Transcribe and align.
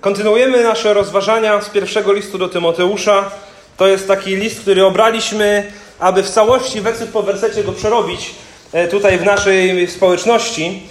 Kontynuujemy 0.00 0.62
nasze 0.62 0.94
rozważania 0.94 1.60
z 1.60 1.70
pierwszego 1.70 2.12
listu 2.12 2.38
do 2.38 2.48
Tymoteusza. 2.48 3.30
To 3.76 3.86
jest 3.86 4.08
taki 4.08 4.36
list, 4.36 4.60
który 4.60 4.84
obraliśmy, 4.84 5.72
aby 5.98 6.22
w 6.22 6.30
całości 6.30 6.80
werset 6.80 7.10
po 7.10 7.22
wersecie 7.22 7.64
go 7.64 7.72
przerobić 7.72 8.34
e, 8.72 8.88
tutaj 8.88 9.18
w 9.18 9.24
naszej 9.24 9.88
społeczności. 9.90 10.82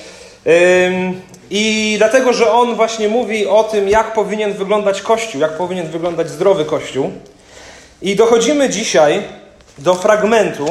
I 1.49 1.95
dlatego, 1.97 2.33
że 2.33 2.51
on 2.51 2.75
właśnie 2.75 3.09
mówi 3.09 3.47
o 3.47 3.63
tym, 3.63 3.89
jak 3.89 4.13
powinien 4.13 4.53
wyglądać 4.53 5.01
Kościół, 5.01 5.41
jak 5.41 5.57
powinien 5.57 5.87
wyglądać 5.87 6.29
zdrowy 6.29 6.65
Kościół. 6.65 7.11
I 8.01 8.15
dochodzimy 8.15 8.69
dzisiaj 8.69 9.23
do 9.77 9.95
fragmentu, 9.95 10.65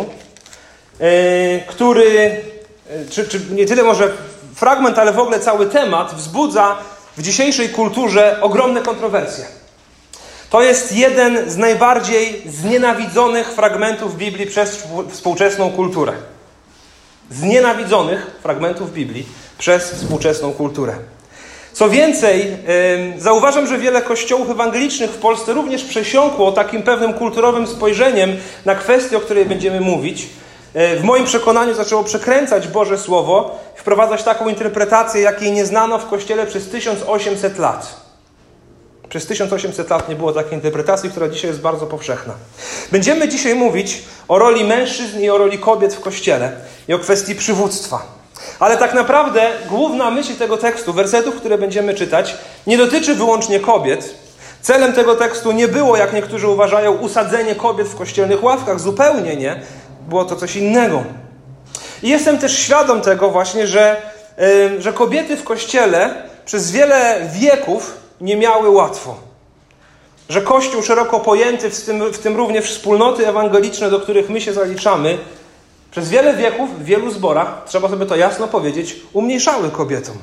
e, 1.01 1.61
który, 1.67 2.43
e, 2.91 3.11
czy, 3.11 3.29
czy 3.29 3.41
nie 3.51 3.67
tyle 3.67 3.83
może 3.83 4.13
fragment, 4.55 4.99
ale 4.99 5.13
w 5.13 5.19
ogóle 5.19 5.41
cały 5.41 5.67
temat 5.67 6.15
wzbudza 6.15 6.77
w 7.17 7.23
dzisiejszej 7.23 7.69
kulturze 7.69 8.39
ogromne 8.41 8.83
kontrowersje. 8.83 9.45
To 10.51 10.63
jest 10.63 10.93
jeden 10.93 11.51
z 11.51 11.57
najbardziej 11.57 12.43
znienawidzonych 12.47 13.49
fragmentów 13.49 14.17
Biblii 14.17 14.47
przez 14.47 14.83
współczesną 15.11 15.71
kulturę. 15.71 16.13
Znienawidzonych 17.31 18.31
fragmentów 18.43 18.93
Biblii 18.93 19.27
przez 19.59 19.91
współczesną 19.91 20.53
kulturę. 20.53 20.95
Co 21.73 21.91
więcej, 21.91 22.57
zauważam, 23.19 23.67
że 23.67 23.79
wiele 23.79 24.03
kościołów 24.03 24.51
ewangelicznych 24.51 25.11
w 25.11 25.19
Polsce 25.19 25.53
również 25.53 25.85
przesiąkło 25.85 26.53
takim 26.53 26.83
pewnym 26.83 27.15
kulturowym 27.15 27.67
spojrzeniem 27.67 28.37
na 28.65 28.75
kwestię, 28.75 29.17
o 29.17 29.21
której 29.21 29.45
będziemy 29.45 29.81
mówić. 29.81 30.27
E, 30.75 30.97
w 30.97 31.05
moim 31.05 31.25
przekonaniu 31.25 31.75
zaczęło 31.75 32.05
przekręcać 32.05 32.69
Boże 32.69 32.99
Słowo, 32.99 33.59
wprowadzać 33.77 34.23
taką 34.23 34.49
interpretację, 34.49 35.21
jakiej 35.21 35.53
nie 35.53 35.67
znano 35.67 35.99
w 35.99 36.07
Kościele 36.07 36.47
przez 36.47 36.69
1800 36.69 37.59
lat. 37.59 38.03
Przez 39.09 39.27
1800 39.27 39.91
lat 39.91 40.09
nie 40.09 40.15
było 40.17 40.33
takiej 40.33 40.55
interpretacji, 40.55 41.11
która 41.11 41.29
dzisiaj 41.29 41.51
jest 41.51 41.61
bardzo 41.61 41.87
powszechna. 41.87 42.35
Będziemy 42.93 43.29
dzisiaj 43.29 43.55
mówić 43.55 44.03
o 44.29 44.39
roli 44.39 44.65
mężczyzn 44.65 45.21
i 45.21 45.31
o 45.31 45.39
roli 45.39 45.59
kobiet 45.59 45.95
w 45.95 46.01
Kościele 46.01 46.53
i 46.89 46.95
o 46.95 46.99
kwestii 46.99 47.35
przywództwa. 47.35 48.03
Ale 48.59 48.77
tak 48.77 48.95
naprawdę 48.95 49.51
główna 49.69 50.11
myśl 50.11 50.37
tego 50.37 50.57
tekstu, 50.57 50.93
wersetów, 50.93 51.35
które 51.35 51.59
będziemy 51.59 51.95
czytać, 51.95 52.37
nie 52.67 52.79
dotyczy 52.79 53.15
wyłącznie 53.15 53.61
kobiet. 53.61 54.15
Celem 54.63 54.93
tego 54.93 55.15
tekstu 55.15 55.53
nie 55.53 55.69
było, 55.69 55.97
jak 55.97 56.13
niektórzy 56.13 56.49
uważają, 56.49 56.93
usadzenie 56.93 57.55
kobiet 57.55 57.89
w 57.89 57.97
kościelnych 57.97 58.45
ławkach. 58.45 58.81
Zupełnie 58.81 59.37
nie. 59.37 59.61
Było 60.09 60.25
to 60.25 60.37
coś 60.37 60.57
innego. 60.57 61.05
I 62.03 62.09
jestem 62.09 62.39
też 62.39 62.59
świadom 62.59 63.01
tego 63.01 63.31
właśnie, 63.31 63.67
że, 63.67 64.03
że 64.79 64.93
kobiety 64.93 65.37
w 65.37 65.45
kościele 65.45 66.15
przez 66.45 66.71
wiele 66.71 67.29
wieków 67.33 67.97
nie 68.21 68.37
miały 68.37 68.71
łatwo. 68.71 69.17
Że 70.29 70.43
Kościół 70.43 70.83
szeroko 70.83 71.21
pojęty, 71.21 71.71
w 71.71 71.85
tym, 71.85 72.13
w 72.13 72.19
tym 72.19 72.37
również 72.37 72.65
wspólnoty 72.65 73.29
ewangeliczne, 73.29 73.91
do 73.91 74.01
których 74.01 74.31
my 74.31 74.41
się 74.41 74.53
zaliczamy, 74.53 75.19
przez 75.91 76.09
wiele 76.09 76.35
wieków 76.35 76.79
w 76.79 76.85
wielu 76.85 77.11
zborach, 77.11 77.63
trzeba 77.67 77.89
sobie 77.89 78.07
to 78.07 78.17
jasno 78.17 78.49
powiedzieć, 78.49 78.97
umniejszały 79.13 79.71
kobietom. 79.71 80.17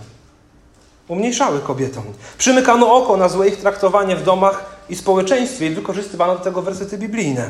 Umniejszały 1.07 1.59
kobietom. 1.59 2.03
Przymykano 2.37 2.95
oko 2.95 3.17
na 3.17 3.29
złe 3.29 3.47
ich 3.47 3.57
traktowanie 3.57 4.15
w 4.15 4.23
domach 4.23 4.65
i 4.89 4.95
społeczeństwie 4.95 5.65
i 5.65 5.69
wykorzystywano 5.69 6.35
do 6.35 6.43
tego 6.43 6.61
wersety 6.61 6.97
biblijne. 6.97 7.49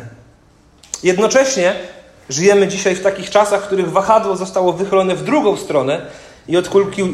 Jednocześnie 1.04 1.76
Żyjemy 2.30 2.68
dzisiaj 2.68 2.96
w 2.96 3.04
takich 3.04 3.30
czasach, 3.30 3.64
w 3.64 3.66
których 3.66 3.92
wahadło 3.92 4.36
zostało 4.36 4.74
wychylone 4.74 5.16
w 5.16 5.24
drugą 5.24 5.58
stronę 5.58 6.06
i 6.48 6.58
od 6.58 6.70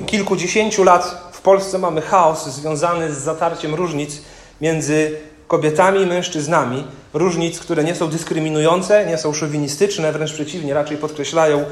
kilkudziesięciu 0.05 0.83
lat 0.83 1.29
w 1.31 1.41
Polsce 1.41 1.77
mamy 1.77 2.01
chaos 2.01 2.47
związany 2.49 3.13
z 3.13 3.17
zatarciem 3.17 3.75
różnic 3.75 4.21
między 4.61 5.17
kobietami 5.47 6.01
i 6.01 6.05
mężczyznami. 6.05 6.87
Różnic, 7.13 7.59
które 7.59 7.83
nie 7.83 7.95
są 7.95 8.07
dyskryminujące, 8.07 9.05
nie 9.05 9.17
są 9.17 9.33
szowinistyczne, 9.33 10.11
wręcz 10.11 10.33
przeciwnie, 10.33 10.73
raczej 10.73 10.97
podkreślają 10.97 11.59
e, 11.59 11.65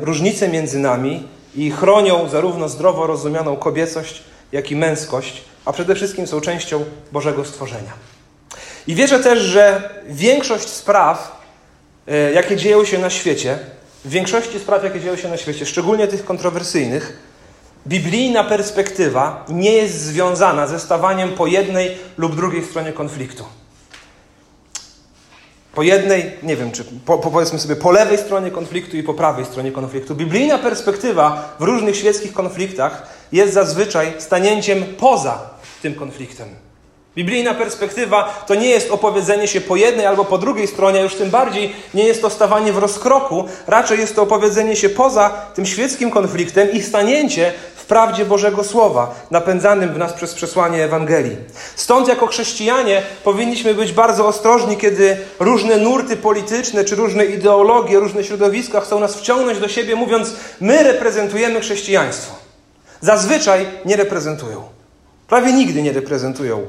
różnice 0.00 0.48
między 0.48 0.78
nami 0.78 1.22
i 1.54 1.70
chronią 1.70 2.28
zarówno 2.28 2.68
zdrowo 2.68 3.06
rozumianą 3.06 3.56
kobiecość, 3.56 4.22
jak 4.52 4.70
i 4.70 4.76
męskość, 4.76 5.44
a 5.64 5.72
przede 5.72 5.94
wszystkim 5.94 6.26
są 6.26 6.40
częścią 6.40 6.84
Bożego 7.12 7.44
stworzenia. 7.44 7.92
I 8.86 8.94
wierzę 8.94 9.20
też, 9.20 9.38
że 9.38 9.90
większość 10.08 10.68
spraw, 10.68 11.37
jakie 12.34 12.56
dzieją 12.56 12.84
się 12.84 12.98
na 12.98 13.10
świecie, 13.10 13.58
w 14.04 14.10
większości 14.10 14.58
spraw, 14.58 14.84
jakie 14.84 15.00
dzieją 15.00 15.16
się 15.16 15.28
na 15.28 15.36
świecie, 15.36 15.66
szczególnie 15.66 16.06
tych 16.06 16.24
kontrowersyjnych, 16.24 17.18
biblijna 17.86 18.44
perspektywa 18.44 19.44
nie 19.48 19.72
jest 19.72 20.00
związana 20.00 20.66
ze 20.66 20.80
stawaniem 20.80 21.32
po 21.32 21.46
jednej 21.46 21.98
lub 22.18 22.36
drugiej 22.36 22.64
stronie 22.64 22.92
konfliktu. 22.92 23.44
Po 25.74 25.82
jednej, 25.82 26.32
nie 26.42 26.56
wiem, 26.56 26.72
czy 26.72 26.84
po, 26.84 27.18
powiedzmy 27.18 27.58
sobie 27.58 27.76
po 27.76 27.90
lewej 27.90 28.18
stronie 28.18 28.50
konfliktu 28.50 28.96
i 28.96 29.02
po 29.02 29.14
prawej 29.14 29.44
stronie 29.44 29.72
konfliktu. 29.72 30.14
Biblijna 30.14 30.58
perspektywa 30.58 31.56
w 31.60 31.62
różnych 31.62 31.96
świeckich 31.96 32.32
konfliktach 32.32 33.06
jest 33.32 33.54
zazwyczaj 33.54 34.12
stanięciem 34.18 34.84
poza 34.98 35.50
tym 35.82 35.94
konfliktem. 35.94 36.67
Biblijna 37.18 37.54
perspektywa 37.54 38.44
to 38.46 38.54
nie 38.54 38.68
jest 38.68 38.90
opowiedzenie 38.90 39.48
się 39.48 39.60
po 39.60 39.76
jednej 39.76 40.06
albo 40.06 40.24
po 40.24 40.38
drugiej 40.38 40.66
stronie, 40.66 41.00
a 41.00 41.02
już 41.02 41.14
tym 41.14 41.30
bardziej 41.30 41.72
nie 41.94 42.04
jest 42.04 42.22
to 42.22 42.30
stawanie 42.30 42.72
w 42.72 42.78
rozkroku, 42.78 43.44
raczej 43.66 43.98
jest 43.98 44.16
to 44.16 44.22
opowiedzenie 44.22 44.76
się 44.76 44.88
poza 44.88 45.30
tym 45.54 45.66
świeckim 45.66 46.10
konfliktem 46.10 46.72
i 46.72 46.82
stanięcie 46.82 47.52
w 47.76 47.84
prawdzie 47.84 48.24
Bożego 48.24 48.64
Słowa, 48.64 49.14
napędzanym 49.30 49.94
w 49.94 49.98
nas 49.98 50.12
przez 50.12 50.34
przesłanie 50.34 50.84
Ewangelii. 50.84 51.36
Stąd 51.76 52.08
jako 52.08 52.26
chrześcijanie 52.26 53.02
powinniśmy 53.24 53.74
być 53.74 53.92
bardzo 53.92 54.26
ostrożni, 54.26 54.76
kiedy 54.76 55.16
różne 55.40 55.76
nurty 55.76 56.16
polityczne, 56.16 56.84
czy 56.84 56.96
różne 56.96 57.24
ideologie, 57.24 57.98
różne 57.98 58.24
środowiska 58.24 58.80
chcą 58.80 59.00
nas 59.00 59.16
wciągnąć 59.16 59.58
do 59.58 59.68
siebie, 59.68 59.96
mówiąc, 59.96 60.32
my 60.60 60.82
reprezentujemy 60.82 61.60
chrześcijaństwo. 61.60 62.34
Zazwyczaj 63.00 63.66
nie 63.84 63.96
reprezentują. 63.96 64.77
Prawie 65.28 65.52
nigdy 65.52 65.82
nie 65.82 65.92
reprezentują. 65.92 66.66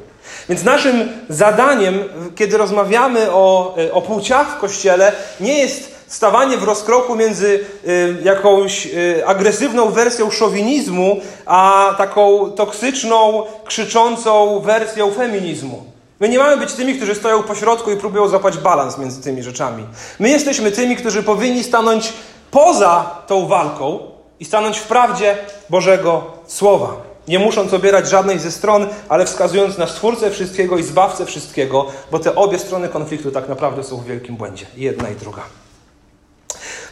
Więc 0.50 0.64
naszym 0.64 1.10
zadaniem, 1.30 2.04
kiedy 2.36 2.58
rozmawiamy 2.58 3.32
o, 3.32 3.76
e, 3.78 3.94
o 3.94 4.02
płciach 4.02 4.58
w 4.58 4.60
kościele, 4.60 5.12
nie 5.40 5.60
jest 5.60 6.00
stawanie 6.08 6.58
w 6.58 6.64
rozkroku 6.64 7.16
między 7.16 7.60
y, 7.88 8.18
jakąś 8.24 8.86
y, 8.86 9.24
agresywną 9.26 9.90
wersją 9.90 10.32
szowinizmu, 10.32 11.22
a 11.46 11.96
taką 11.98 12.52
toksyczną, 12.52 13.44
krzyczącą 13.66 14.60
wersją 14.60 15.12
feminizmu. 15.12 15.84
My 16.20 16.30
nie 16.30 16.38
mamy 16.38 16.58
być 16.58 16.74
tymi, 16.74 16.96
którzy 16.96 17.16
stoją 17.16 17.44
po 17.44 17.56
środku 17.56 17.92
i 17.92 17.98
próbują 17.98 18.28
złapać 18.28 18.58
balans 18.58 18.98
między 18.98 19.22
tymi 19.22 19.44
rzeczami. 19.44 19.84
My 20.20 20.30
jesteśmy 20.30 20.72
tymi, 20.72 20.96
którzy 20.96 21.24
powinni 21.24 21.64
stanąć 21.64 22.14
poza 22.52 23.16
tą 23.28 23.48
walką 23.48 24.00
i 24.40 24.46
stanąć 24.46 24.78
w 24.78 24.88
prawdzie 24.88 25.38
Bożego 25.70 26.24
Słowa 26.48 27.09
nie 27.30 27.40
musząc 27.40 27.74
obierać 27.74 28.10
żadnej 28.10 28.40
ze 28.40 28.52
stron, 28.52 28.88
ale 29.10 29.26
wskazując 29.26 29.78
na 29.78 29.88
Stwórcę 29.88 30.32
wszystkiego 30.32 30.78
i 30.78 30.84
Zbawcę 30.84 31.26
wszystkiego, 31.26 31.86
bo 32.12 32.20
te 32.20 32.36
obie 32.36 32.60
strony 32.60 32.90
konfliktu 32.90 33.32
tak 33.32 33.50
naprawdę 33.50 33.84
są 33.84 33.98
w 33.98 34.06
wielkim 34.06 34.36
błędzie. 34.36 34.66
Jedna 34.78 35.10
i 35.10 35.16
druga. 35.16 35.42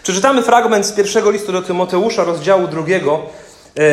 Przeczytamy 0.03 0.43
fragment 0.43 0.85
z 0.85 0.91
pierwszego 0.91 1.31
listu 1.31 1.51
do 1.51 1.61
Tymoteusza, 1.61 2.23
rozdziału 2.23 2.67
drugiego, 2.67 3.19
yy, 3.75 3.83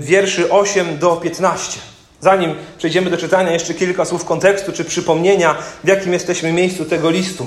wierszy 0.00 0.50
8 0.50 0.98
do 0.98 1.16
15. 1.16 1.80
Zanim 2.20 2.54
przejdziemy 2.78 3.10
do 3.10 3.16
czytania, 3.16 3.52
jeszcze 3.52 3.74
kilka 3.74 4.04
słów 4.04 4.24
kontekstu 4.24 4.72
czy 4.72 4.84
przypomnienia, 4.84 5.54
w 5.84 5.88
jakim 5.88 6.12
jesteśmy 6.12 6.52
miejscu 6.52 6.84
tego 6.84 7.10
listu. 7.10 7.46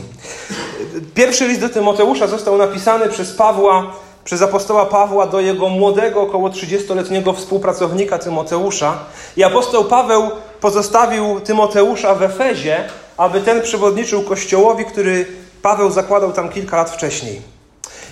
Pierwszy 1.13 1.47
list 1.47 1.61
do 1.61 1.69
Tymoteusza 1.69 2.27
został 2.27 2.57
napisany 2.57 3.09
przez 3.09 3.33
Pawła 3.33 4.04
przez 4.25 4.41
apostoła 4.41 4.86
Pawła 4.86 5.28
do 5.28 5.40
jego 5.40 5.69
młodego, 5.69 6.22
około 6.22 6.50
30-letniego 6.50 7.34
współpracownika 7.34 8.18
Tymoteusza. 8.18 8.97
I 9.38 9.44
apostoł 9.44 9.86
Paweł 9.86 10.31
pozostawił 10.62 11.40
Tymoteusza 11.40 12.16
w 12.16 12.23
Efezie, 12.23 12.90
aby 13.17 13.41
ten 13.41 13.61
przewodniczył 13.61 14.23
kościołowi, 14.23 14.85
który 14.85 15.26
Paweł 15.61 15.91
zakładał 15.91 16.32
tam 16.32 16.49
kilka 16.49 16.78
lat 16.78 16.90
wcześniej. 16.90 17.41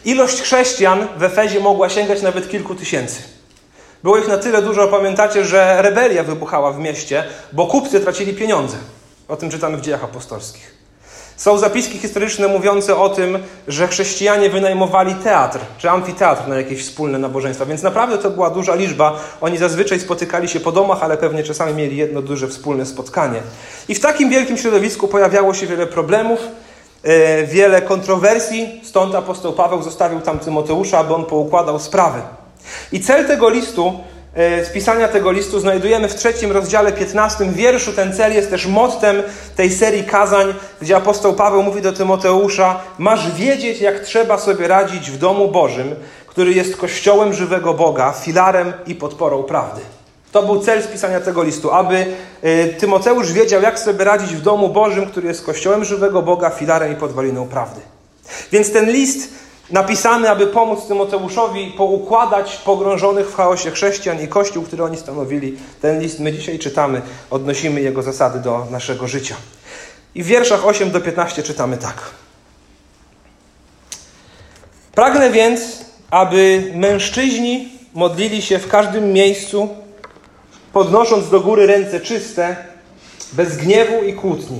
Ilość 0.06 0.42
chrześcijan 0.42 1.08
w 1.18 1.24
Efezie 1.24 1.60
mogła 1.60 1.90
sięgać 1.90 2.22
nawet 2.22 2.50
kilku 2.50 2.76
tysięcy. 2.76 3.22
Było 4.04 4.18
ich 4.18 4.28
na 4.28 4.38
tyle 4.38 4.62
dużo, 4.62 4.88
pamiętacie, 4.88 5.46
że 5.46 5.82
rebelia 5.82 6.24
wybuchała 6.24 6.72
w 6.72 6.80
mieście, 6.80 7.24
bo 7.54 7.68
kupcy 7.68 8.00
tracili 8.00 8.34
pieniądze. 8.34 8.78
O 9.28 9.36
tym 9.36 9.50
czytamy 9.50 9.78
w 9.78 9.82
dziejach 9.82 10.04
apostolskich. 10.04 10.73
Są 11.38 11.58
zapiski 11.58 11.98
historyczne 11.98 12.48
mówiące 12.48 12.96
o 12.96 13.10
tym, 13.10 13.38
że 13.68 13.88
chrześcijanie 13.88 14.50
wynajmowali 14.50 15.16
teatr 15.16 15.60
czy 15.78 15.90
amfiteatr 15.90 16.48
na 16.48 16.56
jakieś 16.56 16.84
wspólne 16.84 17.20
nabożeństwa, 17.20 17.66
więc 17.66 17.84
naprawdę 17.84 18.18
to 18.18 18.30
była 18.30 18.50
duża 18.50 18.76
liczba. 18.76 19.20
Oni 19.42 19.58
zazwyczaj 19.58 20.00
spotykali 20.00 20.50
się 20.50 20.60
po 20.60 20.72
domach, 20.72 21.04
ale 21.04 21.18
pewnie 21.18 21.44
czasami 21.44 21.74
mieli 21.74 21.98
jedno 21.98 22.22
duże 22.22 22.48
wspólne 22.48 22.86
spotkanie. 22.86 23.40
I 23.88 23.96
w 23.96 24.00
takim 24.00 24.30
wielkim 24.30 24.58
środowisku 24.58 25.08
pojawiało 25.08 25.54
się 25.54 25.68
wiele 25.68 25.88
problemów, 25.88 26.40
e, 27.04 27.44
wiele 27.44 27.82
kontrowersji, 27.82 28.82
stąd 28.84 29.16
apostoł 29.16 29.54
Paweł 29.54 29.84
zostawił 29.84 30.22
tam 30.22 30.40
Tymoteusza, 30.40 31.00
aby 31.00 31.16
on 31.16 31.26
poukładał 31.26 31.80
sprawy. 31.80 32.22
I 32.92 33.00
cel 33.00 33.28
tego 33.28 33.50
listu 33.50 33.94
z 34.36 34.70
pisania 34.70 35.08
tego 35.08 35.32
listu 35.32 35.60
znajdujemy 35.60 36.10
w 36.10 36.16
trzecim 36.16 36.52
rozdziale, 36.52 36.92
15 36.92 37.46
wierszu. 37.46 37.94
Ten 37.94 38.14
cel 38.14 38.34
jest 38.34 38.50
też 38.50 38.68
mottem 38.68 39.24
tej 39.56 39.72
serii 39.72 40.04
kazań, 40.04 40.54
gdzie 40.82 40.98
apostoł 40.98 41.34
Paweł 41.34 41.64
mówi 41.64 41.82
do 41.82 41.94
Tymoteusza: 41.94 42.80
Masz 42.98 43.32
wiedzieć, 43.32 43.82
jak 43.82 44.00
trzeba 44.00 44.38
sobie 44.38 44.68
radzić 44.68 45.12
w 45.12 45.18
domu 45.18 45.48
Bożym, 45.48 45.96
który 46.28 46.54
jest 46.54 46.78
kościołem 46.78 47.34
żywego 47.34 47.74
Boga, 47.74 48.14
filarem 48.22 48.74
i 48.88 48.96
podporą 48.96 49.44
prawdy. 49.44 49.82
To 50.32 50.44
był 50.44 50.60
cel 50.60 50.84
spisania 50.84 51.20
tego 51.20 51.44
listu, 51.44 51.72
aby 51.72 52.06
y, 52.44 52.76
Tymoteusz 52.80 53.32
wiedział, 53.32 53.62
jak 53.62 53.80
sobie 53.80 54.04
radzić 54.04 54.36
w 54.36 54.42
domu 54.42 54.70
Bożym, 54.70 55.06
który 55.06 55.28
jest 55.28 55.46
kościołem 55.46 55.86
żywego 55.86 56.22
Boga, 56.22 56.50
filarem 56.50 56.94
i 56.94 56.96
podwaliną 56.96 57.48
prawdy. 57.48 57.82
Więc 58.52 58.72
ten 58.72 58.92
list 58.92 59.30
napisany, 59.70 60.30
aby 60.30 60.48
pomóc 60.48 60.88
Tymoteuszowi 60.88 61.74
poukładać 61.78 62.56
pogrążonych 62.56 63.30
w 63.30 63.36
chaosie 63.36 63.72
chrześcijan 63.72 64.22
i 64.22 64.28
kościół, 64.28 64.64
który 64.64 64.84
oni 64.84 64.98
stanowili. 64.98 65.58
Ten 65.82 66.00
list 66.00 66.20
my 66.20 66.34
dzisiaj 66.34 66.60
czytamy, 66.60 67.02
odnosimy 67.30 67.82
jego 67.82 68.02
zasady 68.02 68.40
do 68.40 68.68
naszego 68.72 69.08
życia. 69.08 69.36
I 70.16 70.24
w 70.24 70.28
wierszach 70.28 70.66
8 70.66 70.92
do 70.92 71.02
15 71.02 71.44
czytamy 71.44 71.78
tak. 71.78 72.02
Pragnę 74.96 75.30
więc, 75.30 75.62
aby 76.12 76.72
mężczyźni 76.76 77.70
modlili 77.94 78.42
się 78.42 78.60
w 78.60 78.68
każdym 78.68 79.14
miejscu, 79.14 79.70
podnosząc 80.74 81.30
do 81.30 81.42
góry 81.42 81.68
ręce 81.68 82.00
czyste, 82.00 82.56
bez 83.34 83.58
gniewu 83.58 84.04
i 84.04 84.14
kłótni. 84.14 84.60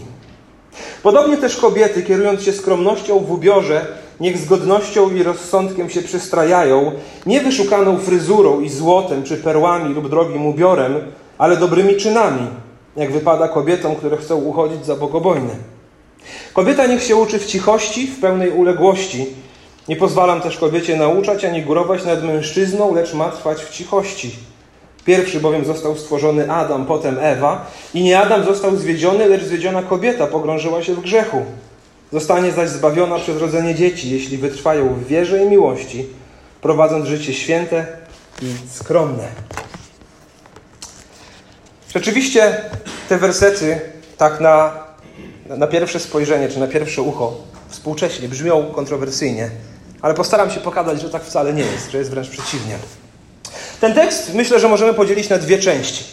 Podobnie 1.04 1.38
też 1.38 1.58
kobiety, 1.58 2.04
kierując 2.04 2.44
się 2.44 2.54
skromnością 2.54 3.20
w 3.20 3.32
ubiorze, 3.32 3.88
niech 4.24 4.38
z 4.38 4.46
godnością 4.46 5.16
i 5.16 5.24
rozsądkiem 5.24 5.90
się 5.90 6.02
przystrajają, 6.02 6.92
nie 7.26 7.42
wyszukaną 7.42 7.98
fryzurą 7.98 8.62
i 8.62 8.70
złotem, 8.70 9.24
czy 9.24 9.38
perłami 9.38 9.94
lub 9.94 10.10
drogim 10.10 10.46
ubiorem, 10.46 10.96
ale 11.38 11.58
dobrymi 11.58 11.96
czynami, 11.96 12.48
jak 12.96 13.12
wypada 13.12 13.48
kobietom, 13.48 13.96
które 13.96 14.18
chcą 14.18 14.36
uchodzić 14.36 14.86
za 14.86 14.96
bogobojne. 14.96 15.56
Kobieta 16.54 16.88
niech 16.88 17.04
się 17.04 17.16
uczy 17.16 17.40
w 17.40 17.46
cichości, 17.46 18.08
w 18.08 18.20
pełnej 18.20 18.50
uległości. 18.50 19.26
Nie 19.88 19.96
pozwalam 19.96 20.42
też 20.42 20.58
kobiecie 20.58 20.96
nauczać 20.96 21.46
ani 21.46 21.62
górować 21.62 22.06
nad 22.06 22.24
mężczyzną, 22.24 22.96
lecz 22.96 23.14
ma 23.14 23.30
trwać 23.30 23.58
w 23.64 23.70
cichości. 23.70 24.36
Pierwszy 25.06 25.40
bowiem 25.40 25.66
został 25.66 25.98
stworzony 25.98 26.52
Adam, 26.52 26.86
potem 26.86 27.18
Ewa, 27.22 27.72
i 27.94 28.04
nie 28.04 28.20
Adam 28.20 28.44
został 28.44 28.76
zwiedziony, 28.76 29.28
lecz 29.28 29.44
zwiedziona 29.44 29.84
kobieta 29.84 30.28
pogrążyła 30.28 30.84
się 30.84 30.94
w 30.94 31.02
grzechu. 31.02 31.46
Zostanie 32.14 32.52
zaś 32.52 32.70
zbawiona 32.70 33.20
przez 33.20 33.38
rodzenie 33.38 33.76
dzieci, 33.76 34.10
jeśli 34.10 34.38
wytrwają 34.38 34.94
w 34.94 35.08
wierze 35.08 35.44
i 35.44 35.50
miłości, 35.50 36.06
prowadząc 36.62 37.08
życie 37.08 37.34
święte 37.34 37.88
i 38.42 38.46
skromne. 38.74 39.28
Rzeczywiście 41.94 42.62
te 43.10 43.18
wersety, 43.18 43.82
tak 44.18 44.40
na, 44.40 44.72
na 45.46 45.68
pierwsze 45.68 46.00
spojrzenie, 46.00 46.50
czy 46.50 46.60
na 46.60 46.68
pierwsze 46.68 47.02
ucho, 47.02 47.38
współcześnie 47.70 48.30
brzmią 48.30 48.66
kontrowersyjnie, 48.66 49.50
ale 50.02 50.14
postaram 50.14 50.52
się 50.52 50.60
pokazać, 50.60 51.02
że 51.02 51.10
tak 51.10 51.24
wcale 51.24 51.54
nie 51.54 51.64
jest, 51.64 51.92
że 51.92 51.98
jest 51.98 52.10
wręcz 52.10 52.30
przeciwnie. 52.30 52.78
Ten 53.82 53.94
tekst 53.94 54.34
myślę, 54.34 54.60
że 54.60 54.70
możemy 54.70 54.94
podzielić 54.94 55.30
na 55.30 55.38
dwie 55.38 55.60
części. 55.60 56.04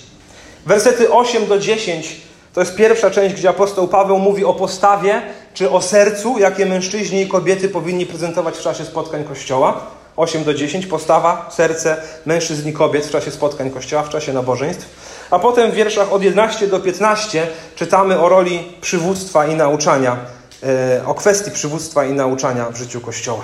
Wersety 0.67 1.12
8 1.12 1.47
do 1.47 1.58
10 1.58 2.20
to 2.55 2.61
jest 2.61 2.76
pierwsza 2.76 3.11
część, 3.11 3.35
gdzie 3.35 3.49
apostoł 3.49 3.88
Paweł 3.88 4.19
mówi 4.19 4.44
o 4.44 4.55
postawie 4.55 5.23
czy 5.55 5.70
o 5.70 5.82
sercu, 5.82 6.38
jakie 6.38 6.67
mężczyźni 6.67 7.23
i 7.23 7.29
kobiety 7.29 7.69
powinni 7.69 8.06
prezentować 8.06 8.56
w 8.56 8.62
czasie 8.62 8.85
spotkań 8.85 9.25
Kościoła. 9.25 9.81
8 10.17 10.44
do 10.44 10.55
10, 10.55 10.87
postawa, 10.87 11.50
serce 11.50 11.97
mężczyzn 12.26 12.69
i 12.69 12.73
kobiet 12.73 13.06
w 13.06 13.11
czasie 13.11 13.31
spotkań 13.31 13.70
Kościoła, 13.70 14.02
w 14.02 14.08
czasie 14.08 14.32
nabożeństw. 14.32 14.87
A 15.31 15.38
potem 15.38 15.70
w 15.70 15.75
wierszach 15.75 16.12
od 16.12 16.23
11 16.23 16.67
do 16.67 16.81
15 16.81 17.47
czytamy 17.75 18.20
o 18.20 18.29
roli 18.29 18.73
przywództwa 18.81 19.47
i 19.47 19.55
nauczania, 19.55 20.17
e, 20.62 21.02
o 21.06 21.14
kwestii 21.14 21.50
przywództwa 21.50 22.05
i 22.05 22.12
nauczania 22.12 22.70
w 22.70 22.76
życiu 22.76 23.00
Kościoła. 23.00 23.43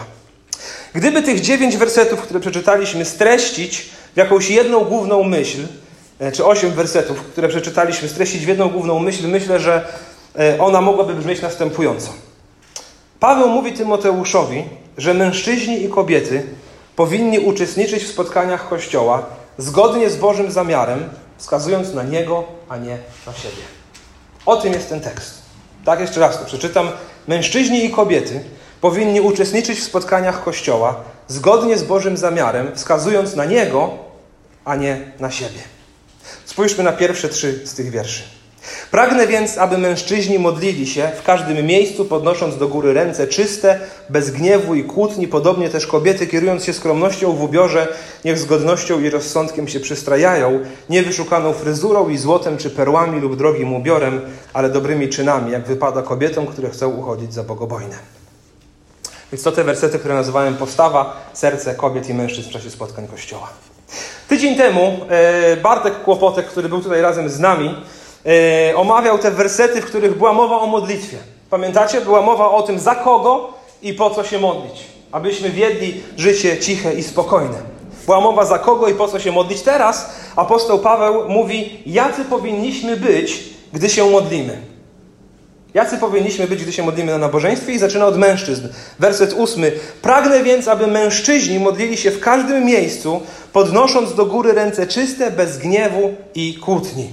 Gdyby 0.94 1.22
tych 1.22 1.40
dziewięć 1.40 1.76
wersetów, 1.76 2.22
które 2.22 2.40
przeczytaliśmy, 2.40 3.04
streścić 3.04 3.90
w 4.14 4.16
jakąś 4.16 4.50
jedną 4.50 4.84
główną 4.84 5.22
myśl, 5.22 5.58
czy 6.32 6.44
osiem 6.44 6.70
wersetów, 6.70 7.22
które 7.22 7.48
przeczytaliśmy, 7.48 8.08
streścić 8.08 8.44
w 8.44 8.48
jedną 8.48 8.68
główną 8.68 8.98
myśl, 8.98 9.28
myślę, 9.28 9.60
że 9.60 9.88
e, 10.38 10.60
ona 10.60 10.80
mogłaby 10.80 11.14
brzmieć 11.14 11.42
następująco. 11.42 12.12
Paweł 13.20 13.48
mówi 13.48 13.72
Tymoteuszowi, 13.72 14.64
że 14.98 15.14
mężczyźni 15.14 15.84
i 15.84 15.88
kobiety 15.88 16.42
powinni 16.96 17.38
uczestniczyć 17.38 18.04
w 18.04 18.12
spotkaniach 18.12 18.68
Kościoła 18.68 19.26
zgodnie 19.58 20.10
z 20.10 20.16
Bożym 20.16 20.50
zamiarem, 20.50 21.08
wskazując 21.38 21.94
na 21.94 22.02
Niego, 22.02 22.44
a 22.68 22.76
nie 22.76 22.98
na 23.26 23.32
siebie. 23.32 23.62
O 24.46 24.56
tym 24.56 24.72
jest 24.72 24.88
ten 24.88 25.00
tekst. 25.00 25.42
Tak, 25.84 26.00
jeszcze 26.00 26.20
raz 26.20 26.38
to 26.38 26.44
przeczytam. 26.44 26.88
Mężczyźni 27.28 27.84
i 27.84 27.90
kobiety 27.90 28.40
powinni 28.80 29.20
uczestniczyć 29.20 29.78
w 29.78 29.84
spotkaniach 29.84 30.44
Kościoła 30.44 31.00
zgodnie 31.28 31.78
z 31.78 31.82
Bożym 31.82 32.16
zamiarem, 32.16 32.70
wskazując 32.74 33.36
na 33.36 33.44
Niego, 33.44 33.90
a 34.64 34.76
nie 34.76 35.00
na 35.20 35.30
siebie. 35.30 35.75
Spójrzmy 36.46 36.84
na 36.84 36.92
pierwsze 36.92 37.28
trzy 37.28 37.60
z 37.66 37.74
tych 37.74 37.90
wierszy. 37.90 38.22
Pragnę 38.90 39.26
więc, 39.26 39.58
aby 39.58 39.78
mężczyźni 39.78 40.38
modlili 40.38 40.86
się 40.86 41.10
w 41.18 41.22
każdym 41.22 41.66
miejscu, 41.66 42.04
podnosząc 42.04 42.56
do 42.56 42.68
góry 42.68 42.92
ręce 42.92 43.26
czyste, 43.26 43.80
bez 44.10 44.30
gniewu 44.30 44.74
i 44.74 44.84
kłótni, 44.84 45.28
podobnie 45.28 45.68
też 45.68 45.86
kobiety, 45.86 46.26
kierując 46.26 46.64
się 46.64 46.72
skromnością 46.72 47.32
w 47.32 47.42
ubiorze, 47.42 47.88
niech 48.24 48.38
z 48.38 48.44
godnością 48.44 49.00
i 49.00 49.10
rozsądkiem 49.10 49.68
się 49.68 49.80
przystrajają, 49.80 50.60
nie 50.90 51.02
wyszukaną 51.02 51.52
fryzurą 51.52 52.08
i 52.08 52.18
złotem 52.18 52.58
czy 52.58 52.70
perłami 52.70 53.20
lub 53.20 53.36
drogim 53.36 53.74
ubiorem, 53.74 54.20
ale 54.52 54.70
dobrymi 54.70 55.08
czynami, 55.08 55.52
jak 55.52 55.66
wypada 55.66 56.02
kobietom, 56.02 56.46
które 56.46 56.70
chcą 56.70 56.88
uchodzić 56.88 57.34
za 57.34 57.44
bogobojne. 57.44 57.98
Więc 59.32 59.42
to 59.42 59.52
te 59.52 59.64
wersety, 59.64 59.98
które 59.98 60.14
nazywałem 60.14 60.56
postawa, 60.56 61.30
serce 61.32 61.74
kobiet 61.74 62.08
i 62.08 62.14
mężczyzn 62.14 62.48
w 62.48 62.52
czasie 62.52 62.70
spotkań 62.70 63.08
Kościoła. 63.08 63.50
Tydzień 64.28 64.56
temu 64.56 64.98
e, 65.08 65.56
Bartek 65.56 66.02
Kłopotek, 66.02 66.46
który 66.46 66.68
był 66.68 66.80
tutaj 66.80 67.02
razem 67.02 67.28
z 67.28 67.40
nami, 67.40 67.74
e, 68.70 68.76
omawiał 68.76 69.18
te 69.18 69.30
wersety, 69.30 69.80
w 69.80 69.86
których 69.86 70.18
była 70.18 70.32
mowa 70.32 70.60
o 70.60 70.66
modlitwie. 70.66 71.16
Pamiętacie? 71.50 72.00
Była 72.00 72.22
mowa 72.22 72.50
o 72.50 72.62
tym, 72.62 72.78
za 72.78 72.94
kogo 72.94 73.52
i 73.82 73.94
po 73.94 74.10
co 74.10 74.24
się 74.24 74.38
modlić. 74.38 74.84
Abyśmy 75.12 75.50
wiedli 75.50 76.02
życie 76.16 76.58
ciche 76.58 76.94
i 76.94 77.02
spokojne. 77.02 77.58
Była 78.06 78.20
mowa 78.20 78.44
za 78.44 78.58
kogo 78.58 78.88
i 78.88 78.94
po 78.94 79.08
co 79.08 79.20
się 79.20 79.32
modlić. 79.32 79.62
Teraz 79.62 80.10
apostoł 80.36 80.78
Paweł 80.78 81.28
mówi, 81.28 81.82
jacy 81.86 82.24
powinniśmy 82.24 82.96
być, 82.96 83.44
gdy 83.72 83.88
się 83.88 84.10
modlimy. 84.10 84.75
Jacy 85.76 85.98
powinniśmy 85.98 86.46
być, 86.46 86.62
gdy 86.62 86.72
się 86.72 86.82
modlimy 86.82 87.12
na 87.12 87.18
nabożeństwie? 87.18 87.72
I 87.72 87.78
zaczyna 87.78 88.06
od 88.06 88.18
mężczyzn. 88.18 88.68
Werset 88.98 89.32
ósmy. 89.32 89.72
Pragnę 90.02 90.42
więc, 90.42 90.68
aby 90.68 90.86
mężczyźni 90.86 91.58
modlili 91.58 91.96
się 91.96 92.10
w 92.10 92.20
każdym 92.20 92.64
miejscu, 92.64 93.20
podnosząc 93.52 94.14
do 94.14 94.26
góry 94.26 94.52
ręce 94.52 94.86
czyste, 94.86 95.30
bez 95.30 95.58
gniewu 95.58 96.14
i 96.34 96.54
kłótni. 96.54 97.10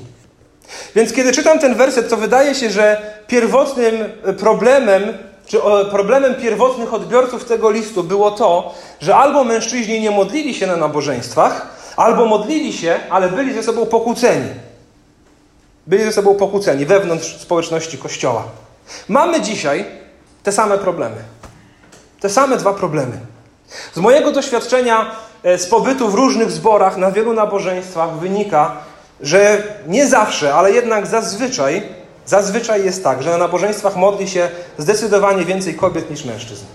Więc 0.95 1.13
kiedy 1.13 1.31
czytam 1.31 1.59
ten 1.59 1.75
werset, 1.75 2.09
to 2.09 2.17
wydaje 2.17 2.55
się, 2.55 2.69
że 2.69 3.01
pierwotnym 3.27 3.95
problemem, 4.37 5.03
czy 5.45 5.57
problemem 5.91 6.35
pierwotnych 6.35 6.93
odbiorców 6.93 7.45
tego 7.45 7.71
listu 7.71 8.03
było 8.03 8.31
to, 8.31 8.73
że 9.01 9.15
albo 9.15 9.43
mężczyźni 9.43 10.01
nie 10.01 10.11
modlili 10.11 10.53
się 10.53 10.67
na 10.67 10.77
nabożeństwach, 10.77 11.67
albo 11.97 12.25
modlili 12.25 12.73
się, 12.73 12.99
ale 13.09 13.29
byli 13.29 13.53
ze 13.53 13.63
sobą 13.63 13.85
pokłóceni. 13.85 14.49
Byli 15.87 16.03
ze 16.03 16.11
sobą 16.11 16.35
pokłóceni 16.35 16.85
wewnątrz 16.85 17.37
społeczności 17.37 17.97
Kościoła. 17.97 18.43
Mamy 19.09 19.41
dzisiaj 19.41 19.85
te 20.43 20.51
same 20.51 20.77
problemy. 20.77 21.15
Te 22.19 22.29
same 22.29 22.57
dwa 22.57 22.73
problemy. 22.73 23.17
Z 23.93 23.97
mojego 23.97 24.31
doświadczenia 24.31 25.15
e, 25.43 25.57
z 25.57 25.65
pobytu 25.65 26.09
w 26.09 26.13
różnych 26.13 26.51
zborach, 26.51 26.97
na 26.97 27.11
wielu 27.11 27.33
nabożeństwach 27.33 28.19
wynika, 28.19 28.77
że 29.21 29.63
nie 29.87 30.07
zawsze, 30.07 30.53
ale 30.53 30.71
jednak 30.71 31.07
zazwyczaj, 31.07 31.83
zazwyczaj 32.25 32.85
jest 32.85 33.03
tak, 33.03 33.23
że 33.23 33.29
na 33.29 33.37
nabożeństwach 33.37 33.95
modli 33.95 34.29
się 34.29 34.49
zdecydowanie 34.77 35.45
więcej 35.45 35.75
kobiet 35.75 36.09
niż 36.11 36.25
mężczyzn. 36.25 36.65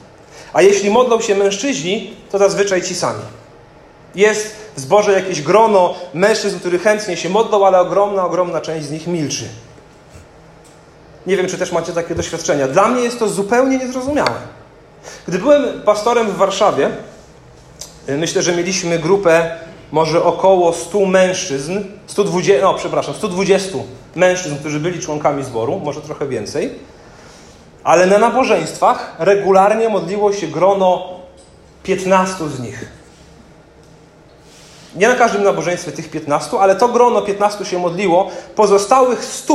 A 0.52 0.62
jeśli 0.62 0.90
modlą 0.90 1.20
się 1.20 1.34
mężczyźni, 1.34 2.16
to 2.30 2.38
zazwyczaj 2.38 2.82
ci 2.82 2.94
sami. 2.94 3.22
Jest 4.14 4.56
w 4.78 4.80
zborze 4.80 5.12
jakieś 5.12 5.42
grono 5.42 5.94
mężczyzn, 6.14 6.58
którzy 6.58 6.78
chętnie 6.78 7.16
się 7.16 7.28
modlą, 7.28 7.66
ale 7.66 7.80
ogromna, 7.80 8.25
ogromna 8.25 8.61
część 8.61 8.87
z 8.87 8.90
nich 8.90 9.06
milczy. 9.06 9.44
Nie 11.26 11.37
wiem, 11.37 11.47
czy 11.47 11.58
też 11.58 11.73
macie 11.73 11.92
takie 11.92 12.14
doświadczenia. 12.14 12.68
Dla 12.68 12.88
mnie 12.88 13.02
jest 13.02 13.18
to 13.18 13.28
zupełnie 13.28 13.78
niezrozumiałe. 13.78 14.40
Gdy 15.28 15.38
byłem 15.38 15.82
pastorem 15.82 16.26
w 16.26 16.37
Warszawie, 16.37 16.90
y, 18.08 18.16
myślę, 18.16 18.42
że 18.42 18.56
mieliśmy 18.56 18.99
grupę 18.99 19.50
może 19.92 20.25
około 20.25 20.73
100 20.73 21.06
mężczyzn, 21.06 21.80
120, 22.06 22.62
no 22.62 22.75
przepraszam, 22.75 23.14
120 23.14 23.78
mężczyzn, 24.14 24.56
którzy 24.56 24.80
byli 24.80 25.00
członkami 25.00 25.44
zboru, 25.44 25.80
może 25.85 26.00
trochę 26.00 26.28
więcej, 26.28 26.75
ale 27.85 28.06
na 28.06 28.18
nabożeństwach 28.18 29.16
regularnie 29.18 29.88
modliło 29.88 30.32
się 30.32 30.47
grono 30.47 31.08
15 31.82 32.49
z 32.49 32.61
nich. 32.61 32.97
Nie 34.97 35.09
na 35.09 35.14
każdym 35.14 35.42
nabożeństwie 35.42 35.92
tych 35.92 36.11
15, 36.11 36.59
ale 36.59 36.76
to 36.76 36.88
grono 36.88 37.23
15 37.23 37.64
się 37.64 37.78
modliło. 37.78 38.30
Pozostałych 38.54 39.25
100 39.25 39.54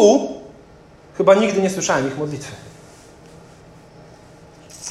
chyba 1.18 1.36
nigdy 1.36 1.62
nie 1.62 1.70
słyszałem 1.70 2.08
ich 2.08 2.18
modlitwy. 2.18 2.52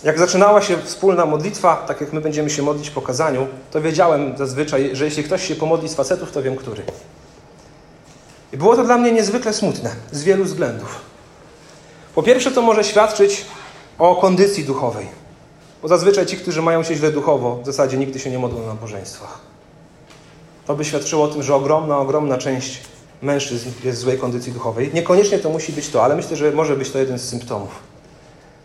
Jak 0.05 0.19
zaczynała 0.19 0.63
się 0.63 0.77
wspólna 0.83 1.27
modlitwa, 1.27 1.77
tak 1.77 2.01
jak 2.01 2.13
my 2.13 2.21
będziemy 2.21 2.51
się 2.51 2.63
modlić 2.63 2.91
po 2.91 3.03
kazaniu, 3.03 3.47
to 3.71 3.81
wiedziałem 3.81 4.37
zazwyczaj, 4.37 4.91
że 4.93 5.05
jeśli 5.05 5.25
ktoś 5.25 5.49
się 5.49 5.55
pomodli 5.55 5.89
z 5.89 5.95
facetów, 5.95 6.33
to 6.33 6.43
wiem 6.43 6.57
który. 6.57 6.83
I 8.53 8.57
było 8.57 8.77
to 8.77 8.85
dla 8.85 8.99
mnie 8.99 9.13
niezwykle 9.13 9.53
smutne 9.53 9.91
z 10.13 10.23
wielu 10.23 10.45
względów. 10.45 11.01
Po 12.15 12.23
pierwsze, 12.23 12.51
to 12.51 12.63
może 12.63 12.85
świadczyć 12.85 13.45
o 13.99 14.17
kondycji 14.17 14.65
duchowej. 14.65 15.07
Bo 15.83 15.89
zazwyczaj 15.89 16.27
ci, 16.27 16.37
którzy 16.37 16.63
mają 16.63 16.83
się 16.83 16.95
źle 16.95 17.13
duchowo, 17.13 17.57
w 17.63 17.67
zasadzie 17.67 17.99
nigdy 17.99 18.19
się 18.19 18.31
nie 18.31 18.39
modlą 18.39 18.61
na 18.61 18.67
nabożeństwach. 18.67 19.52
To 20.67 20.75
by 20.75 20.85
świadczyło 20.85 21.25
o 21.25 21.29
tym, 21.29 21.43
że 21.43 21.55
ogromna, 21.55 21.99
ogromna 21.99 22.39
część 22.39 22.81
mężczyzn 23.23 23.71
jest 23.85 23.99
w 23.99 24.01
złej 24.01 24.19
kondycji 24.19 24.53
duchowej. 24.53 24.91
Niekoniecznie 24.95 25.39
to 25.39 25.51
musi 25.51 25.73
być 25.73 25.89
to, 25.89 26.05
ale 26.05 26.17
myślę, 26.17 26.37
że 26.37 26.53
może 26.53 26.77
być 26.77 26.91
to 26.91 26.99
jeden 26.99 27.19
z 27.19 27.29
symptomów. 27.29 27.93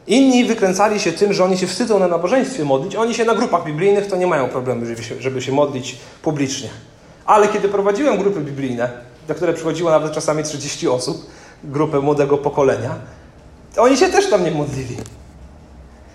Inni 0.07 0.45
wykręcali 0.45 0.99
się 0.99 1.11
tym, 1.11 1.33
że 1.33 1.43
oni 1.43 1.57
się 1.57 1.67
wstydzą 1.67 1.99
na 1.99 2.07
nabożeństwie 2.07 2.65
modlić. 2.65 2.95
Oni 2.95 3.13
się 3.13 3.25
na 3.25 3.35
grupach 3.35 3.65
biblijnych 3.65 4.07
to 4.07 4.15
nie 4.15 4.27
mają 4.27 4.49
problemu, 4.49 4.85
żeby 4.85 5.03
się, 5.03 5.21
żeby 5.21 5.41
się 5.41 5.51
modlić 5.51 5.97
publicznie. 6.21 6.69
Ale 7.25 7.47
kiedy 7.47 7.69
prowadziłem 7.69 8.17
grupy 8.17 8.39
biblijne, 8.39 8.89
do 9.27 9.35
które 9.35 9.53
przychodziło 9.53 9.91
nawet 9.91 10.11
czasami 10.11 10.43
30 10.43 10.87
osób, 10.87 11.25
grupę 11.63 11.99
młodego 11.99 12.37
pokolenia, 12.37 12.95
to 13.75 13.81
oni 13.81 13.97
się 13.97 14.09
też 14.09 14.29
tam 14.29 14.43
nie 14.43 14.51
modlili. 14.51 14.97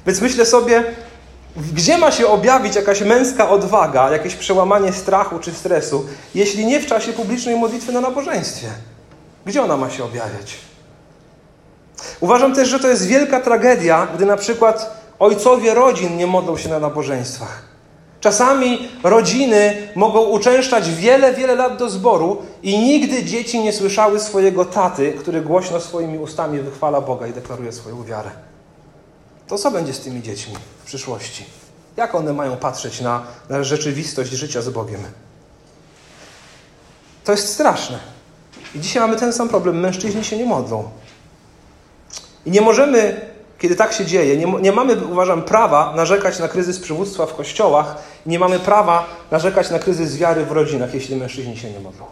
Więc 0.06 0.20
myślę 0.20 0.46
sobie, 0.46 0.84
gdzie 1.56 1.98
ma 1.98 2.10
się 2.10 2.26
objawić 2.26 2.76
jakaś 2.76 3.00
męska 3.00 3.50
odwaga, 3.50 4.10
jakieś 4.10 4.34
przełamanie 4.34 4.92
strachu 4.92 5.38
czy 5.38 5.52
stresu, 5.52 6.06
jeśli 6.34 6.66
nie 6.66 6.80
w 6.80 6.86
czasie 6.86 7.12
publicznej 7.12 7.56
modlitwy 7.56 7.92
na 7.92 8.00
nabożeństwie? 8.00 8.68
Gdzie 9.46 9.62
ona 9.62 9.76
ma 9.76 9.90
się 9.90 10.04
objawiać? 10.04 10.56
Uważam 12.20 12.54
też, 12.54 12.68
że 12.68 12.80
to 12.80 12.88
jest 12.88 13.06
wielka 13.06 13.40
tragedia, 13.40 14.08
gdy 14.14 14.26
na 14.26 14.36
przykład 14.36 15.02
ojcowie 15.18 15.74
rodzin 15.74 16.16
nie 16.16 16.26
modlą 16.26 16.56
się 16.56 16.68
na 16.68 16.78
nabożeństwach. 16.78 17.62
Czasami 18.20 18.88
rodziny 19.02 19.88
mogą 19.94 20.20
uczęszczać 20.20 20.90
wiele, 20.90 21.34
wiele 21.34 21.54
lat 21.54 21.76
do 21.76 21.90
zboru 21.90 22.42
i 22.62 22.78
nigdy 22.78 23.24
dzieci 23.24 23.60
nie 23.60 23.72
słyszały 23.72 24.20
swojego 24.20 24.64
taty, 24.64 25.12
który 25.12 25.40
głośno 25.40 25.80
swoimi 25.80 26.18
ustami 26.18 26.60
wychwala 26.60 27.00
Boga 27.00 27.26
i 27.26 27.32
deklaruje 27.32 27.72
swoją 27.72 28.04
wiarę. 28.04 28.30
To 29.52 29.58
co 29.58 29.70
będzie 29.70 29.94
z 29.94 30.00
tymi 30.00 30.22
dziećmi 30.22 30.54
w 30.82 30.86
przyszłości? 30.86 31.44
Jak 31.96 32.14
one 32.14 32.32
mają 32.32 32.56
patrzeć 32.56 33.00
na, 33.00 33.22
na 33.48 33.62
rzeczywistość 33.62 34.30
życia 34.30 34.62
z 34.62 34.68
Bogiem? 34.68 35.00
To 37.24 37.32
jest 37.32 37.48
straszne. 37.48 37.98
I 38.74 38.80
dzisiaj 38.80 39.02
mamy 39.02 39.16
ten 39.16 39.32
sam 39.32 39.48
problem. 39.48 39.80
Mężczyźni 39.80 40.24
się 40.24 40.36
nie 40.38 40.44
modlą. 40.44 40.90
I 42.46 42.50
nie 42.50 42.60
możemy, 42.60 43.20
kiedy 43.58 43.76
tak 43.76 43.92
się 43.92 44.06
dzieje, 44.06 44.36
nie, 44.36 44.60
nie 44.60 44.72
mamy, 44.72 44.96
uważam, 45.06 45.42
prawa 45.42 45.92
narzekać 45.96 46.38
na 46.38 46.48
kryzys 46.48 46.78
przywództwa 46.78 47.26
w 47.26 47.34
kościołach, 47.34 47.96
nie 48.26 48.38
mamy 48.38 48.58
prawa 48.58 49.06
narzekać 49.30 49.70
na 49.70 49.78
kryzys 49.78 50.16
wiary 50.16 50.46
w 50.46 50.52
rodzinach, 50.52 50.94
jeśli 50.94 51.16
mężczyźni 51.16 51.56
się 51.56 51.70
nie 51.70 51.80
modlą. 51.80 52.04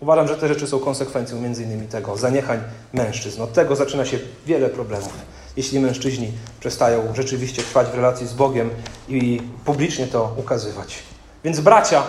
Uważam, 0.00 0.28
że 0.28 0.36
te 0.36 0.48
rzeczy 0.48 0.66
są 0.66 0.78
konsekwencją 0.78 1.40
między 1.40 1.62
innymi 1.62 1.86
tego 1.86 2.16
zaniechań 2.16 2.60
mężczyzn. 2.92 3.42
Od 3.42 3.52
tego 3.52 3.76
zaczyna 3.76 4.04
się 4.04 4.18
wiele 4.46 4.68
problemów, 4.68 5.12
jeśli 5.60 5.80
mężczyźni 5.80 6.32
przestają 6.60 7.14
rzeczywiście 7.14 7.62
trwać 7.62 7.88
w 7.88 7.94
relacji 7.94 8.26
z 8.26 8.32
Bogiem 8.32 8.70
i 9.08 9.42
publicznie 9.64 10.06
to 10.06 10.34
ukazywać. 10.36 10.98
Więc 11.44 11.60
bracia, 11.60 12.02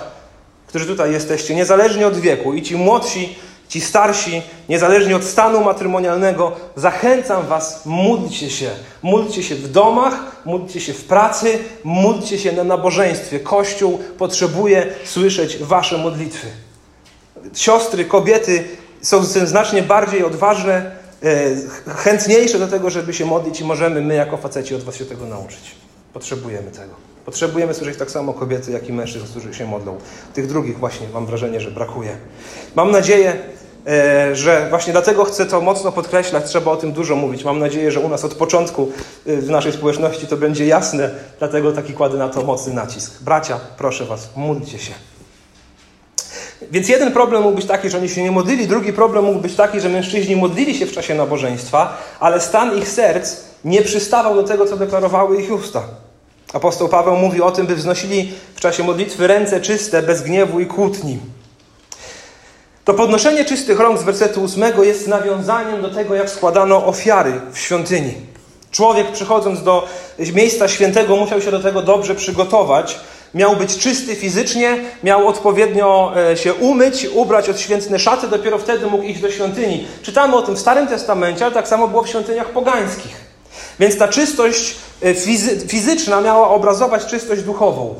którzy 0.67 0.86
tutaj 0.86 1.12
jesteście, 1.12 1.55
niezależnie 1.55 2.08
od 2.08 2.17
wieku, 2.17 2.53
i 2.53 2.62
ci 2.62 2.75
młodsi, 2.75 3.36
ci 3.67 3.81
starsi, 3.81 4.41
niezależnie 4.70 5.15
od 5.15 5.24
stanu 5.24 5.63
matrymonialnego, 5.63 6.51
zachęcam 6.75 7.48
Was, 7.48 7.86
módlcie 7.86 8.50
się. 8.50 8.70
Módlcie 9.01 9.43
się 9.43 9.55
w 9.55 9.72
domach, 9.72 10.41
módlcie 10.46 10.81
się 10.81 10.93
w 10.93 11.03
pracy, 11.03 11.60
módlcie 11.84 12.39
się 12.39 12.51
na 12.51 12.63
nabożeństwie. 12.63 13.39
Kościół 13.39 14.00
potrzebuje 14.17 14.88
słyszeć 15.05 15.58
Wasze 15.58 15.98
modlitwy. 15.98 16.48
Siostry, 17.53 18.05
kobiety 18.05 18.63
są 19.01 19.24
znacznie 19.24 19.84
bardziej 19.84 20.24
odważne, 20.24 21.00
chętniejsze 21.88 22.60
do 22.60 22.68
tego, 22.68 22.90
żeby 22.90 23.13
się 23.13 23.25
modlić 23.25 23.62
i 23.62 23.66
możemy 23.66 24.01
my 24.01 24.16
jako 24.16 24.38
faceci 24.38 24.75
od 24.75 24.84
Was 24.84 24.96
się 24.96 25.06
tego 25.06 25.25
nauczyć. 25.25 25.75
Potrzebujemy 26.13 26.72
tego. 26.72 26.94
Potrzebujemy 27.25 27.74
słyszeć 27.74 27.98
tak 27.98 28.12
samo 28.12 28.34
kobiety, 28.34 28.72
jak 28.72 28.90
i 28.90 28.94
mężczyzn, 28.94 29.25
którzy 29.25 29.54
się 29.54 29.66
modlą. 29.66 29.98
Tych 30.34 30.48
drugich 30.48 30.80
właśnie 30.80 31.08
mam 31.13 31.25
wrażenie, 31.25 31.60
że 31.60 31.72
brakuje. 31.72 32.18
Mam 32.75 32.92
nadzieję, 32.92 33.38
E, 33.88 34.36
że 34.36 34.70
właśnie 34.70 34.94
dlatego 34.94 35.24
chcę 35.24 35.46
to 35.46 35.62
mocno 35.62 35.92
podkreślać, 35.92 36.46
trzeba 36.46 36.72
o 36.72 36.75
tym 36.75 36.92
dużo 36.92 37.16
mówić. 37.16 37.44
Mam 37.44 37.60
nadzieję, 37.60 37.92
że 37.92 38.00
u 38.00 38.10
nas 38.10 38.25
od 38.25 38.34
początku 38.34 38.92
e, 39.28 39.38
w 39.38 39.50
naszej 39.50 39.72
społeczności 39.72 40.28
to 40.28 40.38
będzie 40.38 40.66
jasne, 40.66 41.10
dlatego 41.40 41.72
taki 41.72 41.94
kładę 41.94 42.18
na 42.18 42.30
to 42.30 42.42
mocny 42.42 42.74
nacisk. 42.74 43.24
Bracia, 43.24 43.60
proszę 43.78 44.06
Was, 44.06 44.30
módlcie 44.36 44.80
się. 44.80 44.94
Więc 46.72 46.89
jeden 46.89 47.12
problem 47.12 47.44
mógł 47.44 47.56
być 47.56 47.65
taki, 47.65 47.89
że 47.89 47.98
oni 47.98 48.10
się 48.10 48.24
nie 48.24 48.32
modlili, 48.32 48.68
drugi 48.68 48.94
problem 48.94 49.25
mógł 49.25 49.39
być 49.39 49.56
taki, 49.56 49.82
że 49.82 49.89
mężczyźni 49.89 50.36
modlili 50.36 50.77
się 50.77 50.86
w 50.86 50.91
czasie 50.91 51.15
nabożeństwa, 51.15 51.98
ale 52.20 52.39
stan 52.39 52.77
ich 52.77 52.89
serc 52.89 53.38
nie 53.65 53.82
przystawał 53.82 54.36
do 54.36 54.44
tego, 54.44 54.65
co 54.65 54.77
deklarowały 54.77 55.41
ich 55.41 55.51
usta. 55.51 55.84
Apostoł 56.53 56.89
Paweł 56.89 57.15
mówi 57.15 57.41
o 57.41 57.51
tym, 57.51 57.68
by 57.68 57.75
wznosili 57.75 58.34
w 58.56 58.60
czasie 58.60 58.84
modlitwy 58.84 59.27
ręce 59.27 59.62
czyste, 59.62 60.01
bez 60.01 60.22
gniewu 60.22 60.60
i 60.60 60.65
kłótni. 60.65 61.20
To 62.86 62.94
podnoszenie 62.94 63.46
czystych 63.46 63.80
rąk 63.80 64.00
z 64.00 64.03
wersetu 64.03 64.44
8 64.44 64.84
jest 64.84 65.08
nawiązaniem 65.08 65.82
do 65.82 65.89
tego, 65.89 66.15
jak 66.15 66.30
składano 66.30 66.86
ofiary 66.86 67.41
w 67.51 67.60
świątyni. 67.60 68.13
Człowiek 68.72 69.12
przychodząc 69.12 69.63
do 69.63 69.88
miejsca 70.34 70.68
świętego 70.68 71.15
musiał 71.15 71.41
się 71.41 71.51
do 71.51 71.60
tego 71.60 71.82
dobrze 71.82 72.15
przygotować. 72.15 73.00
Miał 73.34 73.56
być 73.56 73.78
czysty 73.78 74.16
fizycznie, 74.16 74.78
miał 75.04 75.28
odpowiednio 75.28 76.14
e, 76.32 76.38
się 76.38 76.54
umyć, 76.54 77.08
ubrać 77.14 77.50
odświętne 77.50 78.00
szaty, 78.00 78.28
dopiero 78.28 78.58
wtedy 78.58 78.88
mógł 78.88 79.04
iść 79.04 79.22
do 79.22 79.32
świątyni. 79.32 79.88
Czytamy 80.02 80.36
o 80.36 80.42
tym 80.42 80.56
w 80.56 80.60
Starym 80.60 80.88
Testamencie, 80.88 81.46
ale 81.46 81.54
tak 81.54 81.68
samo 81.68 81.88
było 81.88 82.04
w 82.04 82.10
świątyniach 82.10 82.50
pogańskich. 82.50 83.16
Więc 83.80 83.98
ta 83.98 84.08
czystość 84.08 84.76
e, 85.02 85.14
fizyczna 85.68 86.22
miała 86.22 86.50
obrazować 86.50 87.06
czystość 87.06 87.42
duchową. 87.42 87.96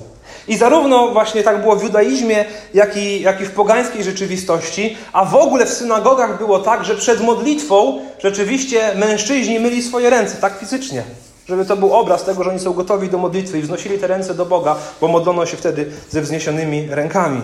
I 0.48 0.58
zarówno 0.58 1.08
właśnie 1.08 1.44
tak 1.44 1.62
było 1.62 1.76
w 1.76 1.84
judaizmie, 1.84 2.46
jak 2.74 2.98
i, 2.98 3.22
jak 3.22 3.42
i 3.42 3.46
w 3.46 3.52
pogańskiej 3.52 4.04
rzeczywistości, 4.04 4.98
a 5.14 5.26
w 5.26 5.36
ogóle 5.36 5.66
w 5.66 5.70
synagogach 5.70 6.38
było 6.38 6.60
tak, 6.60 6.86
że 6.86 6.96
przed 6.96 7.22
modlitwą 7.22 8.00
rzeczywiście 8.20 8.96
mężczyźni 8.96 9.60
myli 9.60 9.84
swoje 9.84 10.10
ręce, 10.10 10.36
tak 10.36 10.60
fizycznie. 10.60 11.04
Żeby 11.48 11.66
to 11.66 11.78
był 11.78 11.94
obraz 11.94 12.24
tego, 12.24 12.44
że 12.44 12.50
oni 12.50 12.60
są 12.60 12.74
gotowi 12.74 13.10
do 13.10 13.18
modlitwy 13.18 13.60
i 13.60 13.62
wznosili 13.62 14.00
te 14.00 14.08
ręce 14.08 14.34
do 14.34 14.46
Boga, 14.46 14.76
bo 15.02 15.08
modlono 15.08 15.46
się 15.46 15.58
wtedy 15.58 15.92
ze 16.10 16.22
wzniesionymi 16.22 16.88
rękami. 16.90 17.42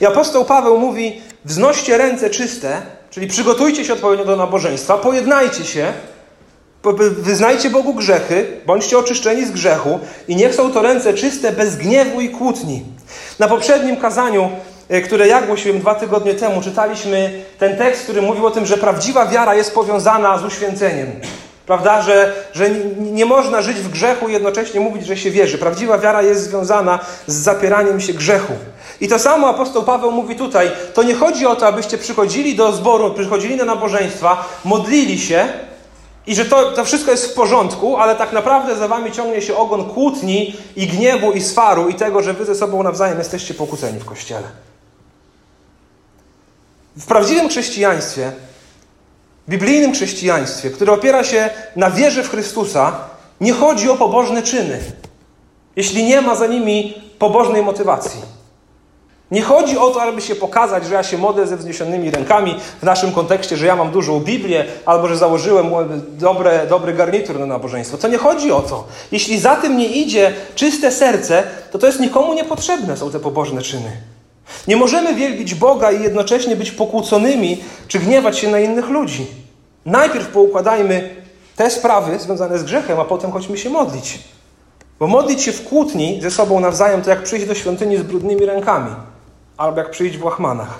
I 0.00 0.06
apostoł 0.06 0.44
Paweł 0.44 0.78
mówi: 0.78 1.20
wznoście 1.44 1.98
ręce 1.98 2.30
czyste, 2.30 2.82
czyli 3.10 3.26
przygotujcie 3.26 3.84
się 3.84 3.92
odpowiednio 3.92 4.24
do 4.24 4.36
nabożeństwa, 4.36 4.98
pojednajcie 4.98 5.64
się, 5.64 5.92
Wyznajcie 7.10 7.70
Bogu 7.70 7.94
grzechy, 7.94 8.60
bądźcie 8.66 8.98
oczyszczeni 8.98 9.46
z 9.46 9.50
grzechu 9.50 9.98
i 10.28 10.36
niech 10.36 10.54
są 10.54 10.72
to 10.72 10.82
ręce 10.82 11.14
czyste, 11.14 11.52
bez 11.52 11.76
gniewu 11.76 12.20
i 12.20 12.30
kłótni. 12.30 12.82
Na 13.38 13.48
poprzednim 13.48 13.96
kazaniu, 13.96 14.50
e, 14.88 15.00
które 15.00 15.28
ja 15.28 15.42
głosiłem 15.42 15.80
dwa 15.80 15.94
tygodnie 15.94 16.34
temu, 16.34 16.62
czytaliśmy 16.62 17.42
ten 17.58 17.76
tekst, 17.76 18.02
który 18.02 18.22
mówił 18.22 18.46
o 18.46 18.50
tym, 18.50 18.66
że 18.66 18.76
prawdziwa 18.76 19.26
wiara 19.26 19.54
jest 19.54 19.74
powiązana 19.74 20.38
z 20.38 20.44
uświęceniem. 20.44 21.12
Prawda, 21.68 22.02
że, 22.02 22.32
że 22.52 22.70
nie 22.96 23.26
można 23.26 23.62
żyć 23.62 23.76
w 23.76 23.88
grzechu 23.88 24.28
i 24.28 24.32
jednocześnie 24.32 24.80
mówić, 24.80 25.06
że 25.06 25.16
się 25.16 25.30
wierzy. 25.30 25.58
Prawdziwa 25.58 25.98
wiara 25.98 26.22
jest 26.22 26.42
związana 26.42 26.98
z 27.26 27.34
zapieraniem 27.34 28.00
się 28.00 28.12
grzechu. 28.12 28.52
I 29.00 29.08
to 29.08 29.18
samo 29.18 29.48
apostoł 29.48 29.82
Paweł 29.82 30.10
mówi 30.10 30.36
tutaj. 30.36 30.70
To 30.94 31.02
nie 31.02 31.14
chodzi 31.14 31.46
o 31.46 31.56
to, 31.56 31.66
abyście 31.66 31.98
przychodzili 31.98 32.56
do 32.56 32.72
zboru, 32.72 33.14
przychodzili 33.14 33.56
na 33.56 33.64
nabożeństwa, 33.64 34.44
modlili 34.64 35.18
się, 35.18 35.48
i 36.26 36.34
że 36.34 36.44
to, 36.44 36.72
to 36.72 36.84
wszystko 36.84 37.10
jest 37.10 37.26
w 37.26 37.34
porządku, 37.34 37.96
ale 37.96 38.16
tak 38.16 38.32
naprawdę 38.32 38.76
za 38.76 38.88
wami 38.88 39.12
ciągnie 39.12 39.42
się 39.42 39.56
ogon 39.56 39.84
kłótni 39.84 40.56
i 40.76 40.86
gniewu 40.86 41.32
i 41.32 41.40
swaru 41.40 41.88
i 41.88 41.94
tego, 41.94 42.22
że 42.22 42.32
wy 42.32 42.44
ze 42.44 42.54
sobą 42.54 42.82
nawzajem 42.82 43.18
jesteście 43.18 43.54
pokłóceni 43.54 44.00
w 44.00 44.04
kościele. 44.04 44.48
W 46.96 47.06
prawdziwym 47.06 47.48
chrześcijaństwie, 47.48 48.32
biblijnym 49.48 49.92
chrześcijaństwie, 49.92 50.70
które 50.70 50.92
opiera 50.92 51.24
się 51.24 51.50
na 51.76 51.90
wierze 51.90 52.22
w 52.22 52.30
Chrystusa, 52.30 52.92
nie 53.40 53.52
chodzi 53.52 53.90
o 53.90 53.96
pobożne 53.96 54.42
czyny, 54.42 54.80
jeśli 55.76 56.04
nie 56.04 56.20
ma 56.20 56.34
za 56.34 56.46
nimi 56.46 56.94
pobożnej 57.18 57.62
motywacji. 57.62 58.38
Nie 59.30 59.42
chodzi 59.42 59.78
o 59.78 59.90
to, 59.90 60.02
aby 60.02 60.20
się 60.20 60.34
pokazać, 60.34 60.86
że 60.86 60.94
ja 60.94 61.02
się 61.02 61.18
modlę 61.18 61.46
ze 61.46 61.56
wzniesionymi 61.56 62.10
rękami 62.10 62.54
w 62.80 62.82
naszym 62.82 63.12
kontekście, 63.12 63.56
że 63.56 63.66
ja 63.66 63.76
mam 63.76 63.90
dużą 63.90 64.20
Biblię 64.20 64.64
albo 64.86 65.08
że 65.08 65.16
założyłem 65.16 65.70
dobre, 66.08 66.66
dobry 66.66 66.92
garnitur 66.92 67.38
na 67.38 67.46
nabożeństwo. 67.46 67.98
To 67.98 68.08
nie 68.08 68.18
chodzi 68.18 68.52
o 68.52 68.60
to. 68.60 68.84
Jeśli 69.12 69.38
za 69.38 69.56
tym 69.56 69.76
nie 69.76 69.88
idzie 69.88 70.32
czyste 70.54 70.92
serce, 70.92 71.42
to 71.70 71.78
to 71.78 71.86
jest 71.86 72.00
nikomu 72.00 72.34
niepotrzebne, 72.34 72.96
są 72.96 73.10
te 73.10 73.20
pobożne 73.20 73.62
czyny. 73.62 73.90
Nie 74.68 74.76
możemy 74.76 75.14
wielbić 75.14 75.54
Boga 75.54 75.92
i 75.92 76.02
jednocześnie 76.02 76.56
być 76.56 76.70
pokłóconymi 76.70 77.60
czy 77.88 77.98
gniewać 77.98 78.38
się 78.38 78.50
na 78.50 78.60
innych 78.60 78.88
ludzi. 78.88 79.26
Najpierw 79.86 80.28
poukładajmy 80.28 81.10
te 81.56 81.70
sprawy 81.70 82.18
związane 82.18 82.58
z 82.58 82.62
grzechem, 82.62 83.00
a 83.00 83.04
potem 83.04 83.32
chodźmy 83.32 83.58
się 83.58 83.70
modlić. 83.70 84.18
Bo 84.98 85.06
modlić 85.06 85.42
się 85.42 85.52
w 85.52 85.64
kłótni 85.64 86.18
ze 86.22 86.30
sobą 86.30 86.60
nawzajem 86.60 87.02
to 87.02 87.10
jak 87.10 87.22
przyjść 87.22 87.46
do 87.46 87.54
świątyni 87.54 87.96
z 87.96 88.02
brudnymi 88.02 88.46
rękami, 88.46 88.90
albo 89.56 89.78
jak 89.78 89.90
przyjść 89.90 90.18
w 90.18 90.24
łachmanach. 90.24 90.78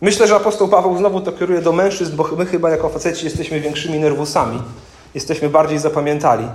Myślę, 0.00 0.26
że 0.26 0.36
apostoł 0.36 0.68
Paweł 0.68 0.98
znowu 0.98 1.20
to 1.20 1.32
kieruje 1.32 1.60
do 1.60 1.72
mężczyzn, 1.72 2.16
bo 2.16 2.28
my 2.38 2.46
chyba 2.46 2.70
jako 2.70 2.88
faceci 2.88 3.24
jesteśmy 3.24 3.60
większymi 3.60 3.98
nerwusami. 3.98 4.62
Jesteśmy 5.14 5.48
bardziej 5.48 5.78
zapamiętali. 5.78 6.48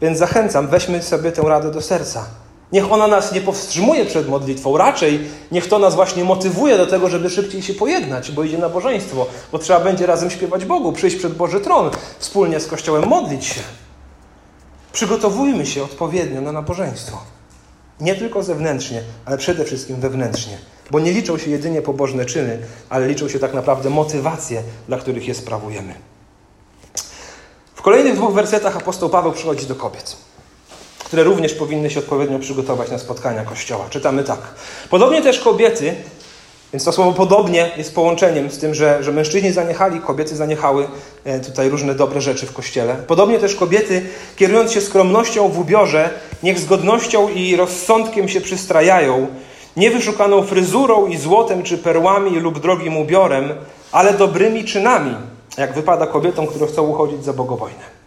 Więc 0.00 0.18
zachęcam, 0.18 0.68
weźmy 0.68 1.02
sobie 1.02 1.32
tę 1.32 1.42
radę 1.42 1.70
do 1.70 1.82
serca. 1.82 2.24
Niech 2.72 2.92
ona 2.92 3.06
nas 3.06 3.32
nie 3.32 3.40
powstrzymuje 3.40 4.04
przed 4.04 4.28
modlitwą, 4.28 4.76
raczej 4.76 5.20
niech 5.52 5.68
to 5.68 5.78
nas 5.78 5.94
właśnie 5.94 6.24
motywuje 6.24 6.76
do 6.76 6.86
tego, 6.86 7.08
żeby 7.08 7.30
szybciej 7.30 7.62
się 7.62 7.74
pojednać, 7.74 8.32
bo 8.32 8.44
idzie 8.44 8.58
nabożeństwo, 8.58 9.26
bo 9.52 9.58
trzeba 9.58 9.80
będzie 9.80 10.06
razem 10.06 10.30
śpiewać 10.30 10.64
Bogu, 10.64 10.92
przyjść 10.92 11.16
przed 11.16 11.34
Boży 11.34 11.60
tron, 11.60 11.90
wspólnie 12.18 12.60
z 12.60 12.66
Kościołem 12.66 13.08
modlić 13.08 13.44
się. 13.46 13.60
Przygotowujmy 14.92 15.66
się 15.66 15.82
odpowiednio 15.82 16.40
na 16.40 16.52
nabożeństwo. 16.52 17.18
Nie 18.00 18.14
tylko 18.14 18.42
zewnętrznie, 18.42 19.02
ale 19.24 19.38
przede 19.38 19.64
wszystkim 19.64 19.96
wewnętrznie. 19.96 20.58
Bo 20.90 21.00
nie 21.00 21.12
liczą 21.12 21.38
się 21.38 21.50
jedynie 21.50 21.82
pobożne 21.82 22.24
czyny, 22.24 22.58
ale 22.88 23.08
liczą 23.08 23.28
się 23.28 23.38
tak 23.38 23.54
naprawdę 23.54 23.90
motywacje, 23.90 24.62
dla 24.88 24.98
których 24.98 25.28
je 25.28 25.34
sprawujemy. 25.34 25.94
W 27.74 27.82
kolejnych 27.82 28.14
dwóch 28.14 28.34
wersetach 28.34 28.76
apostoł 28.76 29.10
Paweł 29.10 29.32
przychodzi 29.32 29.66
do 29.66 29.74
kobiet, 29.74 30.16
które 31.08 31.22
również 31.22 31.54
powinny 31.54 31.90
się 31.90 32.00
odpowiednio 32.00 32.38
przygotować 32.38 32.90
na 32.90 32.98
spotkania 32.98 33.44
Kościoła. 33.44 33.86
Czytamy 33.90 34.24
tak. 34.24 34.38
Podobnie 34.90 35.22
też 35.22 35.40
kobiety, 35.40 35.94
więc 36.72 36.84
to 36.84 36.92
słowo 36.92 37.12
podobnie 37.12 37.70
jest 37.76 37.94
połączeniem 37.94 38.50
z 38.50 38.58
tym, 38.58 38.74
że, 38.74 39.02
że 39.02 39.12
mężczyźni 39.12 39.52
zaniechali, 39.52 40.00
kobiety 40.00 40.36
zaniechały 40.36 40.88
e, 41.24 41.40
tutaj 41.40 41.68
różne 41.68 41.94
dobre 41.94 42.20
rzeczy 42.20 42.46
w 42.46 42.52
Kościele. 42.52 42.96
Podobnie 43.06 43.38
też 43.38 43.54
kobiety, 43.54 44.02
kierując 44.36 44.72
się 44.72 44.80
skromnością 44.80 45.48
w 45.48 45.58
ubiorze, 45.58 46.10
niech 46.42 46.58
z 46.58 46.66
godnością 46.66 47.28
i 47.28 47.56
rozsądkiem 47.56 48.28
się 48.28 48.40
przystrajają, 48.40 49.26
nie 49.76 49.90
wyszukaną 49.90 50.42
fryzurą 50.42 51.06
i 51.06 51.16
złotem 51.16 51.62
czy 51.62 51.78
perłami 51.78 52.40
lub 52.40 52.58
drogim 52.58 52.96
ubiorem, 52.96 53.52
ale 53.92 54.14
dobrymi 54.14 54.64
czynami, 54.64 55.14
jak 55.58 55.74
wypada 55.74 56.06
kobietom, 56.06 56.46
które 56.46 56.66
chcą 56.66 56.82
uchodzić 56.82 57.24
za 57.24 57.32
bogobojne. 57.32 57.97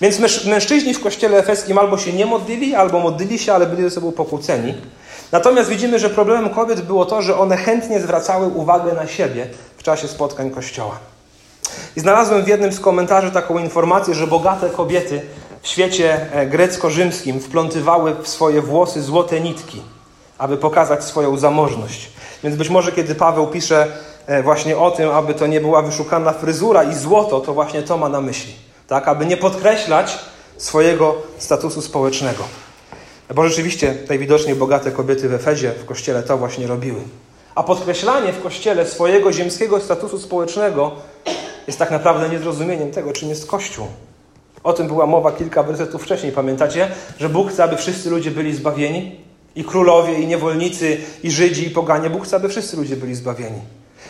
Więc 0.00 0.44
mężczyźni 0.46 0.94
w 0.94 1.02
kościele 1.02 1.38
efeskim 1.38 1.78
albo 1.78 1.98
się 1.98 2.12
nie 2.12 2.26
modlili, 2.26 2.74
albo 2.74 2.98
modlili 2.98 3.38
się, 3.38 3.52
ale 3.52 3.66
byli 3.66 3.82
ze 3.82 3.90
sobą 3.90 4.12
pokłóceni. 4.12 4.74
Natomiast 5.32 5.70
widzimy, 5.70 5.98
że 5.98 6.10
problemem 6.10 6.50
kobiet 6.50 6.80
było 6.80 7.06
to, 7.06 7.22
że 7.22 7.38
one 7.38 7.56
chętnie 7.56 8.00
zwracały 8.00 8.46
uwagę 8.46 8.92
na 8.92 9.06
siebie 9.06 9.46
w 9.76 9.82
czasie 9.82 10.08
spotkań 10.08 10.50
kościoła. 10.50 10.98
I 11.96 12.00
znalazłem 12.00 12.44
w 12.44 12.48
jednym 12.48 12.72
z 12.72 12.80
komentarzy 12.80 13.30
taką 13.30 13.58
informację, 13.58 14.14
że 14.14 14.26
bogate 14.26 14.70
kobiety 14.70 15.22
w 15.62 15.68
świecie 15.68 16.32
e, 16.32 16.46
grecko-rzymskim 16.46 17.40
wplątywały 17.40 18.14
w 18.22 18.28
swoje 18.28 18.62
włosy 18.62 19.02
złote 19.02 19.40
nitki, 19.40 19.82
aby 20.38 20.56
pokazać 20.56 21.04
swoją 21.04 21.36
zamożność. 21.36 22.10
Więc 22.44 22.56
być 22.56 22.68
może 22.68 22.92
kiedy 22.92 23.14
Paweł 23.14 23.46
pisze 23.46 23.86
e, 24.26 24.42
właśnie 24.42 24.78
o 24.78 24.90
tym, 24.90 25.10
aby 25.10 25.34
to 25.34 25.46
nie 25.46 25.60
była 25.60 25.82
wyszukana 25.82 26.32
fryzura 26.32 26.84
i 26.84 26.94
złoto, 26.94 27.40
to 27.40 27.54
właśnie 27.54 27.82
to 27.82 27.98
ma 27.98 28.08
na 28.08 28.20
myśli. 28.20 28.54
Tak, 28.88 29.08
aby 29.08 29.26
nie 29.26 29.36
podkreślać 29.36 30.18
swojego 30.56 31.14
statusu 31.38 31.82
społecznego. 31.82 32.44
Bo 33.34 33.48
rzeczywiście 33.48 33.94
najwidoczniej 34.08 34.54
bogate 34.54 34.90
kobiety 34.90 35.28
w 35.28 35.34
Efezie, 35.34 35.72
w 35.72 35.84
kościele 35.84 36.22
to 36.22 36.38
właśnie 36.38 36.66
robiły. 36.66 37.00
A 37.54 37.62
podkreślanie 37.62 38.32
w 38.32 38.42
kościele 38.42 38.86
swojego 38.86 39.32
ziemskiego 39.32 39.80
statusu 39.80 40.18
społecznego 40.18 40.92
jest 41.66 41.78
tak 41.78 41.90
naprawdę 41.90 42.28
niezrozumieniem 42.28 42.90
tego, 42.90 43.12
czym 43.12 43.28
jest 43.28 43.46
Kościół. 43.46 43.86
O 44.64 44.72
tym 44.72 44.86
była 44.86 45.06
mowa 45.06 45.32
kilka 45.32 45.62
wersetów 45.62 46.02
wcześniej. 46.02 46.32
Pamiętacie, 46.32 46.88
że 47.18 47.28
Bóg 47.28 47.50
chce, 47.50 47.64
aby 47.64 47.76
wszyscy 47.76 48.10
ludzie 48.10 48.30
byli 48.30 48.54
zbawieni? 48.54 49.20
I 49.56 49.64
królowie, 49.64 50.14
i 50.20 50.26
niewolnicy, 50.26 50.98
i 51.22 51.30
Żydzi, 51.30 51.66
i 51.66 51.70
poganie. 51.70 52.10
Bóg 52.10 52.24
chce, 52.24 52.36
aby 52.36 52.48
wszyscy 52.48 52.76
ludzie 52.76 52.96
byli 52.96 53.14
zbawieni. 53.14 53.60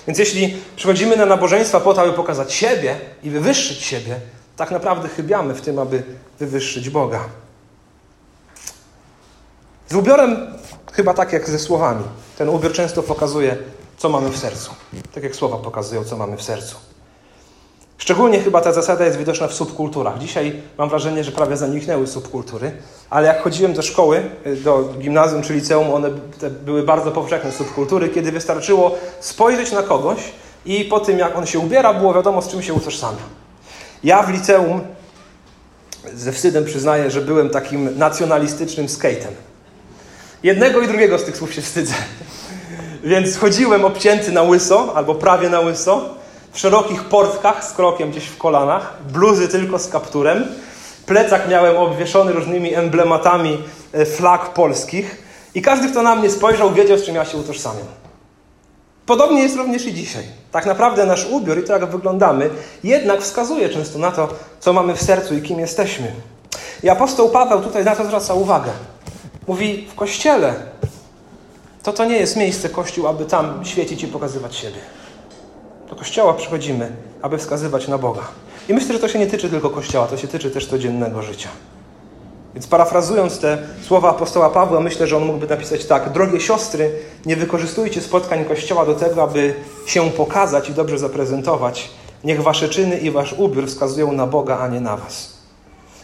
Więc 0.06 0.18
jeśli 0.18 0.56
przychodzimy 0.76 1.16
na 1.16 1.26
nabożeństwa 1.26 1.80
po 1.80 1.94
to, 1.94 2.02
aby 2.02 2.12
pokazać 2.12 2.52
siebie 2.52 2.96
i 3.22 3.30
wywyższyć 3.30 3.82
siebie, 3.82 4.16
tak 4.56 4.70
naprawdę 4.70 5.08
chybiamy 5.08 5.54
w 5.54 5.60
tym, 5.60 5.78
aby 5.78 6.02
wywyższyć 6.38 6.90
Boga. 6.90 7.20
Z 9.88 9.94
ubiorem 9.94 10.36
chyba 10.92 11.14
tak 11.14 11.32
jak 11.32 11.50
ze 11.50 11.58
słowami. 11.58 12.04
Ten 12.38 12.48
ubiór 12.48 12.72
często 12.72 13.02
pokazuje, 13.02 13.56
co 13.96 14.08
mamy 14.08 14.30
w 14.30 14.38
sercu. 14.38 14.70
Tak 15.14 15.24
jak 15.24 15.36
słowa 15.36 15.56
pokazują, 15.56 16.04
co 16.04 16.16
mamy 16.16 16.36
w 16.36 16.42
sercu. 16.42 16.76
Szczególnie 17.98 18.40
chyba 18.40 18.60
ta 18.60 18.72
zasada 18.72 19.04
jest 19.04 19.18
widoczna 19.18 19.48
w 19.48 19.54
subkulturach. 19.54 20.18
Dzisiaj 20.18 20.62
mam 20.78 20.88
wrażenie, 20.88 21.24
że 21.24 21.32
prawie 21.32 21.56
zaniknęły 21.56 22.06
subkultury, 22.06 22.72
ale 23.10 23.26
jak 23.26 23.42
chodziłem 23.42 23.74
do 23.74 23.82
szkoły, 23.82 24.30
do 24.64 24.84
gimnazjum 24.98 25.42
czy 25.42 25.54
liceum, 25.54 25.94
one 25.94 26.10
były 26.64 26.82
bardzo 26.82 27.10
powszechne 27.10 27.52
subkultury, 27.52 28.08
kiedy 28.08 28.32
wystarczyło 28.32 28.94
spojrzeć 29.20 29.72
na 29.72 29.82
kogoś 29.82 30.18
i 30.66 30.84
po 30.84 31.00
tym, 31.00 31.18
jak 31.18 31.36
on 31.36 31.46
się 31.46 31.58
ubiera, 31.58 31.94
było 31.94 32.14
wiadomo, 32.14 32.42
z 32.42 32.48
czym 32.48 32.62
się 32.62 32.74
utożsamia. 32.74 33.43
Ja 34.04 34.22
w 34.22 34.30
liceum 34.30 34.80
ze 36.14 36.32
wstydem 36.32 36.64
przyznaję, 36.64 37.10
że 37.10 37.20
byłem 37.20 37.50
takim 37.50 37.98
nacjonalistycznym 37.98 38.88
skatem. 38.88 39.32
Jednego 40.42 40.80
i 40.80 40.88
drugiego 40.88 41.18
z 41.18 41.24
tych 41.24 41.36
słów 41.36 41.54
się 41.54 41.62
wstydzę. 41.62 41.94
Więc 43.04 43.36
chodziłem 43.36 43.84
obcięty 43.84 44.32
na 44.32 44.42
łyso, 44.42 44.92
albo 44.96 45.14
prawie 45.14 45.48
na 45.48 45.60
łyso, 45.60 46.14
w 46.52 46.58
szerokich 46.58 47.04
portkach 47.04 47.64
z 47.64 47.72
krokiem 47.72 48.10
gdzieś 48.10 48.24
w 48.24 48.38
kolanach, 48.38 48.96
bluzy 49.12 49.48
tylko 49.48 49.78
z 49.78 49.88
kapturem. 49.88 50.46
Plecak 51.06 51.48
miałem 51.48 51.76
obwieszony 51.76 52.32
różnymi 52.32 52.74
emblematami 52.74 53.58
e, 53.92 54.06
flag 54.06 54.52
polskich 54.52 55.22
i 55.54 55.62
każdy, 55.62 55.88
kto 55.88 56.02
na 56.02 56.16
mnie 56.16 56.30
spojrzał, 56.30 56.74
wiedział, 56.74 56.98
z 56.98 57.02
czym 57.02 57.14
ja 57.14 57.24
się 57.24 57.36
utożsamiam. 57.38 58.03
Podobnie 59.06 59.42
jest 59.42 59.56
również 59.56 59.86
i 59.86 59.94
dzisiaj. 59.94 60.24
Tak 60.52 60.66
naprawdę 60.66 61.06
nasz 61.06 61.26
ubiór 61.26 61.58
i 61.58 61.62
to, 61.62 61.72
jak 61.72 61.90
wyglądamy, 61.90 62.50
jednak 62.84 63.22
wskazuje 63.22 63.68
często 63.68 63.98
na 63.98 64.10
to, 64.10 64.28
co 64.60 64.72
mamy 64.72 64.94
w 64.94 65.02
sercu 65.02 65.34
i 65.34 65.42
kim 65.42 65.60
jesteśmy. 65.60 66.12
I 66.82 66.88
apostoł 66.88 67.30
Paweł 67.30 67.60
tutaj 67.60 67.84
na 67.84 67.96
to 67.96 68.04
zwraca 68.04 68.34
uwagę. 68.34 68.70
Mówi, 69.48 69.88
w 69.90 69.94
kościele 69.94 70.54
to 71.82 71.92
to 71.92 72.04
nie 72.04 72.16
jest 72.16 72.36
miejsce 72.36 72.68
kościół, 72.68 73.06
aby 73.06 73.24
tam 73.24 73.64
świecić 73.64 74.02
i 74.02 74.06
pokazywać 74.06 74.56
siebie. 74.56 74.78
Do 75.90 75.96
kościoła 75.96 76.34
przychodzimy, 76.34 76.92
aby 77.22 77.38
wskazywać 77.38 77.88
na 77.88 77.98
Boga. 77.98 78.22
I 78.68 78.74
myślę, 78.74 78.92
że 78.92 78.98
to 78.98 79.08
się 79.08 79.18
nie 79.18 79.26
tyczy 79.26 79.50
tylko 79.50 79.70
kościoła, 79.70 80.06
to 80.06 80.16
się 80.16 80.28
tyczy 80.28 80.50
też 80.50 80.66
codziennego 80.66 81.22
życia. 81.22 81.48
Więc 82.54 82.66
parafrazując 82.66 83.38
te 83.38 83.58
słowa 83.82 84.10
apostoła 84.10 84.50
Pawła, 84.50 84.80
myślę, 84.80 85.06
że 85.06 85.16
on 85.16 85.24
mógłby 85.24 85.46
napisać 85.46 85.84
tak: 85.84 86.12
Drogie 86.12 86.40
siostry, 86.40 86.90
nie 87.26 87.36
wykorzystujcie 87.36 88.00
spotkań 88.00 88.44
Kościoła 88.44 88.86
do 88.86 88.94
tego, 88.94 89.22
aby 89.22 89.54
się 89.86 90.10
pokazać 90.10 90.68
i 90.68 90.72
dobrze 90.72 90.98
zaprezentować. 90.98 91.90
Niech 92.24 92.42
wasze 92.42 92.68
czyny 92.68 92.98
i 92.98 93.10
wasz 93.10 93.32
ubiór 93.32 93.66
wskazują 93.66 94.12
na 94.12 94.26
Boga, 94.26 94.58
a 94.58 94.68
nie 94.68 94.80
na 94.80 94.96
was. 94.96 95.34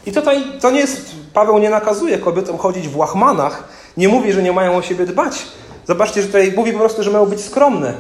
I 0.06 0.12
tutaj 0.12 0.42
to 0.60 0.70
nie 0.70 0.80
jest, 0.80 1.10
Paweł 1.34 1.58
nie 1.58 1.70
nakazuje 1.70 2.18
kobietom 2.18 2.58
chodzić 2.58 2.88
w 2.88 2.96
łachmanach, 2.96 3.64
nie 3.96 4.08
mówi, 4.08 4.32
że 4.32 4.42
nie 4.42 4.52
mają 4.52 4.76
o 4.76 4.82
siebie 4.82 5.06
dbać. 5.06 5.42
Zobaczcie, 5.86 6.20
że 6.20 6.26
tutaj 6.26 6.52
mówi 6.56 6.72
po 6.72 6.78
prostu, 6.78 7.02
że 7.02 7.10
mają 7.10 7.26
być 7.26 7.44
skromne. 7.44 7.94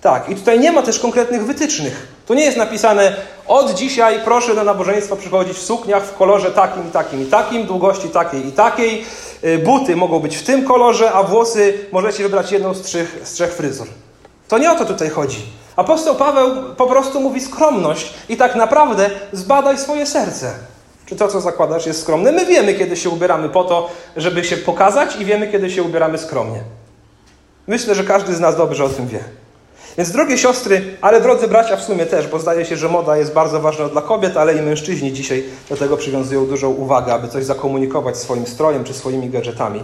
Tak, 0.00 0.28
i 0.28 0.34
tutaj 0.34 0.60
nie 0.60 0.72
ma 0.72 0.82
też 0.82 0.98
konkretnych 0.98 1.46
wytycznych. 1.46 2.08
Tu 2.26 2.34
nie 2.34 2.44
jest 2.44 2.56
napisane, 2.56 3.16
od 3.46 3.74
dzisiaj 3.74 4.20
proszę 4.24 4.54
na 4.54 4.64
nabożeństwo 4.64 5.16
przychodzić 5.16 5.56
w 5.56 5.62
sukniach 5.62 6.04
w 6.04 6.14
kolorze 6.14 6.50
takim 6.50 6.88
i 6.88 6.90
takim 6.90 7.22
i 7.22 7.26
takim, 7.26 7.66
długości 7.66 8.08
takiej 8.08 8.46
i 8.46 8.52
takiej. 8.52 9.04
Y, 9.44 9.58
buty 9.58 9.96
mogą 9.96 10.20
być 10.20 10.36
w 10.36 10.42
tym 10.42 10.64
kolorze, 10.64 11.12
a 11.12 11.22
włosy 11.22 11.74
możecie 11.92 12.22
wybrać 12.22 12.52
jedną 12.52 12.74
z 12.74 12.82
trzech, 12.82 13.20
z 13.24 13.32
trzech 13.32 13.54
fryzur. 13.54 13.86
To 14.48 14.58
nie 14.58 14.72
o 14.72 14.74
to 14.74 14.84
tutaj 14.84 15.10
chodzi. 15.10 15.38
Apostoł 15.76 16.14
Paweł 16.14 16.50
po 16.76 16.86
prostu 16.86 17.20
mówi 17.20 17.40
skromność 17.40 18.14
i 18.28 18.36
tak 18.36 18.56
naprawdę 18.56 19.10
zbadaj 19.32 19.78
swoje 19.78 20.06
serce. 20.06 20.52
Czy 21.06 21.16
to, 21.16 21.28
co 21.28 21.40
zakładasz, 21.40 21.86
jest 21.86 22.02
skromne? 22.02 22.32
My 22.32 22.46
wiemy, 22.46 22.74
kiedy 22.74 22.96
się 22.96 23.10
ubieramy 23.10 23.48
po 23.48 23.64
to, 23.64 23.90
żeby 24.16 24.44
się 24.44 24.56
pokazać, 24.56 25.16
i 25.16 25.24
wiemy, 25.24 25.48
kiedy 25.48 25.70
się 25.70 25.82
ubieramy 25.82 26.18
skromnie. 26.18 26.60
Myślę, 27.66 27.94
że 27.94 28.04
każdy 28.04 28.34
z 28.34 28.40
nas 28.40 28.56
dobrze 28.56 28.84
o 28.84 28.88
tym 28.88 29.08
wie. 29.08 29.20
Więc 29.98 30.10
drogie 30.10 30.38
siostry, 30.38 30.96
ale 31.00 31.20
drodzy 31.20 31.48
bracia 31.48 31.76
w 31.76 31.84
sumie 31.84 32.06
też, 32.06 32.26
bo 32.26 32.38
zdaje 32.38 32.64
się, 32.64 32.76
że 32.76 32.88
moda 32.88 33.16
jest 33.16 33.32
bardzo 33.32 33.60
ważna 33.60 33.88
dla 33.88 34.02
kobiet, 34.02 34.36
ale 34.36 34.54
i 34.54 34.62
mężczyźni 34.62 35.12
dzisiaj 35.12 35.44
do 35.68 35.76
tego 35.76 35.96
przywiązują 35.96 36.46
dużą 36.46 36.70
uwagę, 36.70 37.14
aby 37.14 37.28
coś 37.28 37.44
zakomunikować 37.44 38.16
swoim 38.16 38.46
strojem 38.46 38.84
czy 38.84 38.94
swoimi 38.94 39.30
gadżetami. 39.30 39.82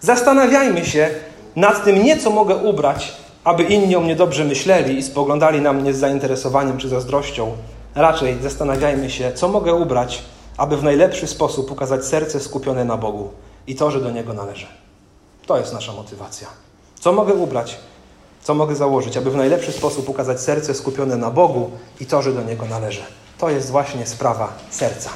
Zastanawiajmy 0.00 0.84
się 0.84 1.10
nad 1.56 1.84
tym 1.84 2.02
nie, 2.02 2.18
co 2.18 2.30
mogę 2.30 2.56
ubrać, 2.56 3.12
aby 3.44 3.62
inni 3.62 3.96
o 3.96 4.00
mnie 4.00 4.16
dobrze 4.16 4.44
myśleli 4.44 4.98
i 4.98 5.02
spoglądali 5.02 5.60
na 5.60 5.72
mnie 5.72 5.94
z 5.94 5.98
zainteresowaniem 5.98 6.78
czy 6.78 6.88
zazdrością. 6.88 7.52
Raczej 7.94 8.36
zastanawiajmy 8.42 9.10
się, 9.10 9.32
co 9.32 9.48
mogę 9.48 9.74
ubrać, 9.74 10.22
aby 10.56 10.76
w 10.76 10.82
najlepszy 10.82 11.26
sposób 11.26 11.68
pokazać 11.68 12.04
serce 12.04 12.40
skupione 12.40 12.84
na 12.84 12.96
Bogu 12.96 13.30
i 13.66 13.74
to, 13.74 13.90
że 13.90 14.00
do 14.00 14.10
Niego 14.10 14.34
należę. 14.34 14.66
To 15.46 15.58
jest 15.58 15.72
nasza 15.72 15.92
motywacja. 15.92 16.48
Co 17.00 17.12
mogę 17.12 17.34
ubrać? 17.34 17.78
Co 18.42 18.54
mogę 18.54 18.76
założyć, 18.76 19.16
aby 19.16 19.30
w 19.30 19.36
najlepszy 19.36 19.72
sposób 19.72 20.08
ukazać 20.08 20.40
serce 20.40 20.74
skupione 20.74 21.16
na 21.16 21.30
Bogu 21.30 21.70
i 22.00 22.06
to, 22.06 22.22
że 22.22 22.32
do 22.32 22.42
Niego 22.42 22.66
należę? 22.66 23.02
To 23.38 23.50
jest 23.50 23.70
właśnie 23.70 24.06
sprawa 24.06 24.52
serca. 24.70 25.10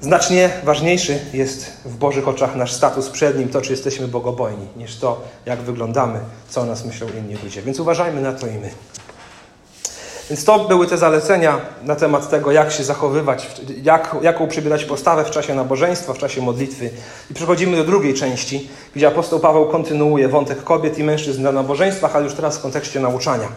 Znacznie 0.00 0.50
ważniejszy 0.64 1.18
jest 1.32 1.72
w 1.84 1.96
Bożych 1.96 2.28
oczach 2.28 2.56
nasz 2.56 2.72
status 2.72 3.08
przed 3.08 3.38
Nim, 3.38 3.48
to 3.48 3.60
czy 3.60 3.70
jesteśmy 3.70 4.08
bogobojni, 4.08 4.66
niż 4.76 4.96
to, 4.96 5.20
jak 5.46 5.62
wyglądamy, 5.62 6.20
co 6.48 6.60
o 6.60 6.64
nas 6.64 6.84
myślą 6.84 7.06
inni 7.18 7.36
ludzie. 7.44 7.62
Więc 7.62 7.80
uważajmy 7.80 8.20
na 8.20 8.32
to 8.32 8.46
i 8.46 8.54
my. 8.58 8.70
Więc 10.30 10.44
to 10.44 10.58
były 10.58 10.86
te 10.86 10.98
zalecenia 10.98 11.60
na 11.82 11.96
temat 11.96 12.30
tego, 12.30 12.52
jak 12.52 12.72
się 12.72 12.84
zachowywać, 12.84 13.46
jak, 13.82 14.16
jaką 14.22 14.48
przybierać 14.48 14.84
postawę 14.84 15.24
w 15.24 15.30
czasie 15.30 15.54
nabożeństwa, 15.54 16.12
w 16.12 16.18
czasie 16.18 16.42
modlitwy. 16.42 16.90
I 17.30 17.34
przechodzimy 17.34 17.76
do 17.76 17.84
drugiej 17.84 18.14
części, 18.14 18.68
gdzie 18.94 19.08
apostoł 19.08 19.40
Paweł 19.40 19.66
kontynuuje 19.66 20.28
wątek 20.28 20.64
kobiet 20.64 20.98
i 20.98 21.04
mężczyzn 21.04 21.42
na 21.42 21.52
nabożeństwach, 21.52 22.16
ale 22.16 22.24
już 22.24 22.34
teraz 22.34 22.58
w 22.58 22.62
kontekście 22.62 23.00
nauczania. 23.00 23.48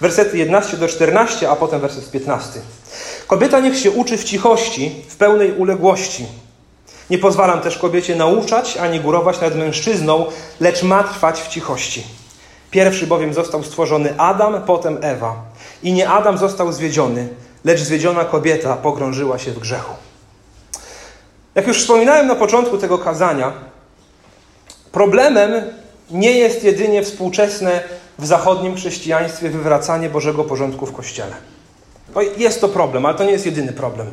Wersety 0.00 0.38
11 0.38 0.76
do 0.76 0.88
14, 0.88 1.50
a 1.50 1.56
potem 1.56 1.80
werset 1.80 2.10
15. 2.10 2.60
Kobieta 3.26 3.60
niech 3.60 3.78
się 3.78 3.90
uczy 3.90 4.18
w 4.18 4.24
cichości, 4.24 5.02
w 5.08 5.16
pełnej 5.16 5.52
uległości. 5.52 6.26
Nie 7.10 7.18
pozwalam 7.18 7.60
też 7.60 7.78
kobiecie 7.78 8.16
nauczać 8.16 8.76
ani 8.76 9.00
górować 9.00 9.40
nad 9.40 9.56
mężczyzną, 9.56 10.26
lecz 10.60 10.82
ma 10.82 11.04
trwać 11.04 11.42
w 11.42 11.48
cichości. 11.48 12.04
Pierwszy 12.70 13.06
bowiem 13.06 13.34
został 13.34 13.62
stworzony 13.62 14.14
Adam, 14.18 14.62
potem 14.62 14.98
Ewa. 15.02 15.53
I 15.84 15.92
nie 15.92 16.08
Adam 16.08 16.38
został 16.38 16.72
zwiedziony, 16.72 17.28
lecz 17.64 17.80
zwiedziona 17.80 18.24
kobieta 18.24 18.76
pogrążyła 18.76 19.38
się 19.38 19.50
w 19.50 19.58
grzechu. 19.58 19.94
Jak 21.54 21.66
już 21.66 21.80
wspominałem 21.80 22.26
na 22.26 22.34
początku 22.34 22.78
tego 22.78 22.98
kazania, 22.98 23.52
problemem 24.92 25.52
nie 26.10 26.32
jest 26.32 26.64
jedynie 26.64 27.02
współczesne 27.02 27.80
w 28.18 28.26
zachodnim 28.26 28.76
chrześcijaństwie 28.76 29.50
wywracanie 29.50 30.08
Bożego 30.08 30.44
porządku 30.44 30.86
w 30.86 30.92
Kościele. 30.92 31.36
Jest 32.36 32.60
to 32.60 32.68
problem, 32.68 33.06
ale 33.06 33.18
to 33.18 33.24
nie 33.24 33.32
jest 33.32 33.46
jedyny 33.46 33.72
problem. 33.72 34.06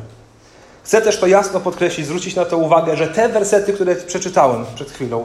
Chcę 0.82 1.02
też 1.02 1.20
to 1.20 1.26
jasno 1.26 1.60
podkreślić, 1.60 2.06
zwrócić 2.06 2.34
na 2.34 2.44
to 2.44 2.56
uwagę, 2.56 2.96
że 2.96 3.08
te 3.08 3.28
wersety, 3.28 3.72
które 3.72 3.96
przeczytałem 3.96 4.64
przed 4.74 4.90
chwilą, 4.90 5.24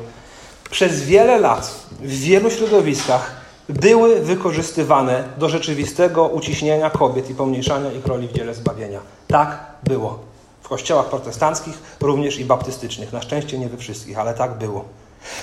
przez 0.70 1.02
wiele 1.02 1.40
lat 1.40 1.72
w 2.00 2.20
wielu 2.20 2.52
środowiskach 2.52 3.47
były 3.70 4.20
wykorzystywane 4.20 5.24
do 5.38 5.50
rzeczywistego 5.50 6.26
uciśnienia 6.28 6.90
kobiet 6.90 7.30
i 7.30 7.36
pomniejszania 7.36 7.92
ich 7.92 8.06
roli 8.06 8.28
w 8.28 8.34
dziele 8.34 8.54
zbawienia. 8.54 9.00
Tak 9.28 9.60
było. 9.84 10.20
W 10.62 10.70
kościołach 10.70 11.06
protestanckich, 11.06 11.78
również 12.02 12.40
i 12.40 12.46
baptystycznych. 12.46 13.14
Na 13.14 13.22
szczęście 13.22 13.60
nie 13.60 13.70
we 13.70 13.78
wszystkich, 13.78 14.20
ale 14.20 14.34
tak 14.34 14.54
było. 14.54 14.86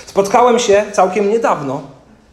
Spotkałem 0.05 0.59
się 0.59 0.85
całkiem 0.91 1.29
niedawno 1.29 1.81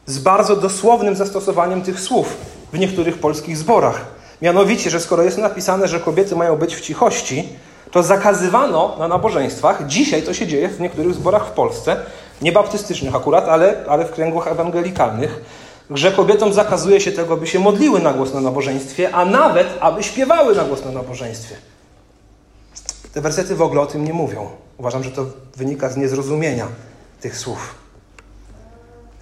z 0.07 0.18
bardzo 0.18 0.57
dosłownym 0.57 1.16
zastosowaniem 1.16 1.83
tych 1.83 2.00
słów 2.00 2.37
w 2.72 2.78
niektórych 2.78 3.18
polskich 3.18 3.57
zborach. 3.57 4.05
Mianowicie, 4.42 4.90
że 4.90 5.00
skoro 5.00 5.22
jest 5.22 5.38
napisane, 5.38 5.88
że 5.88 6.00
kobiety 6.00 6.37
mają 6.37 6.57
być 6.57 6.76
w 6.76 6.81
cichości, 6.81 7.48
to 7.90 8.02
zakazywano 8.02 8.96
na 8.98 9.09
nabożeństwach, 9.09 9.87
dzisiaj 9.87 10.22
to 10.22 10.35
się 10.35 10.46
dzieje 10.46 10.68
w 10.68 10.81
niektórych 10.81 11.14
zborach 11.14 11.46
w 11.46 11.50
Polsce, 11.50 11.96
nie 12.42 12.52
baptystycznych 12.52 13.14
akurat, 13.14 13.48
ale, 13.48 13.85
ale 13.88 14.05
w 14.05 14.11
kręgach 14.11 14.46
ewangelikalnych, 14.46 15.40
że 15.94 16.12
kobietom 16.12 16.52
zakazuje 16.52 17.00
się 17.00 17.12
tego, 17.12 17.37
by 17.37 17.46
się 17.46 17.59
modliły 17.59 18.00
na 18.00 18.12
głos 18.12 18.35
na 18.35 18.40
nabożeństwie, 18.40 19.14
a 19.14 19.24
nawet 19.24 19.68
aby 19.81 20.02
śpiewały 20.02 20.55
na 20.55 20.64
głos 20.64 20.85
na 20.85 20.90
nabożeństwie. 20.90 21.57
Te 23.12 23.20
wersety 23.20 23.55
w 23.55 23.62
ogóle 23.62 23.81
o 23.81 23.87
tym 23.87 24.05
nie 24.05 24.12
mówią. 24.12 24.50
Uważam, 24.78 25.05
że 25.05 25.11
to 25.11 25.26
wynika 25.57 25.88
z 25.88 25.96
niezrozumienia 25.96 26.68
tych 27.20 27.38
słów. 27.38 27.74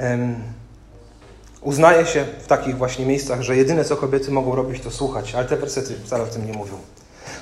Um, 0.01 0.35
uznaje 1.61 2.07
się 2.07 2.25
w 2.43 2.47
takich 2.47 2.77
właśnie 2.77 3.07
miejscach, 3.07 3.43
że 3.43 3.57
jedyne 3.57 3.85
co 3.85 3.97
kobiety 3.97 4.31
mogą 4.31 4.55
robić 4.55 4.83
to 4.83 4.91
słuchać, 4.91 5.35
ale 5.35 5.45
te 5.45 5.57
wersety 5.57 5.95
wcale 6.05 6.23
o 6.23 6.27
tym 6.27 6.47
nie 6.47 6.53
mówią. 6.53 6.75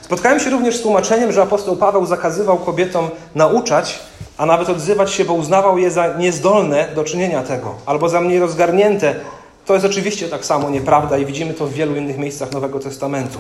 Spotkałem 0.02 0.40
się 0.40 0.50
również 0.50 0.76
z 0.76 0.82
tłumaczeniem, 0.82 1.32
że 1.32 1.42
apostoł 1.42 1.76
Paweł 1.76 2.06
zakazywał 2.06 2.58
kobietom 2.58 3.10
nauczać, 3.34 3.98
a 4.38 4.46
nawet 4.46 4.68
odzywać 4.68 5.12
się, 5.12 5.24
bo 5.24 5.34
uznawał 5.34 5.78
je 5.78 5.90
za 5.90 6.16
niezdolne 6.16 6.88
do 6.94 7.04
czynienia 7.04 7.42
tego, 7.42 7.74
albo 7.86 8.08
za 8.08 8.20
mniej 8.20 8.38
rozgarnięte. 8.38 9.20
To 9.66 9.74
jest 9.74 9.86
oczywiście 9.86 10.28
tak 10.28 10.44
samo 10.44 10.70
nieprawda 10.70 11.18
i 11.18 11.26
widzimy 11.26 11.54
to 11.54 11.66
w 11.66 11.72
wielu 11.72 11.96
innych 11.96 12.18
miejscach 12.18 12.52
Nowego 12.52 12.80
Testamentu. 12.80 13.38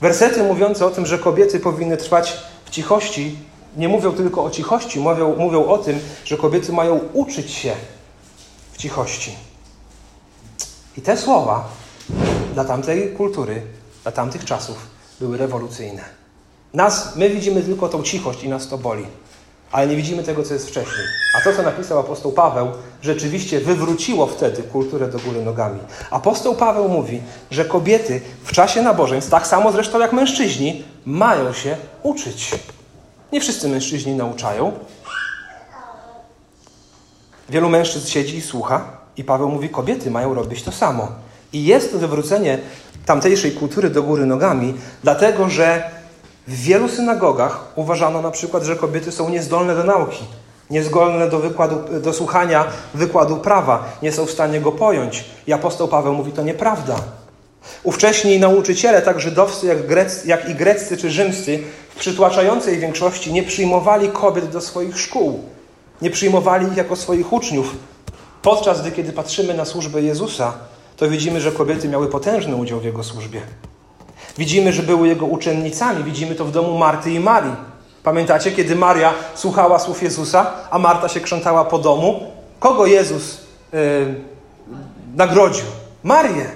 Wersety 0.00 0.42
mówiące 0.42 0.86
o 0.86 0.90
tym, 0.90 1.06
że 1.06 1.18
kobiety 1.18 1.60
powinny 1.60 1.96
trwać 1.96 2.36
w 2.64 2.70
cichości, 2.70 3.38
nie 3.76 3.88
mówią 3.88 4.12
tylko 4.12 4.44
o 4.44 4.50
cichości, 4.50 5.00
mówią, 5.00 5.36
mówią 5.36 5.66
o 5.66 5.78
tym, 5.78 6.00
że 6.24 6.36
kobiety 6.36 6.72
mają 6.72 7.00
uczyć 7.12 7.50
się 7.50 7.72
w 8.72 8.78
cichości. 8.78 9.34
I 10.96 11.02
te 11.02 11.16
słowa 11.16 11.68
dla 12.54 12.64
tamtej 12.64 13.12
kultury, 13.12 13.62
dla 14.02 14.12
tamtych 14.12 14.44
czasów 14.44 14.76
były 15.20 15.36
rewolucyjne. 15.36 16.02
Nas, 16.74 17.16
my 17.16 17.30
widzimy 17.30 17.62
tylko 17.62 17.88
tą 17.88 18.02
cichość 18.02 18.44
i 18.44 18.48
nas 18.48 18.68
to 18.68 18.78
boli 18.78 19.06
ale 19.72 19.86
nie 19.86 19.96
widzimy 19.96 20.22
tego, 20.22 20.42
co 20.42 20.54
jest 20.54 20.68
wcześniej. 20.68 21.06
A 21.38 21.40
to, 21.40 21.56
co 21.56 21.62
napisał 21.62 21.98
apostoł 21.98 22.32
Paweł, 22.32 22.68
rzeczywiście 23.02 23.60
wywróciło 23.60 24.26
wtedy 24.26 24.62
kulturę 24.62 25.08
do 25.08 25.18
góry 25.18 25.42
nogami. 25.42 25.80
Apostoł 26.10 26.54
Paweł 26.54 26.88
mówi, 26.88 27.22
że 27.50 27.64
kobiety 27.64 28.20
w 28.44 28.52
czasie 28.52 28.82
nabożeństw, 28.82 29.30
tak 29.30 29.46
samo 29.46 29.72
zresztą 29.72 30.00
jak 30.00 30.12
mężczyźni, 30.12 30.84
mają 31.06 31.52
się 31.52 31.76
uczyć. 32.02 32.50
Nie 33.32 33.40
wszyscy 33.40 33.68
mężczyźni 33.68 34.14
nauczają. 34.14 34.72
Wielu 37.48 37.68
mężczyzn 37.68 38.06
siedzi 38.06 38.36
i 38.36 38.42
słucha, 38.42 38.84
i 39.16 39.24
Paweł 39.24 39.48
mówi, 39.48 39.68
kobiety 39.68 40.10
mają 40.10 40.34
robić 40.34 40.62
to 40.62 40.72
samo. 40.72 41.08
I 41.52 41.64
jest 41.64 41.92
to 41.92 41.98
wywrócenie 41.98 42.58
tamtejszej 43.06 43.52
kultury 43.52 43.90
do 43.90 44.02
góry 44.02 44.26
nogami, 44.26 44.74
dlatego 45.02 45.48
że 45.48 45.99
w 46.48 46.54
wielu 46.62 46.88
synagogach 46.88 47.72
uważano 47.76 48.22
na 48.22 48.30
przykład, 48.30 48.62
że 48.62 48.76
kobiety 48.76 49.12
są 49.12 49.28
niezdolne 49.28 49.74
do 49.74 49.84
nauki, 49.84 50.24
niezdolne 50.70 51.28
do, 51.28 51.38
wykładu, 51.38 52.00
do 52.00 52.12
słuchania 52.12 52.64
wykładu 52.94 53.36
prawa, 53.36 53.84
nie 54.02 54.12
są 54.12 54.26
w 54.26 54.30
stanie 54.30 54.60
go 54.60 54.72
pojąć. 54.72 55.24
I 55.46 55.52
apostoł 55.52 55.88
Paweł 55.88 56.14
mówi, 56.14 56.32
to 56.32 56.42
nieprawda. 56.42 56.96
Ówcześni 57.82 58.38
nauczyciele, 58.38 59.02
tak 59.02 59.20
żydowscy 59.20 59.66
jak, 59.66 59.86
grec, 59.86 60.24
jak 60.24 60.48
i 60.48 60.54
greccy 60.54 60.96
czy 60.96 61.10
rzymscy, 61.10 61.62
w 61.94 61.98
przytłaczającej 61.98 62.78
większości 62.78 63.32
nie 63.32 63.42
przyjmowali 63.42 64.08
kobiet 64.08 64.48
do 64.48 64.60
swoich 64.60 65.00
szkół. 65.00 65.44
Nie 66.02 66.10
przyjmowali 66.10 66.66
ich 66.66 66.76
jako 66.76 66.96
swoich 66.96 67.32
uczniów. 67.32 67.76
Podczas 68.42 68.80
gdy, 68.80 68.92
kiedy 68.92 69.12
patrzymy 69.12 69.54
na 69.54 69.64
służbę 69.64 70.02
Jezusa, 70.02 70.52
to 70.96 71.08
widzimy, 71.08 71.40
że 71.40 71.52
kobiety 71.52 71.88
miały 71.88 72.08
potężny 72.08 72.56
udział 72.56 72.80
w 72.80 72.84
Jego 72.84 73.04
służbie. 73.04 73.40
Widzimy, 74.38 74.72
że 74.72 74.82
były 74.82 75.08
jego 75.08 75.26
uczennicami. 75.26 76.04
Widzimy 76.04 76.34
to 76.34 76.44
w 76.44 76.52
domu 76.52 76.78
Marty 76.78 77.10
i 77.10 77.20
Marii. 77.20 77.54
Pamiętacie, 78.02 78.52
kiedy 78.52 78.76
Maria 78.76 79.14
słuchała 79.34 79.78
słów 79.78 80.02
Jezusa, 80.02 80.52
a 80.70 80.78
Marta 80.78 81.08
się 81.08 81.20
krzątała 81.20 81.64
po 81.64 81.78
domu? 81.78 82.20
Kogo 82.60 82.86
Jezus 82.86 83.38
yy, 83.72 83.80
nagrodził? 85.16 85.64
Marię. 86.02 86.50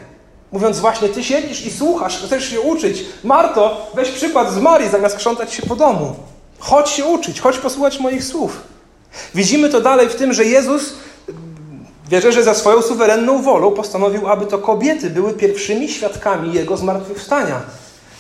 Mówiąc 0.53 0.81
właśnie, 0.81 1.09
ty 1.09 1.25
siedzisz 1.25 1.67
i 1.67 1.71
słuchasz, 1.71 2.23
chcesz 2.23 2.51
się 2.51 2.61
uczyć. 2.61 3.05
Marto, 3.25 3.91
weź 3.95 4.11
przykład 4.11 4.53
z 4.53 4.59
Marii, 4.59 4.91
zamiast 4.91 5.17
krzątać 5.17 5.53
się 5.55 5.63
po 5.63 5.77
domu. 5.77 6.15
Chodź 6.59 6.91
się 6.91 7.05
uczyć, 7.05 7.41
chodź 7.41 7.59
posłuchać 7.59 8.01
moich 8.01 8.25
słów. 8.25 8.61
Widzimy 9.35 9.69
to 9.69 9.81
dalej 9.81 10.09
w 10.09 10.15
tym, 10.15 10.33
że 10.33 10.45
Jezus 10.45 10.95
Wierzę, 12.09 12.33
że 12.33 12.43
za 12.43 12.55
swoją 12.55 12.83
suwerenną 12.83 13.43
wolą 13.43 13.71
postanowił, 13.71 14.29
aby 14.29 14.47
to 14.47 14.59
kobiety 14.59 15.11
były 15.11 15.33
pierwszymi 15.33 15.89
świadkami 15.89 16.53
Jego 16.53 16.77
zmartwychwstania. 16.77 17.61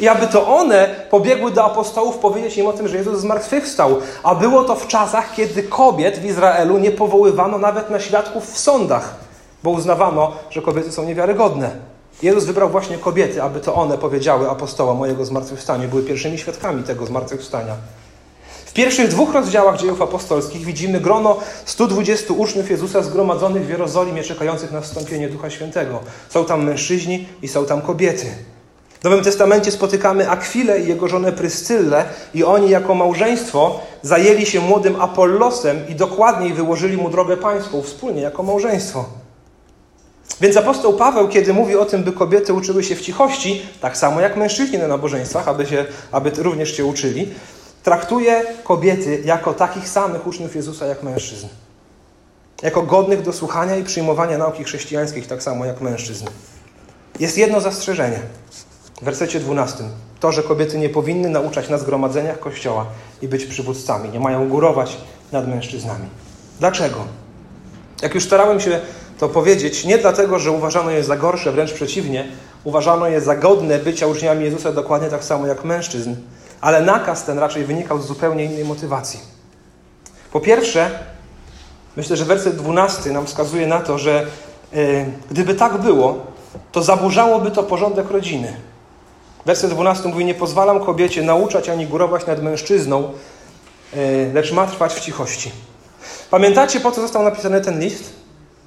I 0.01 0.09
aby 0.09 0.27
to 0.27 0.57
one 0.57 0.89
pobiegły 1.11 1.51
do 1.51 1.65
apostołów 1.65 2.19
powiedzieć 2.19 2.59
im 2.59 2.67
o 2.67 2.73
tym, 2.73 2.89
że 2.89 2.97
Jezus 2.97 3.21
zmartwychwstał. 3.21 3.97
A 4.23 4.35
było 4.35 4.65
to 4.65 4.75
w 4.75 4.87
czasach, 4.87 5.35
kiedy 5.35 5.63
kobiet 5.63 6.19
w 6.19 6.25
Izraelu 6.25 6.79
nie 6.79 6.91
powoływano 6.91 7.59
nawet 7.59 7.91
na 7.91 8.01
świadków 8.01 8.53
w 8.53 8.59
sądach, 8.59 9.15
bo 9.63 9.71
uznawano, 9.71 10.33
że 10.51 10.63
kobiety 10.63 10.93
są 10.93 11.05
niewiarygodne. 11.05 11.71
Jezus 12.23 12.45
wybrał 12.45 12.69
właśnie 12.69 12.99
kobiety, 12.99 13.43
aby 13.43 13.61
to 13.61 13.75
one 13.75 13.99
powiedziały 13.99 14.51
apostołom 14.51 15.03
o 15.03 15.07
Jego 15.07 15.25
zmartwychwstaniu. 15.25 15.89
Były 15.89 16.03
pierwszymi 16.03 16.39
świadkami 16.39 16.83
tego 16.83 17.07
zmartwychwstania. 17.07 17.75
Pierwszych 18.75 19.09
dwóch 19.09 19.35
rozdziałach 19.35 19.79
dziejów 19.79 20.03
apostolskich 20.03 20.65
widzimy 20.65 21.01
grono 21.01 21.39
120 21.65 22.35
uczniów 22.35 22.71
Jezusa 22.71 23.03
zgromadzonych 23.03 23.67
w 23.67 23.69
Jerozolimie, 23.69 24.23
czekających 24.23 24.73
na 24.73 24.81
wstąpienie 24.81 25.29
Ducha 25.29 25.51
Świętego. 25.51 26.01
Są 26.29 26.45
tam 26.45 26.65
mężczyźni 26.65 27.27
i 27.43 27.49
są 27.49 27.67
tam 27.67 27.83
kobiety. 27.83 28.27
W 29.01 29.05
Nowym 29.05 29.25
Testamencie 29.25 29.71
spotykamy 29.71 30.31
Akwilę 30.31 30.81
i 30.81 30.89
jego 30.89 31.09
żonę 31.09 31.33
Pryscyllę 31.33 32.05
i 32.35 32.45
oni 32.45 32.71
jako 32.71 32.95
małżeństwo 32.95 33.81
zajęli 34.03 34.47
się 34.47 34.61
młodym 34.61 35.01
Apollosem 35.01 35.89
i 35.89 35.95
dokładniej 35.95 36.53
wyłożyli 36.53 36.97
mu 36.97 37.11
drogę 37.11 37.37
pańską 37.37 37.83
wspólnie 37.83 38.23
jako 38.23 38.43
małżeństwo. 38.43 39.05
Więc 40.41 40.57
apostoł 40.57 40.93
Paweł, 40.93 41.29
kiedy 41.29 41.53
mówi 41.53 41.77
o 41.77 41.85
tym, 41.85 42.05
by 42.05 42.13
kobiety 42.13 42.53
uczyły 42.53 42.85
się 42.85 42.97
w 42.97 43.01
cichości, 43.01 43.63
tak 43.81 43.97
samo 43.97 44.21
jak 44.21 44.37
mężczyźni 44.37 44.79
na 44.79 44.89
nabożeństwach, 44.89 45.49
aby, 45.49 45.67
się, 45.67 45.85
aby 46.13 46.31
również 46.31 46.77
się 46.77 46.85
uczyli, 46.85 47.29
traktuje 47.85 48.45
kobiety 48.65 49.23
jako 49.25 49.55
takich 49.55 49.89
samych 49.89 50.27
uczniów 50.27 50.57
Jezusa 50.57 50.87
jak 50.87 51.03
mężczyzn. 51.03 51.47
jako 52.63 52.83
godnych 52.83 53.23
do 53.23 53.33
słuchania 53.33 53.77
i 53.77 53.85
przyjmowania 53.85 54.39
nauki 54.39 54.65
chrześcijańskich, 54.65 55.27
tak 55.27 55.43
samo 55.43 55.65
jak 55.65 55.81
mężczyzn. 55.81 56.27
Jest 57.21 57.39
jedno 57.39 57.61
zastrzeżenie 57.61 58.19
w 59.01 59.05
wersecie 59.05 59.41
12. 59.41 59.85
To, 60.21 60.33
że 60.33 60.43
kobiety 60.43 60.79
nie 60.79 60.89
powinny 60.89 61.29
nauczać 61.29 61.69
na 61.69 61.79
zgromadzeniach 61.79 62.39
Kościoła 62.39 62.87
i 63.23 63.29
być 63.29 63.45
przywódcami, 63.45 64.11
nie 64.11 64.21
mają 64.21 64.49
górować 64.49 64.97
nad 65.33 65.49
mężczyznami. 65.49 66.07
Dlaczego? 66.61 66.97
Jak 68.03 68.15
już 68.15 68.25
starałem 68.25 68.61
się 68.61 68.81
to 69.19 69.29
powiedzieć, 69.29 69.85
nie 69.85 69.99
dlatego, 69.99 70.39
że 70.39 70.51
uważano 70.51 70.91
je 70.91 71.05
za 71.05 71.17
gorsze, 71.17 71.53
wręcz 71.53 71.73
przeciwnie, 71.73 72.29
uważano 72.65 73.07
je 73.07 73.21
za 73.21 73.37
godne 73.37 73.79
bycia 73.79 74.07
uczniami 74.07 74.45
Jezusa 74.45 74.73
dokładnie 74.73 75.09
tak 75.09 75.25
samo 75.25 75.47
jak 75.47 75.65
mężczyzn, 75.65 76.15
ale 76.65 76.81
nakaz 76.81 77.25
ten 77.25 77.39
raczej 77.39 77.65
wynikał 77.65 78.03
z 78.03 78.07
zupełnie 78.07 78.45
innej 78.45 78.65
motywacji. 78.65 79.21
Po 80.33 80.41
pierwsze, 80.41 80.91
myślę, 81.97 82.17
że 82.17 82.25
werset 82.25 82.57
12 82.57 83.11
nam 83.11 83.27
wskazuje 83.27 83.67
na 83.67 83.81
to, 83.81 83.99
że 83.99 84.27
yy, 84.73 85.07
gdyby 85.31 85.55
tak 85.55 85.79
było, 85.79 86.19
to 86.73 86.83
zaburzałoby 86.83 87.51
to 87.51 87.63
porządek 87.63 88.11
rodziny. 88.11 88.57
Werset 89.47 89.71
12 89.71 90.09
mówi: 90.09 90.25
Nie 90.25 90.35
pozwalam 90.35 90.85
kobiecie 90.85 91.23
nauczać 91.23 91.69
ani 91.69 91.87
górować 91.87 92.27
nad 92.27 92.43
mężczyzną, 92.43 93.13
yy, 93.95 94.31
lecz 94.35 94.53
ma 94.53 94.67
trwać 94.67 94.95
w 94.95 95.01
cichości. 95.01 95.53
Pamiętacie, 96.31 96.81
po 96.81 96.93
co 96.93 97.01
został 97.01 97.23
napisany 97.23 97.61
ten 97.61 97.81
list? 97.81 98.13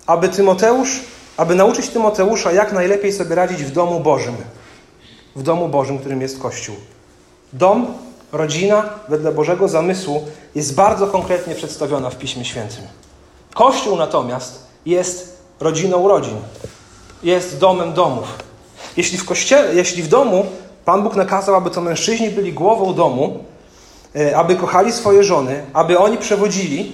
Aby 0.07 0.29
Tymoteusz, 0.29 0.99
aby 1.37 1.55
nauczyć 1.55 1.89
Tymoteusza, 1.89 2.51
jak 2.51 2.73
najlepiej 2.73 3.13
sobie 3.13 3.35
radzić 3.35 3.63
w 3.63 3.71
domu 3.71 3.99
Bożym. 3.99 4.35
W 5.35 5.43
domu 5.43 5.69
Bożym, 5.69 5.99
którym 5.99 6.21
jest 6.21 6.39
Kościół. 6.39 6.75
Dom, 7.57 7.93
rodzina, 8.31 8.89
wedle 9.09 9.31
Bożego 9.31 9.67
zamysłu, 9.67 10.25
jest 10.55 10.75
bardzo 10.75 11.07
konkretnie 11.07 11.55
przedstawiona 11.55 12.09
w 12.09 12.17
Piśmie 12.17 12.45
Świętym. 12.45 12.83
Kościół 13.53 13.97
natomiast 13.97 14.67
jest 14.85 15.37
rodziną 15.59 16.07
rodzin. 16.07 16.37
Jest 17.23 17.59
domem 17.59 17.93
domów. 17.93 18.27
Jeśli 18.97 19.17
w 19.17 19.25
kościele, 19.25 19.75
jeśli 19.75 20.03
w 20.03 20.07
domu 20.07 20.45
Pan 20.85 21.03
Bóg 21.03 21.15
nakazał, 21.15 21.55
aby 21.55 21.69
to 21.69 21.81
mężczyźni 21.81 22.29
byli 22.29 22.53
głową 22.53 22.93
domu, 22.93 23.43
e, 24.15 24.37
aby 24.37 24.55
kochali 24.55 24.91
swoje 24.91 25.23
żony, 25.23 25.63
aby 25.73 25.99
oni 25.99 26.17
przewodzili, 26.17 26.91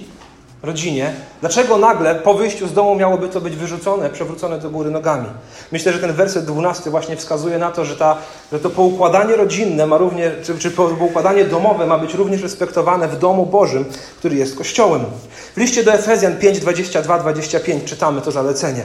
rodzinie, 0.64 1.12
dlaczego 1.40 1.78
nagle 1.78 2.14
po 2.14 2.34
wyjściu 2.34 2.68
z 2.68 2.72
domu 2.72 2.94
miałoby 2.94 3.28
to 3.28 3.40
być 3.40 3.56
wyrzucone, 3.56 4.10
przewrócone 4.10 4.58
do 4.58 4.70
góry 4.70 4.90
nogami? 4.90 5.26
Myślę, 5.72 5.92
że 5.92 5.98
ten 5.98 6.12
werset 6.12 6.44
12 6.44 6.90
właśnie 6.90 7.16
wskazuje 7.16 7.58
na 7.58 7.70
to, 7.70 7.84
że, 7.84 7.96
ta, 7.96 8.16
że 8.52 8.60
to 8.60 8.70
poukładanie 8.70 9.36
rodzinne 9.36 9.86
ma 9.86 9.98
również, 9.98 10.32
czy, 10.46 10.58
czy 10.58 10.70
poukładanie 10.70 11.44
domowe 11.44 11.86
ma 11.86 11.98
być 11.98 12.14
również 12.14 12.42
respektowane 12.42 13.08
w 13.08 13.18
domu 13.18 13.46
Bożym, 13.46 13.84
który 14.18 14.36
jest 14.36 14.58
Kościołem. 14.58 15.04
W 15.54 15.56
liście 15.56 15.84
do 15.84 15.92
Efezjan 15.92 16.36
5, 16.36 16.60
22, 16.60 17.18
25 17.18 17.84
czytamy 17.84 18.20
to 18.20 18.30
zalecenie. 18.30 18.82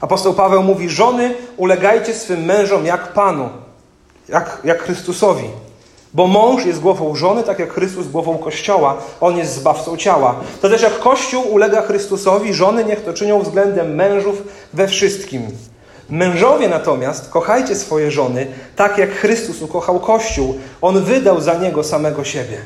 Apostoł 0.00 0.34
Paweł 0.34 0.62
mówi, 0.62 0.88
żony 0.88 1.34
ulegajcie 1.56 2.14
swym 2.14 2.44
mężom 2.44 2.86
jak 2.86 3.12
Panu, 3.12 3.48
jak, 4.28 4.58
jak 4.64 4.82
Chrystusowi. 4.82 5.44
Bo 6.14 6.26
mąż 6.26 6.66
jest 6.66 6.80
głową 6.80 7.14
żony, 7.14 7.42
tak 7.42 7.58
jak 7.58 7.72
Chrystus 7.72 8.06
głową 8.06 8.38
Kościoła. 8.38 8.96
On 9.20 9.36
jest 9.36 9.54
zbawcą 9.54 9.96
ciała. 9.96 10.34
To 10.62 10.68
też 10.68 10.82
jak 10.82 10.98
Kościół 10.98 11.52
ulega 11.52 11.82
Chrystusowi, 11.82 12.54
żony 12.54 12.84
niech 12.84 13.04
to 13.04 13.12
czynią 13.12 13.42
względem 13.42 13.94
mężów 13.94 14.42
we 14.72 14.88
wszystkim. 14.88 15.46
Mężowie 16.10 16.68
natomiast 16.68 17.30
kochajcie 17.30 17.76
swoje 17.76 18.10
żony, 18.10 18.46
tak 18.76 18.98
jak 18.98 19.10
Chrystus 19.10 19.62
ukochał 19.62 20.00
Kościół. 20.00 20.54
On 20.82 21.04
wydał 21.04 21.40
za 21.40 21.54
niego 21.54 21.84
samego 21.84 22.24
siebie. 22.24 22.58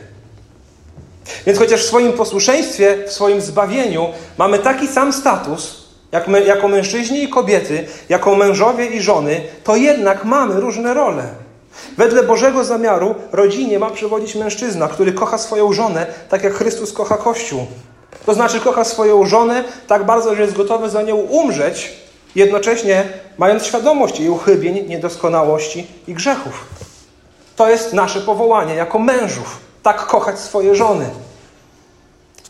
Więc 1.46 1.58
chociaż 1.58 1.80
w 1.82 1.86
swoim 1.86 2.12
posłuszeństwie, 2.12 2.98
w 3.06 3.12
swoim 3.12 3.40
zbawieniu 3.40 4.06
mamy 4.38 4.58
taki 4.58 4.88
sam 4.88 5.12
status, 5.12 5.82
jak 6.12 6.28
my, 6.28 6.44
jako 6.44 6.68
mężczyźni 6.68 7.22
i 7.22 7.28
kobiety, 7.28 7.86
jako 8.08 8.34
mężowie 8.36 8.86
i 8.86 9.00
żony, 9.00 9.40
to 9.64 9.76
jednak 9.76 10.24
mamy 10.24 10.60
różne 10.60 10.94
role. 10.94 11.41
Wedle 11.96 12.22
Bożego 12.22 12.64
zamiaru 12.64 13.14
rodzinie 13.32 13.78
ma 13.78 13.90
przewodzić 13.90 14.34
mężczyzna, 14.34 14.88
który 14.88 15.12
kocha 15.12 15.38
swoją 15.38 15.72
żonę, 15.72 16.06
tak 16.28 16.44
jak 16.44 16.54
Chrystus 16.54 16.92
kocha 16.92 17.16
Kościół. 17.16 17.66
To 18.26 18.34
znaczy 18.34 18.60
kocha 18.60 18.84
swoją 18.84 19.26
żonę 19.26 19.64
tak 19.86 20.06
bardzo, 20.06 20.34
że 20.34 20.42
jest 20.42 20.56
gotowy 20.56 20.90
za 20.90 21.02
nią 21.02 21.16
umrzeć, 21.16 21.92
jednocześnie 22.34 23.04
mając 23.38 23.64
świadomość 23.64 24.20
jej 24.20 24.28
uchybień, 24.28 24.88
niedoskonałości 24.88 25.86
i 26.08 26.14
grzechów. 26.14 26.66
To 27.56 27.70
jest 27.70 27.92
nasze 27.92 28.20
powołanie 28.20 28.74
jako 28.74 28.98
mężów. 28.98 29.58
Tak 29.82 30.06
kochać 30.06 30.38
swoje 30.38 30.74
żony. 30.74 31.06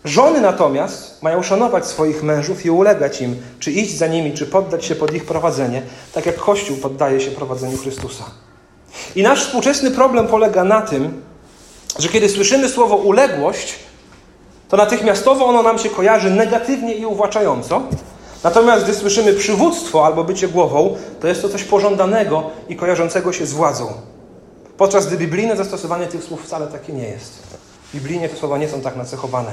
Żony 0.05 0.41
natomiast 0.41 1.23
mają 1.23 1.43
szanować 1.43 1.87
swoich 1.87 2.23
mężów 2.23 2.67
i 2.67 2.71
ulegać 2.71 3.21
im, 3.21 3.37
czy 3.59 3.71
iść 3.71 3.99
za 3.99 4.07
nimi, 4.07 4.33
czy 4.33 4.47
poddać 4.47 4.85
się 4.85 4.95
pod 4.95 5.15
ich 5.15 5.25
prowadzenie, 5.25 5.83
tak 6.13 6.27
jak 6.27 6.37
Kościół 6.37 6.77
poddaje 6.77 7.21
się 7.21 7.31
prowadzeniu 7.31 7.79
Chrystusa. 7.79 8.25
I 9.17 9.23
nasz 9.23 9.45
współczesny 9.45 9.91
problem 9.91 10.27
polega 10.27 10.65
na 10.65 10.81
tym, 10.81 11.23
że 11.99 12.09
kiedy 12.09 12.29
słyszymy 12.29 12.69
słowo 12.69 12.97
uległość, 12.97 13.75
to 14.69 14.77
natychmiastowo 14.77 15.47
ono 15.47 15.63
nam 15.63 15.79
się 15.79 15.91
kojarzy 15.91 16.31
negatywnie 16.31 16.95
i 16.95 17.07
uwłaczająco. 17.07 17.83
Natomiast 18.45 18.85
gdy 18.85 18.95
słyszymy 18.95 19.33
przywództwo 19.33 20.07
albo 20.07 20.25
bycie 20.25 20.49
głową, 20.49 20.97
to 21.21 21.29
jest 21.29 21.43
to 21.43 21.49
coś 21.49 21.65
pożądanego 21.65 22.51
i 22.69 22.77
kojarzącego 22.77 23.33
się 23.33 23.47
z 23.47 23.53
władzą. 23.53 23.93
Podczas 24.77 25.07
gdy 25.07 25.17
biblijne 25.17 25.57
zastosowanie 25.57 26.07
tych 26.07 26.25
słów 26.25 26.45
wcale 26.45 26.67
takie 26.67 26.93
nie 26.93 27.09
jest. 27.09 27.33
Biblijnie 27.95 28.29
te 28.29 28.37
słowa 28.37 28.59
nie 28.59 28.69
są 28.69 28.81
tak 28.81 28.97
nacechowane. 28.97 29.51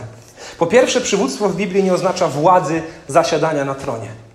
Po 0.58 0.68
pierwsze, 0.68 1.02
przywództwo 1.02 1.50
w 1.50 1.56
Biblii 1.56 1.84
nie 1.84 1.94
oznacza 1.94 2.28
władzy 2.28 2.82
zasiadania 3.08 3.66
na 3.66 3.76
tronie. 3.76 4.29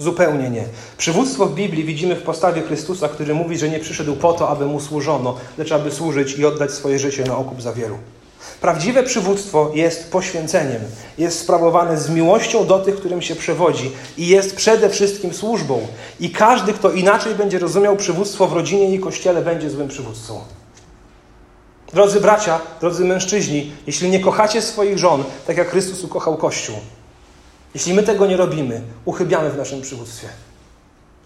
Zupełnie 0.00 0.50
nie. 0.50 0.64
Przywództwo 0.98 1.46
w 1.46 1.54
Biblii 1.54 1.84
widzimy 1.84 2.16
w 2.16 2.22
postawie 2.22 2.62
Chrystusa, 2.62 3.08
który 3.08 3.34
mówi, 3.34 3.58
że 3.58 3.68
nie 3.68 3.78
przyszedł 3.78 4.16
po 4.16 4.32
to, 4.32 4.48
aby 4.48 4.66
mu 4.66 4.80
służono, 4.80 5.36
lecz 5.58 5.72
aby 5.72 5.90
służyć 5.90 6.38
i 6.38 6.46
oddać 6.46 6.70
swoje 6.70 6.98
życie 6.98 7.24
na 7.24 7.36
okup 7.36 7.62
za 7.62 7.72
wielu. 7.72 7.98
Prawdziwe 8.60 9.02
przywództwo 9.02 9.70
jest 9.74 10.12
poświęceniem, 10.12 10.80
jest 11.18 11.38
sprawowane 11.38 11.98
z 11.98 12.10
miłością 12.10 12.66
do 12.66 12.78
tych, 12.78 12.96
którym 12.96 13.22
się 13.22 13.36
przewodzi 13.36 13.92
i 14.16 14.26
jest 14.26 14.56
przede 14.56 14.90
wszystkim 14.90 15.34
służbą. 15.34 15.86
I 16.20 16.30
każdy, 16.30 16.72
kto 16.72 16.90
inaczej 16.90 17.34
będzie 17.34 17.58
rozumiał 17.58 17.96
przywództwo 17.96 18.46
w 18.46 18.52
rodzinie 18.52 18.94
i 18.94 19.00
kościele, 19.00 19.42
będzie 19.42 19.70
złym 19.70 19.88
przywódcą. 19.88 20.40
Drodzy 21.92 22.20
bracia, 22.20 22.60
drodzy 22.80 23.04
mężczyźni, 23.04 23.72
jeśli 23.86 24.10
nie 24.10 24.20
kochacie 24.20 24.62
swoich 24.62 24.98
żon, 24.98 25.24
tak 25.46 25.56
jak 25.56 25.70
Chrystus 25.70 26.04
ukochał 26.04 26.36
Kościół, 26.36 26.76
jeśli 27.74 27.94
my 27.94 28.02
tego 28.02 28.26
nie 28.26 28.36
robimy, 28.36 28.82
uchybiamy 29.04 29.50
w 29.50 29.56
naszym 29.56 29.80
przywództwie. 29.80 30.28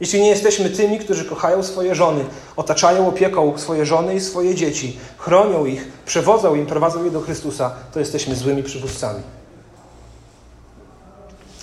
Jeśli 0.00 0.20
nie 0.20 0.28
jesteśmy 0.28 0.70
tymi, 0.70 0.98
którzy 0.98 1.24
kochają 1.24 1.62
swoje 1.62 1.94
żony, 1.94 2.24
otaczają 2.57 3.09
opieką 3.09 3.59
swoje 3.59 3.87
żony 3.87 4.14
i 4.14 4.20
swoje 4.20 4.54
dzieci, 4.54 4.98
chronią 5.18 5.66
ich, 5.66 5.88
przewodzą 6.07 6.54
im, 6.54 6.66
prowadzą 6.66 7.04
je 7.04 7.11
do 7.11 7.20
Chrystusa, 7.20 7.74
to 7.92 8.00
jesteśmy 8.00 8.35
złymi 8.35 8.62
przywódcami. 8.62 9.20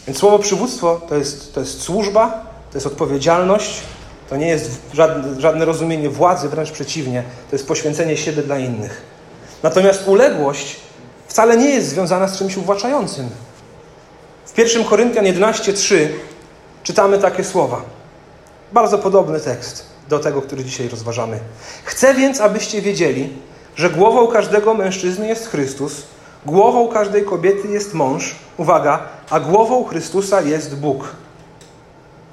Więc 0.07 0.19
słowo 0.19 0.39
przywództwo 0.39 1.01
to 1.09 1.15
jest, 1.15 1.53
to 1.53 1.59
jest 1.59 1.81
służba, 1.81 2.45
to 2.71 2.77
jest 2.77 2.87
odpowiedzialność, 2.87 3.81
to 4.29 4.37
nie 4.37 4.47
jest 4.47 4.81
żadne, 4.93 5.41
żadne 5.41 5.65
rozumienie 5.65 6.09
władzy, 6.09 6.49
wręcz 6.49 6.71
przeciwnie, 6.71 7.23
to 7.49 7.55
jest 7.55 7.67
poświęcenie 7.67 8.17
siebie 8.17 8.43
dla 8.43 8.59
innych. 8.59 9.01
Natomiast 9.63 10.07
uległość 10.07 10.75
wcale 11.27 11.57
nie 11.57 11.69
jest 11.69 11.89
związana 11.89 12.27
z 12.27 12.37
czymś 12.37 12.57
uwłaczającym. 12.57 13.29
W 14.53 14.57
1 14.57 14.83
Koryntian 14.83 15.25
11:3 15.25 16.07
czytamy 16.83 17.17
takie 17.19 17.43
słowa. 17.43 17.81
Bardzo 18.73 18.97
podobny 18.97 19.39
tekst 19.39 19.85
do 20.09 20.19
tego, 20.19 20.41
który 20.41 20.63
dzisiaj 20.63 20.89
rozważamy. 20.89 21.39
Chcę 21.83 22.13
więc, 22.13 22.41
abyście 22.41 22.81
wiedzieli, 22.81 23.29
że 23.75 23.89
głową 23.89 24.27
każdego 24.27 24.73
mężczyzny 24.73 25.27
jest 25.27 25.47
Chrystus, 25.47 26.03
głową 26.45 26.87
każdej 26.87 27.23
kobiety 27.25 27.67
jest 27.67 27.93
mąż, 27.93 28.35
uwaga, 28.57 28.99
a 29.29 29.39
głową 29.39 29.83
Chrystusa 29.83 30.41
jest 30.41 30.75
Bóg. 30.75 31.15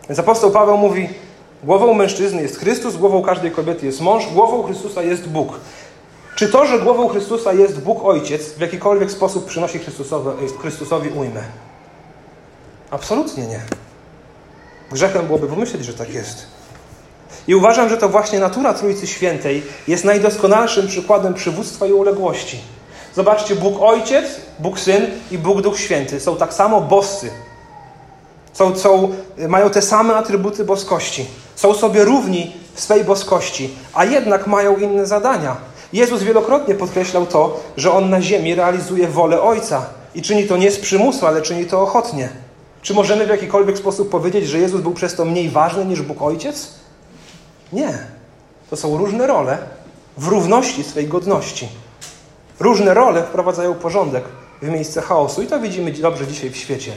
Więc 0.08 0.18
apostoł 0.18 0.50
Paweł 0.50 0.76
mówi: 0.76 1.08
Głową 1.64 1.94
mężczyzny 1.94 2.42
jest 2.42 2.58
Chrystus, 2.58 2.96
głową 2.96 3.22
każdej 3.22 3.50
kobiety 3.50 3.86
jest 3.86 4.00
mąż, 4.00 4.26
głową 4.26 4.62
Chrystusa 4.62 5.02
jest 5.02 5.28
Bóg. 5.28 5.52
Czy 6.36 6.48
to, 6.48 6.66
że 6.66 6.78
głową 6.78 7.08
Chrystusa 7.08 7.52
jest 7.52 7.80
Bóg 7.80 8.04
Ojciec, 8.04 8.52
w 8.52 8.60
jakikolwiek 8.60 9.10
sposób 9.10 9.46
przynosi 9.46 9.80
Chrystusowi 10.60 11.10
ujmę? 11.10 11.67
Absolutnie 12.90 13.46
nie. 13.46 13.60
Grzechem 14.92 15.26
byłoby 15.26 15.46
pomyśleć, 15.46 15.84
że 15.84 15.94
tak 15.94 16.14
jest. 16.14 16.46
I 17.48 17.54
uważam, 17.54 17.88
że 17.88 17.96
to 17.96 18.08
właśnie 18.08 18.38
natura 18.38 18.74
Trójcy 18.74 19.06
Świętej 19.06 19.62
jest 19.88 20.04
najdoskonalszym 20.04 20.88
przykładem 20.88 21.34
przywództwa 21.34 21.86
i 21.86 21.92
uległości. 21.92 22.60
Zobaczcie, 23.14 23.56
Bóg 23.56 23.82
Ojciec, 23.82 24.24
Bóg 24.58 24.80
Syn 24.80 25.06
i 25.30 25.38
Bóg 25.38 25.60
Duch 25.60 25.80
Święty 25.80 26.20
są 26.20 26.36
tak 26.36 26.54
samo 26.54 26.80
boscy. 26.80 27.30
Są, 28.52 28.76
są, 28.76 29.14
mają 29.48 29.70
te 29.70 29.82
same 29.82 30.16
atrybuty 30.16 30.64
boskości. 30.64 31.26
Są 31.56 31.74
sobie 31.74 32.04
równi 32.04 32.52
w 32.74 32.80
swej 32.80 33.04
boskości, 33.04 33.70
a 33.94 34.04
jednak 34.04 34.46
mają 34.46 34.76
inne 34.76 35.06
zadania. 35.06 35.56
Jezus 35.92 36.22
wielokrotnie 36.22 36.74
podkreślał 36.74 37.26
to, 37.26 37.60
że 37.76 37.92
On 37.92 38.10
na 38.10 38.22
ziemi 38.22 38.54
realizuje 38.54 39.08
wolę 39.08 39.42
Ojca 39.42 39.86
i 40.14 40.22
czyni 40.22 40.44
to 40.44 40.56
nie 40.56 40.70
z 40.70 40.78
przymusu, 40.78 41.26
ale 41.26 41.42
czyni 41.42 41.66
to 41.66 41.82
ochotnie. 41.82 42.28
Czy 42.88 42.94
możemy 42.94 43.26
w 43.26 43.28
jakikolwiek 43.28 43.78
sposób 43.78 44.10
powiedzieć, 44.10 44.46
że 44.46 44.58
Jezus 44.58 44.80
był 44.80 44.92
przez 44.92 45.14
to 45.14 45.24
mniej 45.24 45.50
ważny 45.50 45.84
niż 45.84 46.02
Bóg 46.02 46.22
Ojciec? 46.22 46.70
Nie. 47.72 47.98
To 48.70 48.76
są 48.76 48.96
różne 48.96 49.26
role 49.26 49.58
w 50.18 50.28
równości 50.28 50.84
swej 50.84 51.08
godności. 51.08 51.68
Różne 52.60 52.94
role 52.94 53.22
wprowadzają 53.22 53.74
porządek 53.74 54.24
w 54.62 54.68
miejsce 54.68 55.02
chaosu 55.02 55.42
i 55.42 55.46
to 55.46 55.60
widzimy 55.60 55.92
dobrze 55.92 56.26
dzisiaj 56.26 56.50
w 56.50 56.56
świecie, 56.56 56.92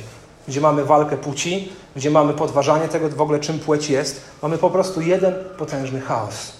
gdzie 0.47 0.61
mamy 0.61 0.85
walkę 0.85 1.17
płci, 1.17 1.71
gdzie 1.95 2.11
mamy 2.11 2.33
podważanie 2.33 2.87
tego 2.87 3.09
w 3.09 3.21
ogóle 3.21 3.39
czym 3.39 3.59
płeć 3.59 3.89
jest. 3.89 4.21
Mamy 4.41 4.57
po 4.57 4.69
prostu 4.69 5.01
jeden 5.01 5.33
potężny 5.57 6.01
chaos. 6.01 6.51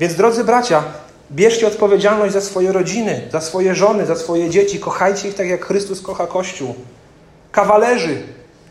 Więc 0.00 0.14
drodzy 0.14 0.44
bracia, 0.44 0.84
bierzcie 1.32 1.66
odpowiedzialność 1.66 2.32
za 2.32 2.40
swoje 2.40 2.72
rodziny, 2.72 3.28
za 3.32 3.40
swoje 3.40 3.74
żony, 3.74 4.06
za 4.06 4.16
swoje 4.16 4.50
dzieci. 4.50 4.80
Kochajcie 4.80 5.28
ich 5.28 5.34
tak, 5.34 5.46
jak 5.46 5.64
Chrystus 5.64 6.00
kocha 6.00 6.26
Kościół. 6.26 6.74
Kawalerzy, 7.52 8.22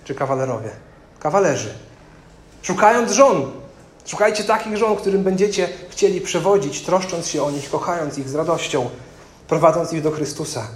czy 0.03 0.15
kawalerowie? 0.15 0.69
Kawalerzy. 1.19 1.73
Szukając 2.61 3.11
żon, 3.11 3.51
szukajcie 4.05 4.43
takich 4.43 4.77
żon, 4.77 4.95
którym 4.95 5.23
będziecie 5.23 5.69
chcieli 5.89 6.21
przewodzić, 6.21 6.81
troszcząc 6.81 7.27
się 7.27 7.43
o 7.43 7.51
nich, 7.51 7.69
kochając 7.69 8.17
ich 8.17 8.29
z 8.29 8.35
radością, 8.35 8.89
prowadząc 9.47 9.93
ich 9.93 10.01
do 10.01 10.11
Chrystusa. 10.11 10.67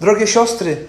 Drogie 0.00 0.26
siostry, 0.26 0.86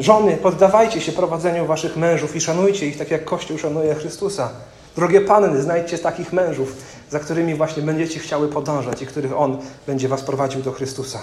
żony, 0.00 0.36
poddawajcie 0.36 1.00
się 1.00 1.12
prowadzeniu 1.12 1.66
waszych 1.66 1.96
mężów 1.96 2.36
i 2.36 2.40
szanujcie 2.40 2.86
ich 2.86 2.98
tak, 2.98 3.10
jak 3.10 3.24
Kościół 3.24 3.58
szanuje 3.58 3.94
Chrystusa. 3.94 4.50
Drogie 4.96 5.20
panny, 5.20 5.62
znajdźcie 5.62 5.98
takich 5.98 6.32
mężów, 6.32 6.76
za 7.10 7.18
którymi 7.18 7.54
właśnie 7.54 7.82
będziecie 7.82 8.20
chciały 8.20 8.48
podążać 8.48 9.02
i 9.02 9.06
których 9.06 9.38
On 9.38 9.58
będzie 9.86 10.08
was 10.08 10.22
prowadził 10.22 10.62
do 10.62 10.72
Chrystusa. 10.72 11.18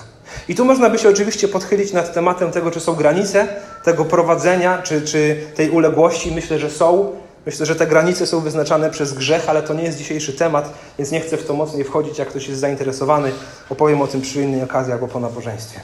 I 0.47 0.55
tu 0.55 0.65
można 0.65 0.89
by 0.89 0.99
się 0.99 1.09
oczywiście 1.09 1.47
podchylić 1.47 1.93
nad 1.93 2.13
tematem 2.13 2.51
tego, 2.51 2.71
czy 2.71 2.79
są 2.79 2.95
granice 2.95 3.47
tego 3.83 4.05
prowadzenia, 4.05 4.81
czy, 4.81 5.01
czy 5.01 5.41
tej 5.55 5.69
uległości. 5.69 6.31
Myślę, 6.31 6.59
że 6.59 6.69
są. 6.69 7.11
Myślę, 7.45 7.65
że 7.65 7.75
te 7.75 7.87
granice 7.87 8.27
są 8.27 8.39
wyznaczane 8.39 8.89
przez 8.89 9.13
grzech, 9.13 9.49
ale 9.49 9.63
to 9.63 9.73
nie 9.73 9.83
jest 9.83 9.97
dzisiejszy 9.97 10.33
temat, 10.33 10.73
więc 10.97 11.11
nie 11.11 11.19
chcę 11.19 11.37
w 11.37 11.45
to 11.45 11.53
mocniej 11.53 11.83
wchodzić. 11.83 12.17
Jak 12.17 12.27
ktoś 12.27 12.47
jest 12.47 12.61
zainteresowany, 12.61 13.31
opowiem 13.69 14.01
o 14.01 14.07
tym 14.07 14.21
przy 14.21 14.41
innej 14.41 14.63
okazji 14.63 14.93
albo 14.93 15.07
po 15.07 15.19
nabożeństwie. 15.19 15.79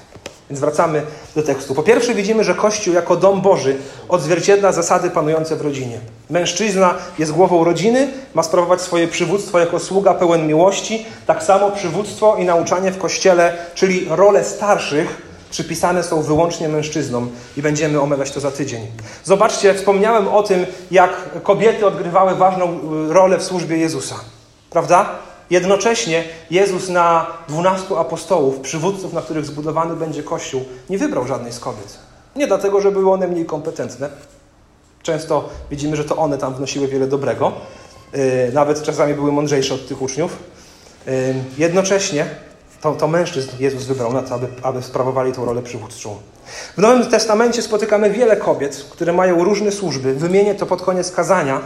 Więc 0.49 0.59
wracamy 0.59 1.01
do 1.35 1.43
tekstu. 1.43 1.75
Po 1.75 1.83
pierwsze 1.83 2.13
widzimy, 2.13 2.43
że 2.43 2.55
Kościół 2.55 2.93
jako 2.93 3.15
dom 3.15 3.41
Boży 3.41 3.75
odzwierciedla 4.09 4.71
zasady 4.71 5.09
panujące 5.09 5.55
w 5.55 5.61
rodzinie. 5.61 5.99
Mężczyzna 6.29 6.93
jest 7.19 7.31
głową 7.31 7.63
rodziny, 7.63 8.07
ma 8.33 8.43
sprawować 8.43 8.81
swoje 8.81 9.07
przywództwo 9.07 9.59
jako 9.59 9.79
sługa 9.79 10.13
pełen 10.13 10.47
miłości. 10.47 11.05
Tak 11.25 11.43
samo 11.43 11.71
przywództwo 11.71 12.35
i 12.35 12.45
nauczanie 12.45 12.91
w 12.91 12.97
Kościele, 12.97 13.57
czyli 13.75 14.07
role 14.09 14.43
starszych, 14.43 15.21
przypisane 15.49 16.03
są 16.03 16.21
wyłącznie 16.21 16.69
mężczyznom 16.69 17.29
i 17.57 17.61
będziemy 17.61 18.01
omawiać 18.01 18.31
to 18.31 18.39
za 18.39 18.51
tydzień. 18.51 18.87
Zobaczcie, 19.23 19.73
wspomniałem 19.73 20.27
o 20.27 20.43
tym, 20.43 20.65
jak 20.91 21.43
kobiety 21.43 21.85
odgrywały 21.85 22.35
ważną 22.35 22.79
rolę 23.09 23.37
w 23.37 23.43
służbie 23.43 23.77
Jezusa. 23.77 24.15
Prawda? 24.69 25.09
Jednocześnie 25.53 26.23
Jezus 26.51 26.89
na 26.89 27.27
dwunastu 27.47 27.97
apostołów, 27.97 28.59
przywódców, 28.59 29.13
na 29.13 29.21
których 29.21 29.45
zbudowany 29.45 29.95
będzie 29.95 30.23
Kościół, 30.23 30.65
nie 30.89 30.97
wybrał 30.97 31.27
żadnej 31.27 31.53
z 31.53 31.59
kobiet. 31.59 31.97
Nie 32.35 32.47
dlatego, 32.47 32.81
że 32.81 32.91
były 32.91 33.11
one 33.11 33.27
mniej 33.27 33.45
kompetentne. 33.45 34.09
Często 35.03 35.49
widzimy, 35.71 35.95
że 35.95 36.05
to 36.05 36.17
one 36.17 36.37
tam 36.37 36.55
wnosiły 36.55 36.87
wiele 36.87 37.07
dobrego. 37.07 37.51
Y, 38.15 38.51
nawet 38.53 38.83
czasami 38.83 39.13
były 39.13 39.31
mądrzejsze 39.31 39.73
od 39.73 39.87
tych 39.87 40.01
uczniów. 40.01 40.37
Y, 41.07 41.35
jednocześnie 41.57 42.25
to, 42.81 42.91
to 42.95 43.07
mężczyzn 43.07 43.49
Jezus 43.59 43.83
wybrał 43.83 44.13
na 44.13 44.21
to, 44.21 44.35
aby, 44.35 44.47
aby 44.63 44.81
sprawowali 44.81 45.31
tę 45.31 45.45
rolę 45.45 45.61
przywódczą. 45.61 46.17
W 46.77 46.81
Nowym 46.81 47.05
Testamencie 47.05 47.61
spotykamy 47.61 48.09
wiele 48.09 48.37
kobiet, 48.37 48.85
które 48.89 49.13
mają 49.13 49.43
różne 49.43 49.71
służby. 49.71 50.13
Wymienię 50.13 50.55
to 50.55 50.65
pod 50.65 50.81
koniec 50.81 51.11
kazania. 51.11 51.61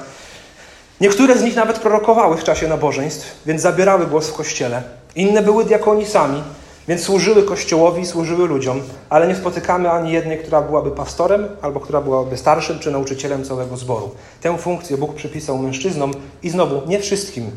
Niektóre 1.02 1.38
z 1.38 1.44
nich 1.44 1.56
nawet 1.56 1.80
prorokowały 1.80 2.38
w 2.38 2.44
czasie 2.44 2.68
nabożeństw, 2.68 3.42
więc 3.46 3.62
zabierały 3.62 4.08
głos 4.08 4.30
w 4.30 4.34
kościele. 4.34 4.84
Inne 5.16 5.42
były 5.42 5.66
diakonisami, 5.66 6.44
więc 6.88 7.02
służyły 7.02 7.44
kościołowi, 7.44 8.06
służyły 8.06 8.48
ludziom, 8.48 8.82
ale 9.10 9.28
nie 9.28 9.36
spotykamy 9.36 9.92
ani 9.92 10.12
jednej, 10.12 10.38
która 10.38 10.62
byłaby 10.62 10.92
pastorem, 10.92 11.48
albo 11.62 11.80
która 11.80 12.02
byłaby 12.02 12.38
starszym 12.38 12.80
czy 12.80 12.92
nauczycielem 12.92 13.46
całego 13.46 13.78
zboru. 13.78 14.12
Tę 14.42 14.58
funkcję 14.58 14.98
Bóg 14.98 15.16
przypisał 15.16 15.58
mężczyznom 15.58 16.14
i 16.44 16.50
znowu 16.50 16.82
nie 16.88 17.00
wszystkim. 17.00 17.52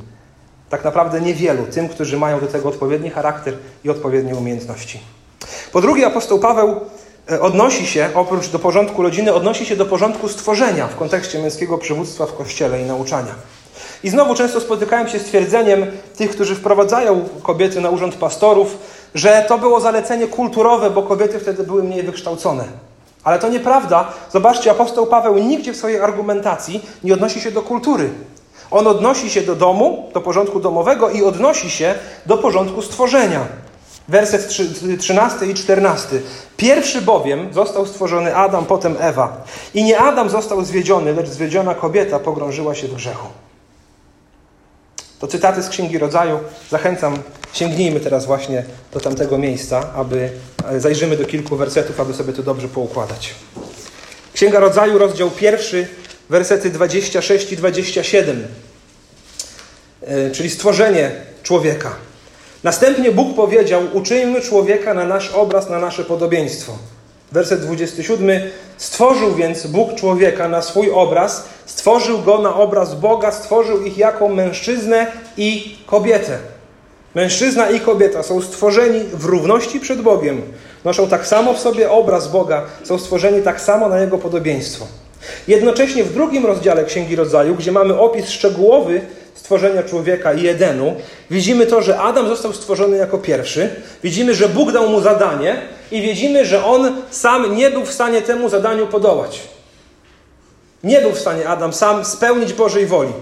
Tak 0.71 0.85
naprawdę 0.85 1.21
niewielu, 1.21 1.67
tym, 1.67 1.89
którzy 1.89 2.17
mają 2.17 2.41
do 2.41 2.47
tego 2.47 2.69
odpowiedni 2.69 3.11
charakter 3.11 3.55
i 3.85 3.91
odpowiednie 3.91 4.37
umiejętności. 4.37 5.01
Po 5.73 5.81
drugie, 5.81 6.07
apostoł 6.07 6.39
Paweł 6.39 6.81
odnosi 7.41 7.87
się, 7.87 8.09
oprócz 8.15 8.49
do 8.49 8.59
porządku 8.59 9.03
rodziny, 9.03 9.35
odnosi 9.35 9.67
się 9.67 9.77
do 9.77 9.87
porządku 9.87 10.29
stworzenia 10.29 10.87
w 10.87 10.97
kontekście 10.97 11.39
męskiego 11.39 11.79
przywództwa 11.79 12.27
w 12.27 12.35
kościele 12.35 12.83
i 12.83 12.85
nauczania. 12.85 13.35
I 14.05 14.11
znowu 14.11 14.35
często 14.35 14.61
spotykałem 14.61 15.09
się 15.09 15.19
z 15.19 15.25
twierdzeniem 15.25 15.87
tych, 16.17 16.31
którzy 16.31 16.55
wprowadzają 16.55 17.29
kobiety 17.43 17.81
na 17.81 17.91
urząd 17.91 18.15
pastorów, 18.15 18.79
że 19.15 19.45
to 19.49 19.59
było 19.59 19.81
zalecenie 19.81 20.27
kulturowe, 20.27 20.91
bo 20.91 21.03
kobiety 21.03 21.39
wtedy 21.39 21.63
były 21.63 21.83
mniej 21.83 22.03
wykształcone. 22.03 22.65
Ale 23.25 23.39
to 23.39 23.49
nieprawda. 23.49 24.13
Zobaczcie, 24.33 24.71
apostoł 24.71 25.07
Paweł 25.07 25.39
nigdzie 25.39 25.73
w 25.73 25.77
swojej 25.77 26.01
argumentacji 26.01 26.87
nie 27.05 27.15
odnosi 27.15 27.41
się 27.41 27.51
do 27.51 27.63
kultury. 27.63 28.11
On 28.71 28.87
odnosi 28.87 29.31
się 29.31 29.43
do 29.43 29.55
domu, 29.55 30.11
do 30.15 30.21
porządku 30.21 30.61
domowego 30.61 31.11
i 31.11 31.23
odnosi 31.23 31.71
się 31.71 31.95
do 32.27 32.39
porządku 32.39 32.83
stworzenia. 32.83 33.47
Werset 34.11 34.49
13 34.99 35.47
i 35.47 35.55
14. 35.55 36.09
Pierwszy 36.57 37.03
bowiem 37.03 37.55
został 37.55 37.87
stworzony 37.87 38.37
Adam, 38.37 38.67
potem 38.67 38.97
Ewa. 39.01 39.45
I 39.75 39.85
nie 39.85 39.99
Adam 39.99 40.31
został 40.31 40.65
zwiedziony, 40.65 41.15
lecz 41.15 41.29
zwiedziona 41.29 41.75
kobieta 41.75 42.19
pogrążyła 42.19 42.75
się 42.75 42.89
w 42.89 42.95
grzechu. 42.95 43.29
To 45.19 45.27
cytaty 45.27 45.63
z 45.63 45.69
Księgi 45.69 45.99
Rodzaju. 45.99 46.39
Zachęcam, 46.71 47.19
sięgnijmy 47.53 48.01
teraz 48.01 48.27
właśnie 48.27 48.65
do 48.93 49.01
tamtego 49.01 49.39
miejsca, 49.39 49.93
aby 49.95 50.31
e, 50.71 50.81
zajrzymy 50.81 51.17
do 51.17 51.25
kilku 51.25 51.57
wersetów, 51.57 52.01
aby 52.01 52.15
sobie 52.15 52.33
to 52.33 52.43
dobrze 52.43 52.69
poukładać. 52.69 53.35
Księga 54.35 54.61
Rodzaju, 54.61 54.99
rozdział 54.99 55.31
pierwszy, 55.31 55.89
wersety 56.31 56.71
26 56.71 57.53
i 57.53 57.57
27, 57.57 58.47
e, 60.03 60.31
czyli 60.31 60.51
stworzenie 60.51 61.11
człowieka. 61.43 62.10
Następnie 62.65 63.13
Bóg 63.13 63.37
powiedział: 63.37 63.83
Uczyńmy 63.93 64.41
człowieka 64.41 64.95
na 64.95 65.05
nasz 65.05 65.31
obraz, 65.31 65.71
na 65.71 65.79
nasze 65.79 66.05
podobieństwo. 66.05 66.73
Werset 67.33 67.61
27. 67.61 68.31
Stworzył 68.77 69.35
więc 69.35 69.67
Bóg 69.67 69.95
człowieka 69.95 70.49
na 70.49 70.63
swój 70.63 70.91
obraz, 70.91 71.45
stworzył 71.67 72.23
go 72.23 72.39
na 72.39 72.55
obraz 72.55 72.95
Boga, 72.95 73.33
stworzył 73.33 73.83
ich 73.83 73.99
jako 73.99 74.29
mężczyznę 74.29 75.07
i 75.37 75.77
kobietę. 75.87 76.39
Mężczyzna 77.15 77.71
i 77.71 77.81
kobieta 77.81 78.23
są 78.23 78.43
stworzeni 78.43 79.01
w 79.13 79.25
równości 79.25 79.81
przed 79.81 80.03
Bogiem. 80.03 80.43
Noszą 80.85 81.09
tak 81.09 81.27
samo 81.27 81.55
w 81.55 81.59
sobie 81.59 81.91
obraz 81.91 82.29
Boga, 82.29 82.63
są 82.85 82.99
stworzeni 82.99 83.43
tak 83.43 83.61
samo 83.61 83.89
na 83.89 84.01
Jego 84.01 84.19
podobieństwo. 84.19 84.87
Jednocześnie 85.49 86.05
w 86.05 86.15
drugim 86.15 86.47
rozdziale 86.47 86.85
Księgi 86.85 87.17
Rodzaju, 87.17 87.55
gdzie 87.55 87.73
mamy 87.73 87.99
opis 87.99 88.29
szczegółowy 88.29 89.01
stworzenia 89.35 89.83
człowieka 89.83 90.33
i 90.33 90.49
Edenu, 90.49 90.95
widzimy 91.31 91.67
to, 91.67 91.83
że 91.83 91.99
Adam 91.99 92.29
został 92.29 92.53
stworzony 92.53 92.97
jako 92.97 93.19
pierwszy, 93.19 93.71
widzimy, 94.03 94.35
że 94.35 94.49
Bóg 94.49 94.73
dał 94.73 94.89
mu 94.89 95.01
zadanie 95.01 95.63
i 95.91 96.03
widzimy, 96.03 96.47
że 96.47 96.65
on 96.65 96.97
sam 97.11 97.57
nie 97.57 97.71
był 97.71 97.85
w 97.85 97.93
stanie 97.93 98.23
temu 98.23 98.49
zadaniu 98.49 98.87
podołać. 98.87 99.41
Nie 100.85 101.01
był 101.01 101.13
w 101.13 101.19
stanie 101.19 101.49
Adam 101.49 101.73
sam 101.73 102.05
spełnić 102.05 102.53
Bożej 102.53 102.87
woli. 102.87 103.13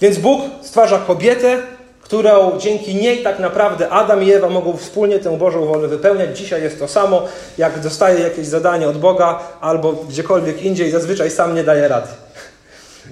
Więc 0.00 0.18
Bóg 0.18 0.40
stwarza 0.62 0.98
kobietę, 0.98 1.62
którą 2.02 2.58
dzięki 2.58 2.94
niej 2.94 3.22
tak 3.22 3.38
naprawdę 3.38 3.88
Adam 3.88 4.22
i 4.22 4.32
Ewa 4.32 4.48
mogą 4.48 4.76
wspólnie 4.76 5.18
tę 5.18 5.38
Bożą 5.38 5.66
wolę 5.66 5.88
wypełniać. 5.88 6.38
Dzisiaj 6.38 6.62
jest 6.62 6.78
to 6.78 6.88
samo, 6.88 7.22
jak 7.58 7.80
dostaje 7.80 8.20
jakieś 8.20 8.46
zadanie 8.46 8.88
od 8.88 8.98
Boga 8.98 9.38
albo 9.60 9.92
gdziekolwiek 9.92 10.62
indziej, 10.62 10.90
zazwyczaj 10.90 11.30
sam 11.30 11.54
nie 11.54 11.64
daje 11.64 11.88
rady. 11.88 12.08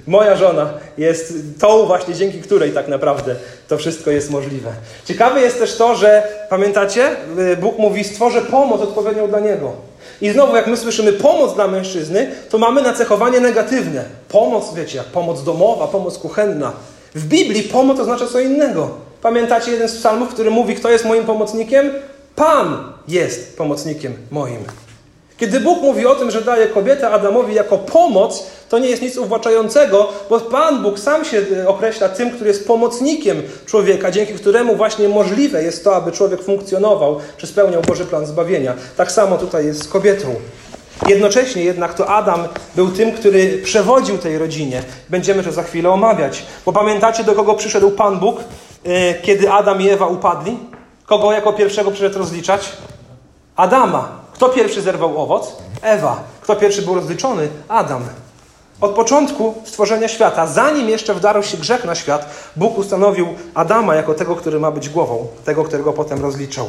Moja 0.07 0.37
żona 0.37 0.71
jest 0.99 1.35
tą 1.61 1.87
właśnie, 1.87 2.15
dzięki 2.15 2.41
której 2.41 2.73
tak 2.73 2.89
naprawdę 2.89 3.37
to 3.69 3.79
wszystko 3.79 4.11
jest 4.11 4.31
możliwe. 4.31 4.71
Ciekawe 5.05 5.41
jest 5.41 5.59
też 5.59 5.77
to, 5.77 5.95
że 5.95 6.23
pamiętacie, 6.51 7.17
y, 7.53 7.57
Bóg 7.57 7.79
mówi: 7.79 8.05
stworzę 8.05 8.43
pomoc 8.43 8.81
odpowiednią 8.81 9.29
dla 9.29 9.41
niego. 9.41 9.73
I 10.21 10.31
znowu, 10.31 10.57
jak 10.57 10.67
my 10.67 10.77
słyszymy 10.77 11.13
pomoc 11.13 11.55
dla 11.55 11.69
mężczyzny, 11.69 12.31
to 12.51 12.59
mamy 12.59 12.83
nacechowanie 12.83 13.41
negatywne. 13.41 14.05
Pomoc, 14.29 14.75
wiecie, 14.75 14.99
jak 14.99 15.07
pomoc 15.07 15.45
domowa, 15.45 15.89
pomoc 15.89 16.19
kuchenna. 16.19 16.73
W 17.15 17.25
Biblii 17.25 17.63
pomoc 17.63 18.01
oznacza 18.01 18.27
co 18.27 18.41
innego. 18.41 18.91
Pamiętacie 19.23 19.71
jeden 19.71 19.89
z 19.89 19.97
psalmów, 19.97 20.29
który 20.29 20.51
mówi, 20.51 20.75
kto 20.75 20.91
jest 20.91 21.05
moim 21.05 21.25
pomocnikiem? 21.25 21.91
Pan 22.37 22.93
jest 23.09 23.57
pomocnikiem 23.57 24.15
moim. 24.31 24.65
Kiedy 25.39 25.61
Bóg 25.61 25.83
mówi 25.83 26.07
o 26.07 26.15
tym, 26.15 26.31
że 26.31 26.43
daje 26.43 26.67
kobietę 26.67 27.11
Adamowi 27.11 27.55
jako 27.55 27.79
pomoc, 27.79 28.47
to 28.69 28.79
nie 28.79 28.89
jest 28.89 29.03
nic 29.03 29.17
uwłaczającego, 29.17 30.09
bo 30.31 30.41
Pan 30.41 30.83
Bóg 30.83 30.99
sam 30.99 31.25
się 31.25 31.43
e, 31.57 31.69
określa 31.69 32.09
tym, 32.09 32.31
który 32.31 32.49
jest 32.49 32.67
pomocnikiem 32.67 33.43
człowieka, 33.67 34.11
dzięki 34.11 34.35
któremu 34.35 34.77
właśnie 34.77 35.09
możliwe 35.09 35.63
jest 35.63 35.85
to, 35.85 35.97
aby 35.97 36.13
człowiek 36.13 36.43
funkcjonował 36.43 37.19
czy 37.37 37.47
spełniał 37.47 37.83
Boży 37.83 38.05
plan 38.05 38.27
zbawienia. 38.27 38.75
Tak 38.97 39.13
samo 39.13 39.39
tutaj 39.39 39.67
jest 39.67 39.85
z 39.85 39.89
kobietą. 39.89 40.35
Jednocześnie 41.09 41.65
jednak 41.65 41.95
to 41.95 42.09
Adam 42.09 42.49
był 42.77 42.91
tym, 42.91 43.13
który 43.13 43.59
przewodził 43.65 44.19
tej 44.19 44.39
rodzinie. 44.39 44.83
Będziemy 45.09 45.43
to 45.43 45.53
za 45.53 45.63
chwilę 45.63 45.91
omawiać. 45.91 46.43
Bo 46.67 46.73
pamiętacie, 46.73 47.25
do 47.25 47.33
kogo 47.33 47.55
przyszedł 47.55 47.91
Pan 47.91 48.19
Bóg, 48.19 48.41
e, 48.85 49.15
kiedy 49.15 49.51
Adam 49.51 49.83
i 49.83 49.89
Ewa 49.89 50.07
upadli? 50.07 50.59
Kogo 51.07 51.33
jako 51.33 51.53
pierwszego 51.53 51.91
przyszedł 51.91 52.19
rozliczać? 52.19 52.73
Adama. 53.57 54.28
Kto 54.39 54.49
pierwszy 54.49 54.83
zerwał 54.83 55.23
owoc? 55.23 55.53
Ewa. 55.83 56.23
Kto 56.41 56.57
pierwszy 56.57 56.83
był 56.83 56.95
rozliczony? 56.95 57.49
Adam. 57.69 58.03
Od 58.81 58.91
początku 58.91 59.55
stworzenia 59.65 60.09
świata, 60.09 60.47
zanim 60.47 60.89
jeszcze 60.89 61.15
wdarł 61.15 61.43
się 61.43 61.57
grzech 61.57 61.85
na 61.85 61.95
świat, 61.95 62.31
Bóg 62.57 62.79
ustanowił 62.79 63.29
Adama 63.55 63.95
jako 63.95 64.15
tego, 64.15 64.37
który 64.37 64.61
ma 64.61 64.71
być 64.71 64.89
głową, 64.89 65.27
tego, 65.45 65.65
którego 65.65 65.93
potem 65.93 66.23
rozliczał. 66.23 66.69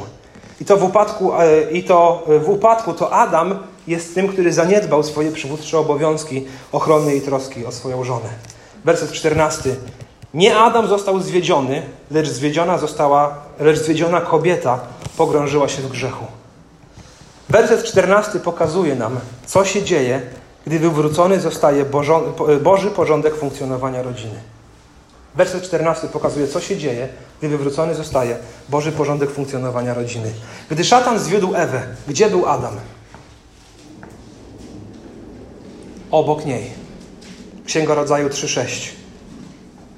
I 0.61 0.65
to 0.65 0.77
w 0.77 0.83
upadku, 0.83 1.33
e, 1.33 1.71
i 1.71 1.83
to 1.83 2.23
w 2.45 2.49
upadku 2.49 2.93
to 2.93 3.13
Adam 3.13 3.59
jest 3.87 4.15
tym, 4.15 4.27
który 4.27 4.53
zaniedbał 4.53 5.03
swoje 5.03 5.31
przywódcze 5.31 5.77
obowiązki 5.79 6.45
ochrony 6.71 7.15
i 7.15 7.21
troski 7.21 7.65
o 7.65 7.71
swoją 7.71 8.03
żonę. 8.03 8.29
Werset 8.85 9.11
14. 9.11 9.75
Nie 10.33 10.57
Adam 10.57 10.87
został 10.87 11.19
zwiedziony, 11.19 11.81
lecz 12.11 12.27
zwiedziona 12.27 12.77
została, 12.77 13.35
lecz 13.59 13.77
zwiedziona 13.77 14.21
kobieta 14.21 14.79
pogrążyła 15.17 15.67
się 15.67 15.81
w 15.81 15.89
grzechu. 15.89 16.38
Werset 17.49 17.83
14 17.83 18.39
pokazuje 18.39 18.95
nam, 18.95 19.19
co 19.45 19.65
się 19.65 19.83
dzieje, 19.83 20.21
gdy 20.67 20.79
wywrócony 20.79 21.39
zostaje 21.39 21.85
Boży 22.63 22.91
porządek 22.95 23.35
funkcjonowania 23.35 24.01
rodziny. 24.01 24.39
Werset 25.35 25.63
14 25.63 26.07
pokazuje, 26.07 26.47
co 26.47 26.61
się 26.61 26.77
dzieje, 26.77 27.07
gdy 27.39 27.49
wywrócony 27.49 27.95
zostaje 27.95 28.37
Boży 28.69 28.91
porządek 28.91 29.31
funkcjonowania 29.31 29.93
rodziny. 29.93 30.31
Gdy 30.69 30.83
szatan 30.83 31.19
zwiódł 31.19 31.55
Ewę, 31.55 31.81
gdzie 32.07 32.29
był 32.29 32.45
Adam? 32.45 32.75
Obok 36.11 36.45
niej. 36.45 36.71
Księga 37.65 37.95
Rodzaju 37.95 38.29
3:6. 38.29 38.89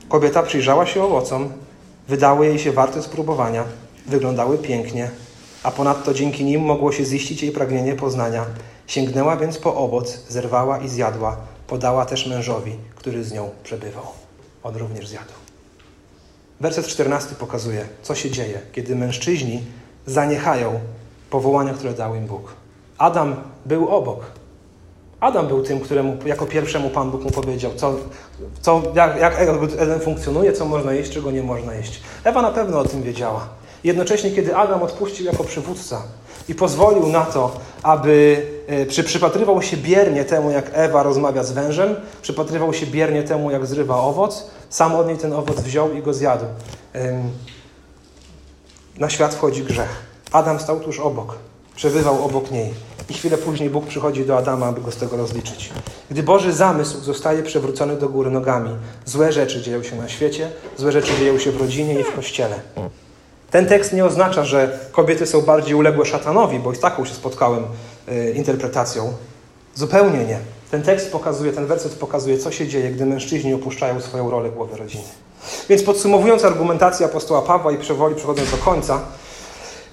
Kobieta 0.10 0.44
przyjrzała 0.44 0.86
się 0.86 1.04
owocom, 1.04 1.50
wydały 2.08 2.46
jej 2.46 2.60
się 2.60 2.72
warte 2.72 3.04
spróbowania, 3.04 3.64
wyglądały 4.08 4.58
pięknie, 4.58 5.12
a 5.64 5.72
ponadto 5.72 6.14
dzięki 6.14 6.46
nim 6.46 6.62
mogło 6.62 6.92
się 6.92 7.06
ziścić 7.06 7.44
jej 7.44 7.52
pragnienie 7.52 7.96
poznania. 7.96 8.46
Sięgnęła 8.88 9.38
więc 9.38 9.58
po 9.58 9.76
owoc, 9.76 10.20
zerwała 10.30 10.80
i 10.80 10.90
zjadła, 10.90 11.38
podała 11.68 12.06
też 12.06 12.28
mężowi, 12.28 12.76
który 12.96 13.24
z 13.24 13.34
nią 13.34 13.50
przebywał. 13.64 14.04
On 14.64 14.76
również 14.76 15.08
zjadł. 15.08 15.32
Werset 16.60 16.88
14 16.88 17.36
pokazuje, 17.36 17.86
co 18.02 18.16
się 18.16 18.32
dzieje, 18.32 18.62
kiedy 18.72 18.96
mężczyźni 18.96 19.64
zaniechają 20.06 20.80
powołania, 21.30 21.74
które 21.74 21.94
dał 21.94 22.16
im 22.16 22.26
Bóg. 22.26 22.54
Adam 22.98 23.36
był 23.66 23.90
obok. 23.90 24.26
Adam 25.20 25.48
był 25.48 25.64
tym, 25.64 25.80
któremu 25.80 26.18
jako 26.26 26.46
pierwszemu 26.46 26.90
Pan 26.90 27.12
Bóg 27.12 27.24
mu 27.24 27.32
powiedział, 27.32 27.72
co, 27.76 27.96
co, 28.62 28.82
jak, 28.96 29.18
jak 29.20 29.40
Eden 29.78 30.00
funkcjonuje, 30.00 30.54
co 30.54 30.66
można 30.66 30.94
jeść, 30.94 31.12
czego 31.12 31.32
nie 31.32 31.44
można 31.44 31.74
jeść. 31.74 32.02
Ewa 32.24 32.42
na 32.42 32.52
pewno 32.52 32.80
o 32.80 32.84
tym 32.84 33.04
wiedziała. 33.04 33.61
Jednocześnie, 33.84 34.32
kiedy 34.32 34.56
Adam 34.56 34.84
odpuścił 34.84 35.26
jako 35.26 35.44
przywódca 35.44 36.02
i 36.50 36.56
pozwolił 36.56 37.08
na 37.08 37.26
to, 37.26 37.58
aby 37.84 38.46
e, 38.68 38.86
przy, 38.86 39.04
przypatrywał 39.04 39.62
się 39.62 39.78
biernie 39.78 40.26
temu, 40.26 40.52
jak 40.52 40.72
Ewa 40.74 41.04
rozmawia 41.04 41.44
z 41.44 41.52
wężem, 41.52 41.96
przypatrywał 42.22 42.74
się 42.74 42.86
biernie 42.86 43.24
temu, 43.24 43.52
jak 43.52 43.66
zrywa 43.66 43.98
owoc, 43.98 44.48
sam 44.70 44.96
od 44.96 45.08
niej 45.08 45.18
ten 45.18 45.34
owoc 45.34 45.60
wziął 45.60 45.94
i 45.94 46.02
go 46.02 46.14
zjadł. 46.14 46.46
Na 48.98 49.10
świat 49.10 49.36
wchodzi 49.36 49.64
grzech. 49.64 50.06
Adam 50.32 50.60
stał 50.60 50.80
tuż 50.80 51.00
obok, 51.00 51.36
przebywał 51.76 52.26
obok 52.26 52.52
niej. 52.52 52.74
I 53.10 53.14
chwilę 53.14 53.38
później 53.38 53.70
Bóg 53.70 53.86
przychodzi 53.86 54.26
do 54.26 54.38
Adama, 54.38 54.66
aby 54.66 54.82
go 54.82 54.92
z 54.92 54.96
tego 54.96 55.18
rozliczyć. 55.18 55.72
Gdy 56.12 56.24
Boży 56.24 56.54
zamysł 56.54 57.00
zostaje 57.00 57.44
przewrócony 57.44 57.98
do 57.98 58.10
góry 58.10 58.32
nogami, 58.32 58.70
złe 59.06 59.34
rzeczy 59.34 59.62
dzieją 59.62 59.84
się 59.84 59.96
na 59.96 60.10
świecie, 60.10 60.52
złe 60.78 60.92
rzeczy 60.92 61.14
dzieją 61.20 61.40
się 61.40 61.52
w 61.52 61.62
rodzinie 61.62 62.00
i 62.00 62.04
w 62.04 62.16
kościele. 62.16 62.60
Ten 63.52 63.66
tekst 63.66 63.94
nie 63.94 64.06
oznacza, 64.06 64.46
że 64.46 64.80
kobiety 64.92 65.26
są 65.28 65.42
bardziej 65.42 65.76
uległe 65.76 66.06
szatanowi, 66.06 66.60
bo 66.60 66.74
i 66.74 66.76
z 66.76 66.80
taką 66.80 67.06
się 67.06 67.14
spotkałem 67.14 67.64
y, 68.10 68.34
interpretacją. 68.36 69.14
Zupełnie 69.76 70.26
nie. 70.26 70.38
Ten 70.72 70.84
tekst 70.84 71.12
pokazuje, 71.12 71.54
ten 71.54 71.66
werset 71.66 71.92
pokazuje, 71.92 72.38
co 72.38 72.52
się 72.52 72.68
dzieje, 72.68 72.92
gdy 72.92 73.06
mężczyźni 73.06 73.54
opuszczają 73.54 74.02
swoją 74.02 74.30
rolę 74.30 74.50
głowy 74.50 74.78
rodziny. 74.78 75.04
Więc 75.70 75.84
podsumowując 75.84 76.46
argumentację 76.46 77.06
apostoła 77.06 77.42
Pawła 77.42 77.72
i 77.72 77.78
przewoli 77.78 78.16
przechodząc 78.16 78.52
do 78.52 78.58
końca, 78.58 79.02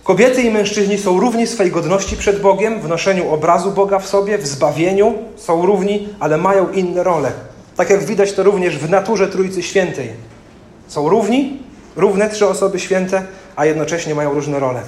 kobiety 0.05 0.43
i 0.43 0.51
mężczyźni 0.51 0.99
są 0.99 1.21
równi 1.21 1.47
swej 1.47 1.71
godności 1.71 2.17
przed 2.17 2.41
Bogiem, 2.41 2.81
w 2.81 2.89
noszeniu 2.89 3.31
obrazu 3.31 3.71
Boga 3.71 3.99
w 3.99 4.07
sobie, 4.07 4.39
w 4.39 4.47
zbawieniu, 4.47 5.15
są 5.37 5.67
równi, 5.67 6.09
ale 6.21 6.37
mają 6.37 6.73
inne 6.73 7.03
role. 7.03 7.33
Tak 7.77 7.91
jak 7.91 8.05
widać 8.05 8.33
to 8.33 8.43
również 8.43 8.79
w 8.79 8.91
naturze 8.91 9.29
Trójcy 9.29 9.63
Świętej. 9.63 10.11
Są 10.89 11.09
równi, 11.09 11.63
równe 11.97 12.31
trzy 12.31 12.49
osoby 12.49 12.79
święte, 12.79 13.23
a 13.59 13.67
jednocześnie 13.67 14.15
mają 14.15 14.35
różne 14.35 14.61
role. 14.61 14.83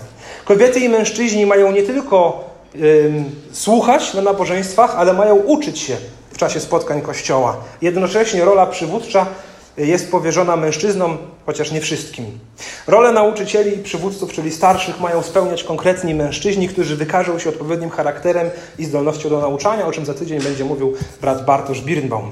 Kobiety 0.44 0.80
i 0.80 0.88
mężczyźni 0.88 1.46
mają 1.46 1.72
nie 1.72 1.82
tylko 1.82 2.44
słuchać 3.52 4.14
na 4.14 4.22
nabożeństwach, 4.22 4.94
ale 4.96 5.12
mają 5.12 5.34
uczyć 5.34 5.78
się 5.78 5.96
w 6.32 6.38
czasie 6.38 6.60
spotkań 6.60 7.02
Kościoła. 7.02 7.56
Jednocześnie 7.82 8.44
rola 8.44 8.66
przywódcza 8.66 9.26
jest 9.76 10.10
powierzona 10.10 10.56
mężczyznom, 10.56 11.18
chociaż 11.46 11.72
nie 11.72 11.80
wszystkim. 11.80 12.38
Rolę 12.86 13.12
nauczycieli 13.12 13.74
i 13.74 13.82
przywódców, 13.82 14.32
czyli 14.32 14.50
starszych, 14.50 15.00
mają 15.00 15.22
spełniać 15.22 15.64
konkretni 15.64 16.14
mężczyźni, 16.14 16.68
którzy 16.68 16.96
wykażą 16.96 17.38
się 17.38 17.50
odpowiednim 17.50 17.90
charakterem 17.90 18.50
i 18.78 18.84
zdolnością 18.84 19.28
do 19.28 19.40
nauczania, 19.40 19.86
o 19.86 19.92
czym 19.92 20.06
za 20.06 20.14
tydzień 20.14 20.40
będzie 20.40 20.64
mówił 20.64 20.94
brat 21.20 21.44
Bartosz 21.44 21.80
Birnbaum. 21.80 22.30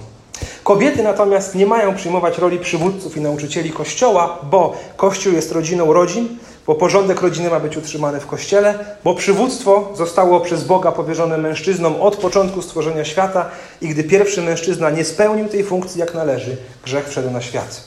Kobiety 0.68 1.02
natomiast 1.02 1.54
nie 1.54 1.66
mają 1.66 1.94
przyjmować 1.94 2.38
roli 2.38 2.58
przywódców 2.58 3.16
i 3.16 3.20
nauczycieli 3.20 3.70
Kościoła, 3.70 4.38
bo 4.50 4.76
Kościół 4.96 5.32
jest 5.32 5.52
rodziną 5.52 5.92
rodzin, 5.92 6.38
bo 6.66 6.74
porządek 6.74 7.20
rodziny 7.20 7.50
ma 7.50 7.60
być 7.60 7.76
utrzymany 7.76 8.20
w 8.20 8.26
Kościele, 8.26 8.78
bo 9.04 9.14
przywództwo 9.14 9.92
zostało 9.94 10.40
przez 10.40 10.64
Boga 10.64 10.92
powierzone 10.92 11.38
mężczyznom 11.38 11.94
od 12.00 12.16
początku 12.16 12.62
stworzenia 12.62 13.04
świata 13.04 13.50
i 13.80 13.88
gdy 13.88 14.04
pierwszy 14.04 14.42
mężczyzna 14.42 14.90
nie 14.90 15.04
spełnił 15.04 15.48
tej 15.48 15.64
funkcji 15.64 16.00
jak 16.00 16.14
należy, 16.14 16.56
grzech 16.84 17.08
wszedł 17.08 17.30
na 17.30 17.40
świat. 17.40 17.82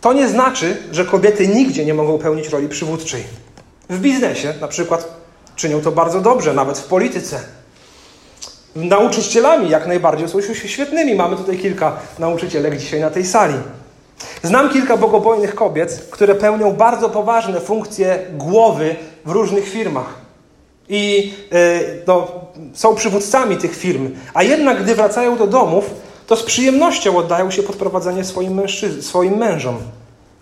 To 0.00 0.12
nie 0.12 0.28
znaczy, 0.28 0.76
że 0.92 1.04
kobiety 1.04 1.48
nigdzie 1.48 1.84
nie 1.84 1.94
mogą 1.94 2.18
pełnić 2.18 2.48
roli 2.48 2.68
przywódczej. 2.68 3.24
W 3.90 3.98
biznesie 3.98 4.54
na 4.60 4.68
przykład 4.68 5.08
czynią 5.56 5.80
to 5.80 5.92
bardzo 5.92 6.20
dobrze, 6.20 6.54
nawet 6.54 6.78
w 6.78 6.84
polityce. 6.84 7.57
Nauczycielami 8.76 9.70
jak 9.70 9.86
najbardziej 9.86 10.28
są 10.28 10.40
świetnymi. 10.54 11.14
Mamy 11.14 11.36
tutaj 11.36 11.58
kilka 11.58 11.96
nauczycielek 12.18 12.76
dzisiaj 12.76 13.00
na 13.00 13.10
tej 13.10 13.26
sali. 13.26 13.54
Znam 14.42 14.70
kilka 14.70 14.96
bogobojnych 14.96 15.54
kobiet, 15.54 16.06
które 16.10 16.34
pełnią 16.34 16.72
bardzo 16.72 17.08
poważne 17.08 17.60
funkcje 17.60 18.18
głowy 18.32 18.96
w 19.24 19.30
różnych 19.30 19.68
firmach. 19.68 20.14
I 20.88 21.32
yy, 21.50 22.02
no, 22.06 22.28
są 22.74 22.94
przywódcami 22.94 23.56
tych 23.56 23.76
firm, 23.76 24.10
a 24.34 24.42
jednak 24.42 24.82
gdy 24.82 24.94
wracają 24.94 25.36
do 25.36 25.46
domów, 25.46 25.90
to 26.26 26.36
z 26.36 26.42
przyjemnością 26.42 27.16
oddają 27.16 27.50
się 27.50 27.62
pod 27.62 27.76
prowadzenie 27.76 28.24
swoim, 28.24 28.60
swoim 29.00 29.36
mężom. 29.36 29.78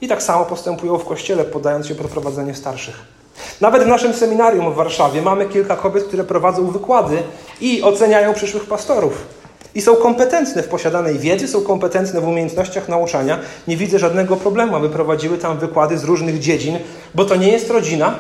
I 0.00 0.08
tak 0.08 0.22
samo 0.22 0.44
postępują 0.44 0.98
w 0.98 1.04
kościele, 1.04 1.44
poddając 1.44 1.86
się 1.86 1.94
pod 1.94 2.06
prowadzenie 2.06 2.54
starszych. 2.54 3.15
Nawet 3.60 3.84
w 3.84 3.86
naszym 3.86 4.14
seminarium 4.14 4.72
w 4.72 4.74
Warszawie 4.74 5.22
mamy 5.22 5.46
kilka 5.46 5.76
kobiet, 5.76 6.04
które 6.04 6.24
prowadzą 6.24 6.70
wykłady 6.70 7.22
i 7.60 7.82
oceniają 7.82 8.34
przyszłych 8.34 8.64
pastorów 8.64 9.26
i 9.74 9.80
są 9.80 9.96
kompetentne 9.96 10.62
w 10.62 10.68
posiadanej 10.68 11.18
wiedzy, 11.18 11.48
są 11.48 11.62
kompetentne 11.62 12.20
w 12.20 12.28
umiejętnościach 12.28 12.88
nauczania. 12.88 13.38
Nie 13.68 13.76
widzę 13.76 13.98
żadnego 13.98 14.36
problemu, 14.36 14.76
aby 14.76 14.90
prowadziły 14.90 15.38
tam 15.38 15.58
wykłady 15.58 15.98
z 15.98 16.04
różnych 16.04 16.38
dziedzin, 16.38 16.78
bo 17.14 17.24
to 17.24 17.36
nie 17.36 17.52
jest 17.52 17.70
rodzina 17.70 18.18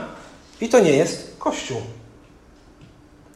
i 0.60 0.68
to 0.68 0.80
nie 0.80 0.92
jest 0.92 1.34
kościół. 1.38 1.76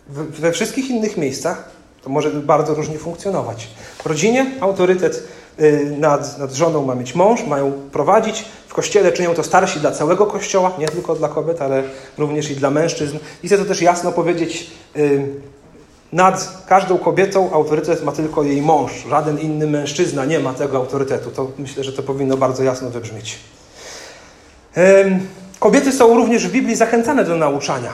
We 0.09 0.53
wszystkich 0.53 0.91
innych 0.91 1.17
miejscach 1.17 1.71
to 2.03 2.11
może 2.11 2.31
bardzo 2.31 2.75
różnie 2.75 2.99
funkcjonować. 2.99 3.69
W 4.03 4.07
rodzinie 4.07 4.47
autorytet 4.61 5.23
nad, 5.99 6.39
nad 6.39 6.53
żoną 6.53 6.85
ma 6.85 6.95
mieć 6.95 7.15
mąż, 7.15 7.45
mają 7.47 7.73
prowadzić. 7.93 8.45
W 8.69 8.75
kościele 8.75 9.13
czynią 9.13 9.35
to 9.35 9.43
starsi 9.43 9.81
dla 9.81 9.91
całego 9.91 10.27
kościoła, 10.27 10.73
nie 10.79 10.89
tylko 10.89 11.15
dla 11.15 11.29
kobiet, 11.29 11.63
ale 11.63 11.83
również 12.19 12.51
i 12.51 12.57
dla 12.57 12.71
mężczyzn. 12.71 13.19
I 13.43 13.47
chcę 13.47 13.59
to 13.59 13.65
też 13.65 13.83
jasno 13.83 14.13
powiedzieć 14.13 14.71
y, 14.97 15.27
nad 16.13 16.65
każdą 16.67 16.99
kobietą 16.99 17.53
autorytet 17.53 18.05
ma 18.05 18.13
tylko 18.13 18.43
jej 18.43 18.63
mąż. 18.63 18.93
Żaden 19.11 19.39
inny 19.39 19.67
mężczyzna 19.67 20.25
nie 20.25 20.41
ma 20.41 20.53
tego 20.53 20.77
autorytetu. 20.77 21.31
To 21.31 21.51
myślę, 21.59 21.85
że 21.85 21.93
to 21.93 22.03
powinno 22.03 22.37
bardzo 22.37 22.63
jasno 22.63 22.91
wybrzmieć. 22.91 23.39
Kobiety 25.59 25.93
są 25.93 26.15
również 26.15 26.49
w 26.49 26.53
Biblii 26.53 26.77
zachęcane 26.77 27.25
do 27.25 27.37
nauczania, 27.37 27.91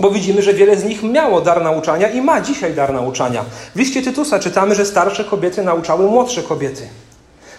bo 0.00 0.10
widzimy, 0.10 0.42
że 0.42 0.54
wiele 0.54 0.76
z 0.76 0.84
nich 0.84 1.02
miało 1.02 1.40
dar 1.40 1.62
nauczania 1.62 2.08
i 2.08 2.20
ma 2.20 2.40
dzisiaj 2.40 2.74
dar 2.74 2.92
nauczania. 2.92 3.44
W 3.74 3.78
liście 3.78 4.02
Tytusa 4.02 4.38
czytamy, 4.38 4.74
że 4.74 4.86
starsze 4.86 5.24
kobiety 5.24 5.62
nauczały 5.62 6.06
młodsze 6.10 6.42
kobiety. 6.42 6.88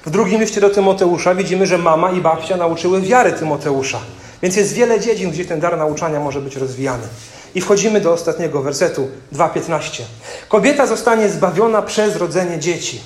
W 0.06 0.10
drugim 0.10 0.42
liście 0.42 0.62
do 0.62 0.70
Tymoteusza 0.70 1.36
widzimy, 1.36 1.68
że 1.68 1.78
mama 1.78 2.12
i 2.12 2.22
babcia 2.22 2.58
nauczyły 2.58 3.02
wiary 3.02 3.32
Tymoteusza. 3.32 4.00
Więc 4.42 4.56
jest 4.56 4.74
wiele 4.74 5.00
dziedzin, 5.00 5.32
gdzie 5.32 5.46
ten 5.46 5.60
dar 5.60 5.78
nauczania 5.78 6.20
może 6.20 6.42
być 6.42 6.56
rozwijany. 6.56 7.04
I 7.56 7.62
wchodzimy 7.62 8.02
do 8.02 8.14
ostatniego 8.14 8.62
wersetu 8.62 9.08
2.15. 9.34 10.02
Kobieta 10.50 10.88
zostanie 10.88 11.30
zbawiona 11.30 11.82
przez 11.82 12.16
rodzenie 12.16 12.60
dzieci, 12.60 13.02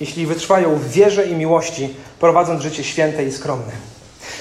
jeśli 0.00 0.26
wytrwają 0.26 0.76
w 0.76 0.88
wierze 0.88 1.26
i 1.26 1.34
miłości, 1.34 1.94
prowadząc 2.20 2.62
życie 2.62 2.84
święte 2.84 3.24
i 3.24 3.32
skromne. 3.32 3.93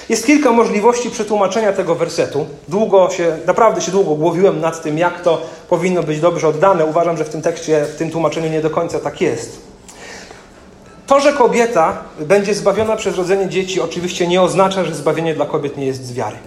Jest 0.10 0.26
kilka 0.26 0.51
możliwości 0.51 1.10
przetłumaczenia 1.10 1.74
tego 1.74 1.95
wersetu. 1.95 2.45
Długo 2.68 3.10
się, 3.10 3.38
naprawdę 3.47 3.82
się 3.82 3.91
długo 3.91 4.16
głowiłem 4.16 4.62
nad 4.62 4.84
tym, 4.84 4.97
jak 4.97 5.22
to 5.22 5.41
powinno 5.70 6.04
być 6.04 6.20
dobrze 6.20 6.47
oddane. 6.47 6.86
Uważam, 6.86 7.18
że 7.18 7.26
w 7.26 7.30
tym 7.30 7.41
tekście, 7.41 7.86
w 7.86 7.95
tym 7.95 8.12
tłumaczeniu 8.12 8.49
nie 8.49 8.62
do 8.62 8.70
końca 8.70 8.99
tak 8.99 9.22
jest. 9.22 9.62
To, 11.08 11.20
że 11.20 11.34
kobieta 11.34 12.04
będzie 12.20 12.54
zbawiona 12.54 12.95
przez 12.95 13.18
rodzenie 13.18 13.49
dzieci, 13.49 13.82
oczywiście 13.82 14.28
nie 14.28 14.41
oznacza, 14.41 14.84
że 14.84 14.95
zbawienie 14.95 15.36
dla 15.36 15.45
kobiet 15.45 15.78
nie 15.78 15.86
jest 15.86 16.06
z 16.06 16.14
wiary. 16.14 16.38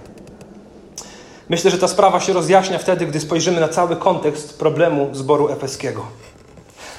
Myślę, 1.49 1.71
że 1.71 1.79
ta 1.79 1.89
sprawa 1.89 2.21
się 2.21 2.33
rozjaśnia 2.33 2.79
wtedy, 2.79 3.07
gdy 3.07 3.21
spojrzymy 3.21 3.61
na 3.61 3.69
cały 3.69 3.97
kontekst 3.97 4.59
problemu 4.59 5.09
zboru 5.13 5.49
efeskiego. 5.49 6.07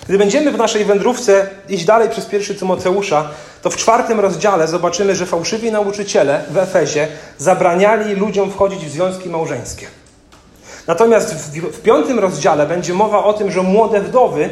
Gdy 0.08 0.18
będziemy 0.18 0.52
w 0.52 0.58
naszej 0.58 0.86
wędrówce 0.86 1.50
iść 1.70 1.86
dalej 1.86 2.10
przez 2.10 2.26
pierwszy 2.26 2.56
Tymoteusza, 2.56 3.30
to 3.62 3.70
w 3.70 3.78
czwartym 3.78 4.20
rozdziale 4.20 4.68
zobaczymy, 4.68 5.16
że 5.16 5.26
fałszywi 5.26 5.72
nauczyciele 5.72 6.44
w 6.50 6.58
Efezie 6.58 7.08
zabraniali 7.38 8.16
ludziom 8.16 8.52
wchodzić 8.52 8.86
w 8.86 8.92
związki 8.92 9.30
małżeńskie. 9.30 9.88
Natomiast 10.88 11.36
w, 11.36 11.78
w 11.78 11.82
piątym 11.82 12.20
rozdziale 12.20 12.66
będzie 12.66 12.94
mowa 12.94 13.24
o 13.24 13.34
tym, 13.34 13.52
że 13.52 13.64
młode 13.64 14.02
wdowy, 14.02 14.50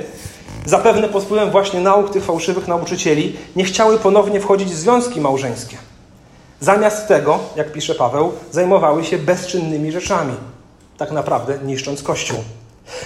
zapewne 0.66 1.10
pod 1.10 1.24
wpływem 1.24 1.52
właśnie 1.52 1.80
nauk 1.80 2.12
tych 2.12 2.24
fałszywych 2.24 2.68
nauczycieli, 2.68 3.38
nie 3.56 3.64
chciały 3.64 4.00
ponownie 4.00 4.40
wchodzić 4.40 4.70
w 4.70 4.76
związki 4.76 5.22
małżeńskie. 5.22 5.78
Zamiast 6.60 7.08
tego, 7.08 7.40
jak 7.56 7.72
pisze 7.72 7.96
Paweł, 7.96 8.32
zajmowały 8.52 9.04
się 9.04 9.18
bezczynnymi 9.18 9.92
rzeczami, 9.92 10.34
tak 10.98 11.12
naprawdę 11.12 11.58
niszcząc 11.64 12.04
Kościół. 12.04 12.38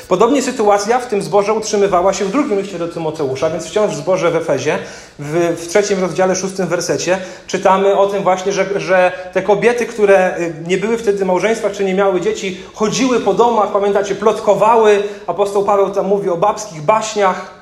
Podobnie 0.07 0.41
sytuacja 0.41 0.99
w 0.99 1.07
tym 1.07 1.21
zborze 1.21 1.53
utrzymywała 1.53 2.13
się 2.13 2.25
w 2.25 2.31
drugim 2.31 2.59
liście 2.59 2.79
do 2.79 2.87
Tymoteusza, 2.87 3.49
więc 3.49 3.65
wciąż 3.65 3.91
w 3.91 3.97
zborze 3.97 4.31
w 4.31 4.35
Efezie, 4.35 4.77
w, 5.19 5.55
w 5.57 5.67
trzecim 5.67 6.01
rozdziale, 6.01 6.35
szóstym 6.35 6.67
wersecie, 6.67 7.17
czytamy 7.47 7.97
o 7.97 8.07
tym 8.07 8.23
właśnie, 8.23 8.51
że, 8.51 8.65
że 8.79 9.11
te 9.33 9.41
kobiety, 9.41 9.85
które 9.85 10.37
y, 10.39 10.53
nie 10.67 10.77
były 10.77 10.97
wtedy 10.97 11.25
małżeństwa, 11.25 11.69
czy 11.69 11.85
nie 11.85 11.93
miały 11.93 12.21
dzieci, 12.21 12.57
chodziły 12.73 13.19
po 13.19 13.33
domach, 13.33 13.71
pamiętacie, 13.71 14.15
plotkowały. 14.15 15.03
Apostoł 15.27 15.65
Paweł 15.65 15.89
tam 15.89 16.07
mówi 16.07 16.29
o 16.29 16.37
babskich 16.37 16.81
baśniach. 16.81 17.59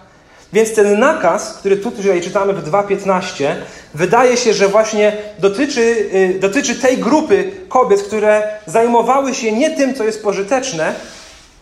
Więc 0.54 0.74
ten 0.74 1.00
nakaz, 1.00 1.54
który 1.54 1.78
tutaj 1.78 2.22
czytamy 2.22 2.54
w 2.54 2.72
2.15, 2.72 3.56
wydaje 3.94 4.38
się, 4.38 4.54
że 4.54 4.68
właśnie 4.68 5.18
dotyczy, 5.40 5.82
y, 6.14 6.40
dotyczy 6.40 6.76
tej 6.76 6.98
grupy 6.98 7.52
kobiet, 7.70 8.04
które 8.04 8.44
zajmowały 8.66 9.36
się 9.36 9.52
nie 9.52 9.76
tym, 9.76 9.96
co 9.96 10.04
jest 10.04 10.24
pożyteczne, 10.24 10.94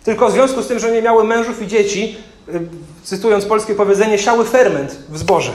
tylko 0.05 0.29
w 0.29 0.31
związku 0.31 0.61
z 0.61 0.67
tym, 0.67 0.79
że 0.79 0.91
nie 0.91 1.01
miały 1.01 1.23
mężów 1.23 1.61
i 1.61 1.67
dzieci, 1.67 2.17
y, 2.49 2.59
cytując 3.03 3.45
polskie 3.45 3.75
powiedzenie, 3.75 4.17
siały 4.17 4.45
ferment 4.45 4.97
w 5.09 5.17
zborze. 5.17 5.51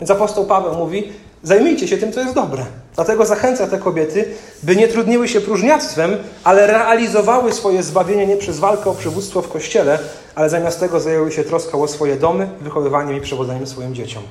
Więc 0.00 0.10
apostoł 0.10 0.46
Paweł 0.46 0.74
mówi: 0.74 1.12
zajmijcie 1.42 1.88
się 1.88 1.98
tym, 1.98 2.12
co 2.12 2.20
jest 2.20 2.34
dobre. 2.34 2.66
Dlatego 2.94 3.26
zachęca 3.26 3.66
te 3.66 3.78
kobiety, 3.78 4.24
by 4.62 4.76
nie 4.76 4.88
trudniły 4.88 5.28
się 5.28 5.40
próżniactwem, 5.40 6.16
ale 6.44 6.66
realizowały 6.66 7.52
swoje 7.52 7.82
zbawienie 7.82 8.26
nie 8.26 8.36
przez 8.36 8.58
walkę 8.58 8.90
o 8.90 8.94
przywództwo 8.94 9.42
w 9.42 9.48
kościele, 9.48 9.98
ale 10.34 10.50
zamiast 10.50 10.80
tego 10.80 11.00
zajęły 11.00 11.32
się 11.32 11.44
troską 11.44 11.82
o 11.82 11.88
swoje 11.88 12.16
domy, 12.16 12.48
wychowywaniem 12.60 13.16
i 13.16 13.20
przewodzeniem 13.20 13.66
swoim 13.66 13.94
dzieciom. 13.94 14.22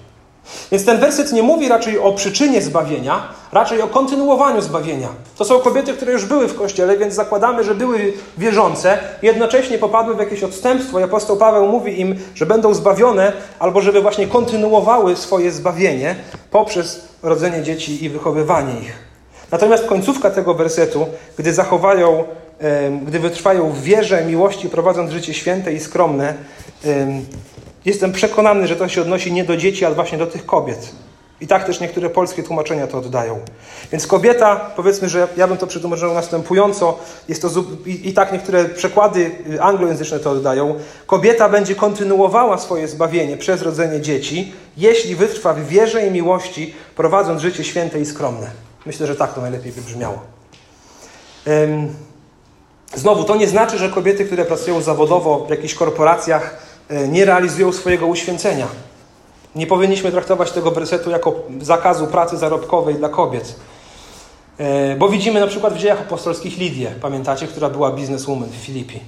Więc 0.72 0.86
ten 0.86 1.00
werset 1.00 1.34
nie 1.34 1.44
mówi 1.44 1.70
raczej 1.70 2.00
o 2.00 2.12
przyczynie 2.14 2.62
zbawienia, 2.62 3.30
raczej 3.52 3.82
o 3.82 3.88
kontynuowaniu 3.88 4.62
zbawienia. 4.62 5.08
To 5.38 5.46
są 5.46 5.60
kobiety, 5.60 5.94
które 5.94 6.12
już 6.12 6.26
były 6.26 6.48
w 6.48 6.58
kościele, 6.58 6.98
więc 6.98 7.14
zakładamy, 7.14 7.64
że 7.64 7.76
były 7.76 8.14
wierzące, 8.38 8.98
jednocześnie 9.22 9.78
popadły 9.78 10.16
w 10.16 10.20
jakieś 10.20 10.44
odstępstwo 10.44 11.00
i 11.00 11.04
apostoł 11.04 11.38
Paweł 11.38 11.68
mówi 11.68 12.02
im, 12.02 12.16
że 12.36 12.46
będą 12.46 12.74
zbawione, 12.74 13.34
albo 13.60 13.82
żeby 13.82 14.02
właśnie 14.02 14.28
kontynuowały 14.28 15.16
swoje 15.16 15.52
zbawienie 15.52 16.16
poprzez 16.52 17.08
rodzenie 17.24 17.64
dzieci 17.64 18.04
i 18.04 18.10
wychowywanie 18.10 18.80
ich. 18.82 19.08
Natomiast 19.52 19.86
końcówka 19.86 20.30
tego 20.30 20.54
wersetu, 20.54 21.06
gdy 21.38 21.54
zachowają, 21.54 22.24
gdy 23.06 23.20
wytrwają 23.20 23.70
w 23.70 23.82
wierze, 23.82 24.26
miłości, 24.26 24.70
prowadząc 24.70 25.12
życie 25.12 25.34
święte 25.34 25.74
i 25.74 25.80
skromne, 25.80 26.34
Jestem 27.88 28.12
przekonany, 28.12 28.68
że 28.68 28.76
to 28.76 28.88
się 28.88 29.02
odnosi 29.02 29.34
nie 29.34 29.44
do 29.44 29.58
dzieci, 29.58 29.86
ale 29.86 29.96
właśnie 29.96 30.18
do 30.18 30.28
tych 30.28 30.46
kobiet. 30.46 30.92
I 31.42 31.48
tak 31.48 31.66
też 31.66 31.80
niektóre 31.80 32.10
polskie 32.10 32.44
tłumaczenia 32.44 32.88
to 32.88 32.98
oddają. 32.98 33.40
Więc 33.92 34.08
kobieta, 34.08 34.72
powiedzmy, 34.76 35.10
że 35.10 35.28
ja 35.38 35.48
bym 35.48 35.58
to 35.58 35.68
przetłumaczył 35.68 36.14
następująco, 36.14 37.00
jest 37.28 37.42
to 37.42 37.50
i, 37.86 38.10
i 38.10 38.14
tak 38.14 38.32
niektóre 38.32 38.66
przekłady 38.66 39.32
anglojęzyczne 39.60 40.20
to 40.20 40.32
oddają. 40.32 40.76
Kobieta 41.06 41.50
będzie 41.50 41.76
kontynuowała 41.76 42.58
swoje 42.58 42.88
zbawienie 42.88 43.38
przez 43.38 43.62
rodzenie 43.62 44.02
dzieci, 44.02 44.54
jeśli 44.78 45.16
wytrwa 45.16 45.54
w 45.54 45.68
wierze 45.68 46.08
i 46.08 46.12
miłości, 46.12 46.74
prowadząc 46.96 47.42
życie 47.42 47.64
święte 47.64 48.00
i 48.00 48.06
skromne. 48.06 48.48
Myślę, 48.86 49.08
że 49.08 49.16
tak 49.16 49.34
to 49.34 49.42
najlepiej 49.42 49.72
by 49.72 49.82
brzmiało. 49.82 50.20
Znowu, 52.96 53.24
to 53.24 53.36
nie 53.36 53.48
znaczy, 53.48 53.78
że 53.78 53.90
kobiety, 53.90 54.26
które 54.26 54.46
pracują 54.46 54.82
zawodowo 54.82 55.46
w 55.46 55.50
jakichś 55.50 55.74
korporacjach, 55.74 56.67
nie 56.90 57.26
realizują 57.26 57.74
swojego 57.74 58.08
uświęcenia. 58.08 58.68
Nie 59.56 59.68
powinniśmy 59.68 60.12
traktować 60.12 60.52
tego 60.52 60.72
wersetu 60.72 61.10
jako 61.10 61.36
zakazu 61.62 62.08
pracy 62.08 62.38
zarobkowej 62.38 62.96
dla 62.96 63.10
kobiet. 63.10 63.56
E, 64.58 64.96
bo 64.96 65.10
widzimy 65.10 65.40
na 65.40 65.48
przykład 65.48 65.74
w 65.74 65.78
dziejach 65.78 66.02
apostolskich 66.02 66.58
Lidię, 66.58 66.92
pamiętacie, 67.02 67.48
która 67.48 67.70
była 67.70 67.92
bizneswoman 67.92 68.50
w 68.50 68.66
Filipi. 68.66 69.00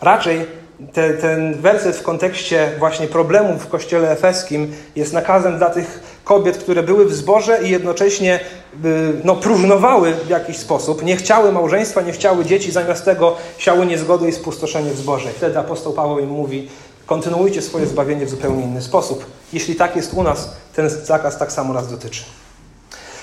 Raczej 0.00 0.46
te, 0.92 1.14
ten 1.14 1.54
werset 1.54 1.96
w 1.96 2.02
kontekście 2.02 2.72
właśnie 2.78 3.06
problemów 3.06 3.62
w 3.62 3.68
kościele 3.68 4.10
efeskim 4.10 4.74
jest 4.96 5.12
nakazem 5.12 5.58
dla 5.58 5.70
tych 5.70 6.20
kobiet, 6.24 6.58
które 6.58 6.82
były 6.82 7.04
w 7.04 7.14
zborze 7.14 7.58
i 7.64 7.70
jednocześnie 7.70 8.40
y, 8.84 9.12
no, 9.24 9.36
próżnowały 9.36 10.14
w 10.14 10.28
jakiś 10.28 10.56
sposób, 10.56 11.02
nie 11.02 11.16
chciały 11.16 11.52
małżeństwa, 11.52 12.02
nie 12.02 12.12
chciały 12.12 12.44
dzieci, 12.44 12.72
zamiast 12.72 13.04
tego 13.04 13.36
siały 13.58 13.86
niezgody 13.86 14.28
i 14.28 14.32
spustoszenie 14.32 14.90
w 14.90 14.98
zborze. 14.98 15.28
Wtedy 15.28 15.58
apostoł 15.58 15.92
Paweł 15.92 16.18
im 16.18 16.28
mówi, 16.28 16.68
kontynuujcie 17.12 17.62
swoje 17.62 17.86
zbawienie 17.86 18.26
w 18.26 18.30
zupełnie 18.30 18.62
inny 18.62 18.82
sposób. 18.82 19.26
Jeśli 19.52 19.76
tak 19.76 19.96
jest 19.96 20.14
u 20.14 20.22
nas, 20.22 20.50
ten 20.74 20.90
zakaz 20.90 21.38
tak 21.38 21.52
samo 21.52 21.74
nas 21.74 21.90
dotyczy. 21.90 22.22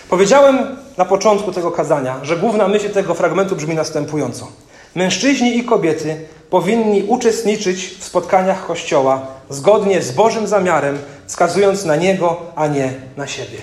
Powiedziałem 0.10 0.78
na 0.98 1.06
początku 1.06 1.52
tego 1.52 1.72
kazania, 1.72 2.20
że 2.24 2.38
główna 2.38 2.68
myśl 2.68 2.90
tego 2.90 3.14
fragmentu 3.14 3.56
brzmi 3.56 3.76
następująco. 3.76 4.48
Mężczyźni 4.96 5.58
i 5.58 5.64
kobiety 5.64 6.26
powinni 6.50 7.04
uczestniczyć 7.04 7.88
w 8.00 8.04
spotkaniach 8.04 8.66
Kościoła 8.66 9.28
zgodnie 9.50 10.02
z 10.02 10.12
Bożym 10.12 10.48
zamiarem, 10.48 10.98
wskazując 11.28 11.86
na 11.86 11.96
Niego, 11.96 12.42
a 12.56 12.68
nie 12.68 12.94
na 13.18 13.28
siebie. 13.28 13.58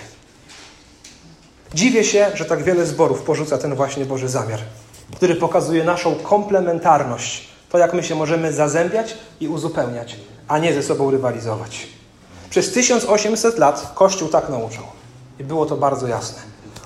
Dziwię 1.74 2.04
się, 2.04 2.26
że 2.34 2.44
tak 2.44 2.62
wiele 2.62 2.86
zborów 2.86 3.22
porzuca 3.22 3.58
ten 3.58 3.74
właśnie 3.74 4.04
Boży 4.04 4.28
zamiar, 4.28 4.60
który 5.16 5.34
pokazuje 5.34 5.84
naszą 5.84 6.14
komplementarność 6.14 7.55
to, 7.68 7.78
jak 7.78 7.94
my 7.94 8.02
się 8.02 8.14
możemy 8.14 8.52
zazębiać 8.52 9.16
i 9.40 9.48
uzupełniać, 9.48 10.16
a 10.48 10.58
nie 10.58 10.74
ze 10.74 10.82
sobą 10.82 11.10
rywalizować. 11.10 11.86
Przez 12.50 12.72
1800 12.72 13.58
lat 13.58 13.92
Kościół 13.94 14.28
tak 14.28 14.48
nauczał. 14.48 14.84
I 15.40 15.44
było 15.44 15.66
to 15.66 15.76
bardzo 15.76 16.06
jasne. 16.08 16.38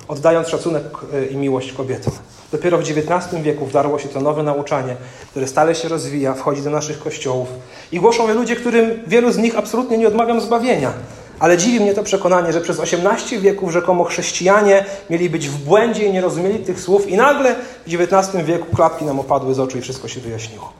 Oddając 0.07 0.47
szacunek 0.47 0.83
e, 1.13 1.25
i 1.25 1.37
miłość 1.37 1.73
kobietom. 1.73 2.13
Dopiero 2.51 2.77
w 2.77 2.81
XIX 2.81 3.41
wieku 3.43 3.65
wdarło 3.65 3.99
się 3.99 4.09
to 4.09 4.21
nowe 4.21 4.43
nauczanie, 4.43 4.95
które 5.29 5.47
stale 5.47 5.75
się 5.75 5.87
rozwija, 5.87 6.33
wchodzi 6.33 6.61
do 6.61 6.69
naszych 6.69 6.99
kościołów. 6.99 7.47
I 7.91 7.99
głoszą 7.99 8.27
je 8.27 8.33
ludzie, 8.33 8.55
którym 8.55 8.99
wielu 9.07 9.31
z 9.31 9.37
nich 9.37 9.57
absolutnie 9.57 9.97
nie 9.97 10.07
odmawiam 10.07 10.41
zbawienia. 10.41 10.93
Ale 11.41 11.57
dziwi 11.57 11.79
mnie 11.79 11.93
to 11.93 12.03
przekonanie, 12.03 12.53
że 12.53 12.61
przez 12.61 12.79
18 12.79 13.39
wieków 13.39 13.71
rzekomo 13.71 14.03
chrześcijanie 14.03 14.85
mieli 15.09 15.29
być 15.29 15.49
w 15.49 15.57
błędzie 15.57 16.05
i 16.05 16.13
nie 16.13 16.21
rozumieli 16.21 16.59
tych 16.59 16.79
słów 16.79 17.07
i 17.07 17.17
nagle 17.17 17.55
w 17.87 17.93
XIX 17.93 18.45
wieku 18.45 18.75
klapki 18.75 19.05
nam 19.05 19.19
opadły 19.19 19.53
z 19.53 19.59
oczu 19.59 19.77
i 19.77 19.81
wszystko 19.81 20.07
się 20.07 20.19
wyjaśniło. 20.19 20.73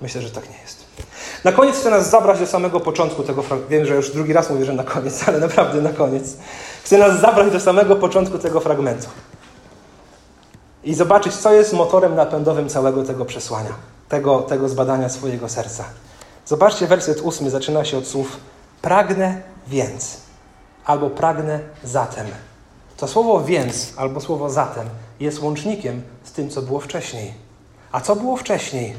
Myślę, 0.00 0.22
że 0.22 0.30
tak 0.30 0.50
nie 0.50 0.56
jest. 0.62 0.84
Na 1.44 1.52
koniec 1.52 1.76
chcę 1.76 1.90
nas 1.90 2.10
zabrać 2.10 2.38
do 2.38 2.46
samego 2.46 2.80
początku 2.80 3.22
tego 3.22 3.42
fragmentu. 3.42 3.70
Wiem, 3.70 3.86
że 3.86 3.94
już 3.94 4.10
drugi 4.10 4.32
raz 4.32 4.50
mówię, 4.50 4.64
że 4.64 4.72
na 4.72 4.84
koniec, 4.84 5.28
ale 5.28 5.38
naprawdę 5.38 5.82
na 5.82 5.92
koniec. 5.92 6.36
Chcę 6.84 6.98
nas 6.98 7.20
zabrać 7.20 7.52
do 7.52 7.60
samego 7.60 7.96
początku 7.96 8.38
tego 8.38 8.60
fragmentu. 8.60 9.08
I 10.84 10.94
zobaczyć, 10.94 11.34
co 11.34 11.52
jest 11.52 11.72
motorem 11.72 12.14
napędowym 12.14 12.68
całego 12.68 13.02
tego 13.02 13.24
przesłania, 13.24 13.72
tego, 14.08 14.38
tego 14.38 14.68
zbadania 14.68 15.08
swojego 15.08 15.48
serca. 15.48 15.84
Zobaczcie, 16.46 16.86
werset 16.86 17.20
ósmy 17.20 17.50
zaczyna 17.50 17.84
się 17.84 17.98
od 17.98 18.06
słów 18.06 18.36
pragnę 18.82 19.51
więc, 19.66 20.20
albo 20.84 21.10
pragnę 21.10 21.60
zatem. 21.84 22.26
To 22.96 23.08
słowo 23.08 23.44
więc 23.44 23.92
albo 23.96 24.20
słowo 24.20 24.50
zatem 24.50 24.88
jest 25.20 25.42
łącznikiem 25.42 26.02
z 26.24 26.32
tym, 26.32 26.50
co 26.50 26.62
było 26.62 26.80
wcześniej. 26.80 27.34
A 27.92 28.00
co 28.00 28.16
było 28.16 28.36
wcześniej? 28.36 28.94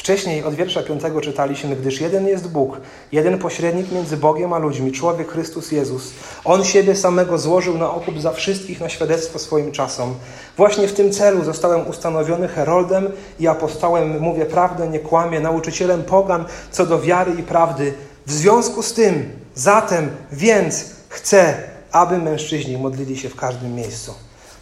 Wcześniej 0.00 0.44
od 0.44 0.54
wiersza 0.54 0.82
5 0.82 1.02
czytaliśmy, 1.22 1.76
gdyż 1.76 2.00
jeden 2.00 2.26
jest 2.26 2.48
Bóg, 2.48 2.80
jeden 3.12 3.38
pośrednik 3.38 3.92
między 3.92 4.16
Bogiem 4.16 4.52
a 4.52 4.58
ludźmi, 4.58 4.92
człowiek 4.92 5.32
Chrystus 5.32 5.72
Jezus. 5.72 6.12
On 6.44 6.64
siebie 6.64 6.96
samego 6.96 7.38
złożył 7.38 7.78
na 7.78 7.90
okup 7.94 8.20
za 8.20 8.32
wszystkich 8.32 8.80
na 8.80 8.88
świadectwo 8.88 9.38
swoim 9.38 9.72
czasom. 9.72 10.14
Właśnie 10.56 10.88
w 10.88 10.92
tym 10.92 11.12
celu 11.12 11.44
zostałem 11.44 11.88
ustanowiony 11.88 12.48
heroldem 12.48 13.12
i 13.40 13.48
apostołem, 13.48 14.20
mówię 14.20 14.46
prawdę, 14.46 14.88
nie 14.88 14.98
kłamię, 14.98 15.40
nauczycielem 15.40 16.02
pogan 16.02 16.44
co 16.70 16.86
do 16.86 17.00
wiary 17.00 17.32
i 17.38 17.42
prawdy. 17.42 17.94
W 18.26 18.32
związku 18.32 18.82
z 18.82 18.92
tym, 18.92 19.39
zatem, 19.60 20.10
więc 20.32 20.84
chcę, 21.08 21.54
aby 21.92 22.18
mężczyźni 22.18 22.78
modlili 22.78 23.18
się 23.18 23.28
w 23.28 23.36
każdym 23.36 23.74
miejscu. 23.74 24.14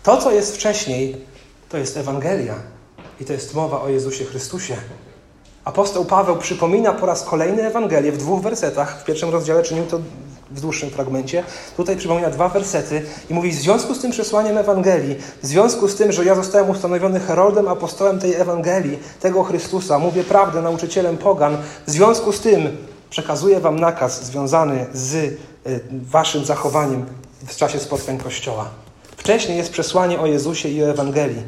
To, 0.03 0.17
co 0.17 0.33
jest 0.33 0.55
wcześniej, 0.55 1.17
to 1.69 1.79
jest 1.79 1.97
Ewangelia 1.97 2.55
i 3.21 3.25
to 3.25 3.33
jest 3.33 3.55
mowa 3.55 3.81
o 3.81 3.89
Jezusie 3.89 4.25
Chrystusie. 4.25 4.77
Apostoł 5.65 6.05
Paweł 6.05 6.37
przypomina 6.37 6.93
po 6.93 7.07
raz 7.07 7.23
kolejny 7.23 7.67
Ewangelię 7.67 8.13
w 8.13 8.19
dwóch 8.19 8.43
wersetach. 8.43 9.01
W 9.01 9.05
pierwszym 9.05 9.31
rozdziale 9.31 9.63
czynił 9.63 9.87
to 9.87 10.01
w 10.51 10.61
dłuższym 10.61 10.91
fragmencie. 10.91 11.45
Tutaj 11.77 11.97
przypomina 11.97 12.31
dwa 12.31 12.49
wersety 12.49 13.03
i 13.31 13.35
mówi: 13.35 13.51
W 13.51 13.55
związku 13.55 13.95
z 13.95 14.01
tym 14.01 14.11
przesłaniem 14.11 14.59
Ewangelii, 14.59 15.17
w 15.43 15.47
związku 15.47 15.89
z 15.89 15.97
tym, 15.97 16.13
że 16.13 16.25
ja 16.25 16.35
zostałem 16.35 16.71
ustanowiony 16.71 17.21
heroldem, 17.21 17.69
apostołem 17.69 18.19
tej 18.19 18.35
Ewangelii, 18.35 18.99
tego 19.21 19.43
Chrystusa, 19.43 19.99
mówię 19.99 20.25
prawdę, 20.25 20.63
nauczycielem 20.63 21.19
pogan, 21.19 21.57
w 21.87 21.91
związku 21.91 22.33
z 22.33 22.41
tym 22.41 22.77
przekazuję 23.11 23.61
Wam 23.61 23.81
nakaz 23.81 24.25
związany 24.25 24.87
z 24.93 25.15
y, 25.15 25.39
Waszym 25.91 26.45
zachowaniem 26.45 27.07
w 27.47 27.57
czasie 27.57 27.79
spotkań 27.79 28.19
Kościoła. 28.19 28.69
Wcześniej 29.17 29.59
jest 29.59 29.73
przesłanie 29.73 30.21
o 30.21 30.27
Jezusie 30.27 30.69
i 30.69 30.85
o 30.85 30.91
Ewangelii. 30.91 31.43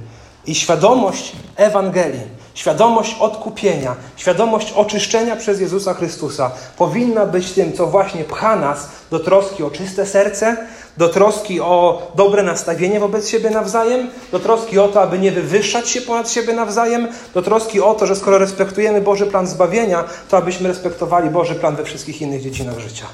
I 0.46 0.54
świadomość 0.54 1.32
Ewangelii, 1.56 2.22
świadomość 2.54 3.16
odkupienia, 3.20 3.96
świadomość 4.16 4.72
oczyszczenia 4.72 5.36
przez 5.36 5.61
Jezusa 5.61 5.94
Chrystusa 5.94 6.50
powinna 6.76 7.26
być 7.26 7.52
tym, 7.52 7.72
co 7.72 7.86
właśnie 7.86 8.24
pcha 8.24 8.56
nas 8.56 8.88
do 9.11 9.18
troski 9.18 9.62
o 9.62 9.70
czyste 9.70 10.06
serce, 10.06 10.56
do 10.97 11.09
troski 11.09 11.61
o 11.61 12.03
dobre 12.14 12.43
nastawienie 12.43 13.01
wobec 13.01 13.28
siebie 13.28 13.51
nawzajem, 13.51 14.11
do 14.32 14.38
troski 14.38 14.78
o 14.78 14.88
to, 14.88 15.03
aby 15.03 15.18
nie 15.18 15.32
wywyższać 15.32 15.88
się 15.88 16.01
ponad 16.01 16.30
siebie 16.30 16.53
nawzajem, 16.53 17.09
do 17.34 17.43
troski 17.43 17.80
o 17.80 17.95
to, 17.95 18.07
że 18.07 18.16
skoro 18.16 18.38
respektujemy 18.38 19.01
Boży 19.01 19.26
plan 19.26 19.47
zbawienia, 19.47 20.05
to 20.28 20.36
abyśmy 20.36 20.68
respektowali 20.68 21.30
Boży 21.30 21.55
plan 21.55 21.76
we 21.76 21.84
wszystkich 21.84 22.22
innych 22.22 22.43
dziedzinach 22.43 22.78
życia. 22.78 23.07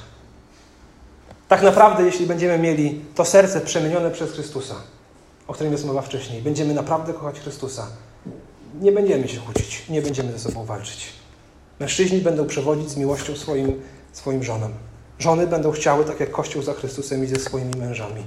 Tak 1.49 1.63
naprawdę, 1.63 2.03
jeśli 2.03 2.27
będziemy 2.27 2.59
mieli 2.59 3.01
to 3.15 3.25
serce 3.25 3.61
przemienione 3.61 4.11
przez 4.11 4.33
Chrystusa, 4.33 4.75
o 5.49 5.55
którym 5.55 5.73
jest 5.73 5.87
mowa 5.87 6.03
wcześniej, 6.03 6.43
będziemy 6.43 6.75
naprawdę 6.75 7.13
kochać 7.13 7.41
Chrystusa, 7.41 7.87
nie 8.81 8.93
będziemy 8.93 9.29
się 9.29 9.41
kłócić, 9.41 9.83
nie 9.89 10.03
będziemy 10.03 10.33
ze 10.33 10.39
sobą 10.39 10.65
walczyć. 10.65 11.07
Mężczyźni 11.81 12.19
będą 12.19 12.47
przewodzić 12.47 12.91
z 12.91 12.97
miłością 12.97 13.37
swoim, 13.37 13.83
swoim 14.13 14.43
żonom. 14.45 14.73
Żony 15.19 15.47
będą 15.47 15.73
chciały, 15.73 16.05
tak 16.05 16.21
jak 16.21 16.31
Kościół 16.31 16.63
za 16.63 16.75
Chrystusem, 16.75 17.25
iść 17.25 17.33
ze 17.33 17.41
swoimi 17.41 17.75
mężami. 17.79 18.23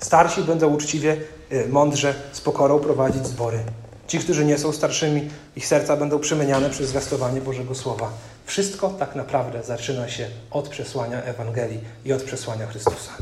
Starsi 0.00 0.42
będą 0.42 0.68
uczciwie, 0.74 1.16
y, 1.52 1.68
mądrze, 1.68 2.14
z 2.32 2.40
pokorą 2.40 2.78
prowadzić 2.78 3.26
zbory. 3.26 3.58
Ci, 4.06 4.18
którzy 4.18 4.44
nie 4.44 4.58
są 4.58 4.72
starszymi, 4.72 5.30
ich 5.56 5.66
serca 5.66 5.96
będą 5.96 6.18
przemieniane 6.18 6.70
przez 6.70 6.88
zwiastowanie 6.88 7.40
Bożego 7.40 7.74
Słowa. 7.74 8.10
Wszystko 8.46 8.88
tak 8.88 9.14
naprawdę 9.14 9.62
zaczyna 9.62 10.08
się 10.08 10.26
od 10.50 10.68
przesłania 10.68 11.22
Ewangelii 11.22 11.80
i 12.04 12.12
od 12.12 12.22
przesłania 12.22 12.66
Chrystusa. 12.66 13.12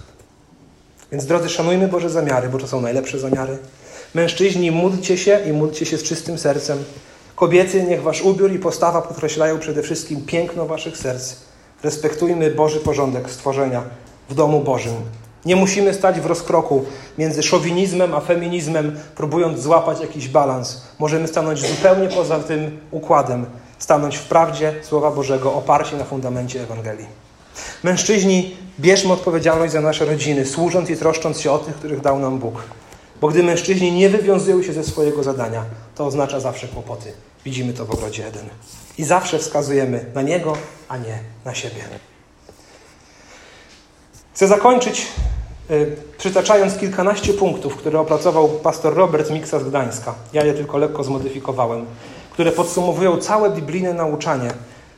Więc 1.13 1.27
drodzy, 1.27 1.49
szanujmy 1.49 1.89
Boże 1.89 2.11
zamiary, 2.11 2.49
bo 2.49 2.59
to 2.59 2.69
są 2.69 2.81
najlepsze 2.81 3.19
zamiary. 3.19 3.59
Mężczyźni, 4.15 4.71
módlcie 4.71 5.19
się 5.19 5.41
i 5.47 5.53
módlcie 5.53 5.87
się 5.87 5.99
z 5.99 6.03
czystym 6.03 6.39
sercem. 6.39 6.85
Kobiety, 7.37 7.83
niech 7.83 8.03
wasz 8.03 8.23
ubiór 8.23 8.53
i 8.53 8.59
postawa 8.59 9.03
podkreślają 9.03 9.59
przede 9.59 9.83
wszystkim 9.83 10.27
piękno 10.27 10.67
waszych 10.67 10.97
serc. 10.97 11.37
Respektujmy 11.83 12.51
Boży 12.51 12.81
porządek 12.81 13.31
stworzenia 13.31 13.83
w 14.28 14.35
domu 14.35 14.61
Bożym. 14.61 14.95
Nie 15.45 15.57
musimy 15.57 15.95
stać 15.95 16.20
w 16.20 16.26
rozkroku 16.26 16.85
między 17.18 17.43
szowinizmem 17.43 18.14
a 18.14 18.20
feminizmem, 18.20 18.99
próbując 19.14 19.61
złapać 19.61 20.01
jakiś 20.01 20.28
balans. 20.28 20.83
Możemy 20.99 21.28
stanąć 21.28 21.68
zupełnie 21.68 22.09
poza 22.09 22.39
tym 22.39 22.81
układem, 22.91 23.47
stanąć 23.78 24.16
w 24.16 24.24
prawdzie 24.24 24.74
Słowa 24.83 25.11
Bożego, 25.11 25.55
oparci 25.55 25.97
na 25.97 26.05
fundamencie 26.05 26.62
Ewangelii. 26.62 27.07
Mężczyźni, 27.83 28.57
bierzmy 28.81 29.12
odpowiedzialność 29.12 29.72
za 29.72 29.81
nasze 29.81 30.05
rodziny, 30.05 30.47
służąc 30.47 30.91
i 30.91 30.97
troszcząc 30.97 31.41
się 31.41 31.53
o 31.53 31.59
tych, 31.59 31.74
których 31.74 32.01
dał 32.01 32.18
nam 32.18 32.39
Bóg. 32.39 32.62
Bo 33.20 33.28
gdy 33.28 33.43
mężczyźni 33.43 33.93
nie 33.93 34.09
wywiązują 34.09 34.62
się 34.62 34.72
ze 34.72 34.85
swojego 34.85 35.22
zadania, 35.22 35.64
to 35.95 36.07
oznacza 36.07 36.41
zawsze 36.41 36.68
kłopoty. 36.68 37.12
Widzimy 37.45 37.72
to 37.72 37.85
w 37.85 37.91
ogrodzie 37.91 38.26
Eden. 38.26 38.45
I 38.99 39.05
zawsze 39.05 39.38
wskazujemy 39.38 40.05
na 40.14 40.22
niego, 40.22 40.57
a 40.88 40.97
nie 40.97 41.18
na 41.45 41.55
siebie. 41.55 41.82
Chcę 44.34 44.49
zakończyć 44.49 45.07
y, 45.70 45.97
przytaczając 46.18 46.78
kilkanaście 46.78 47.34
punktów, 47.34 47.76
które 47.76 48.01
opracował 48.01 48.49
pastor 48.49 48.95
Robert 48.95 49.30
Miksa 49.30 49.59
z 49.59 49.64
Gdańska. 49.64 50.14
Ja 50.32 50.45
je 50.45 50.55
tylko 50.55 50.78
lekko 50.78 51.05
zmodyfikowałem, 51.05 51.86
które 52.30 52.53
podsumowują 52.53 53.16
całe 53.18 53.51
biblijne 53.51 53.95
nauczanie 53.95 54.51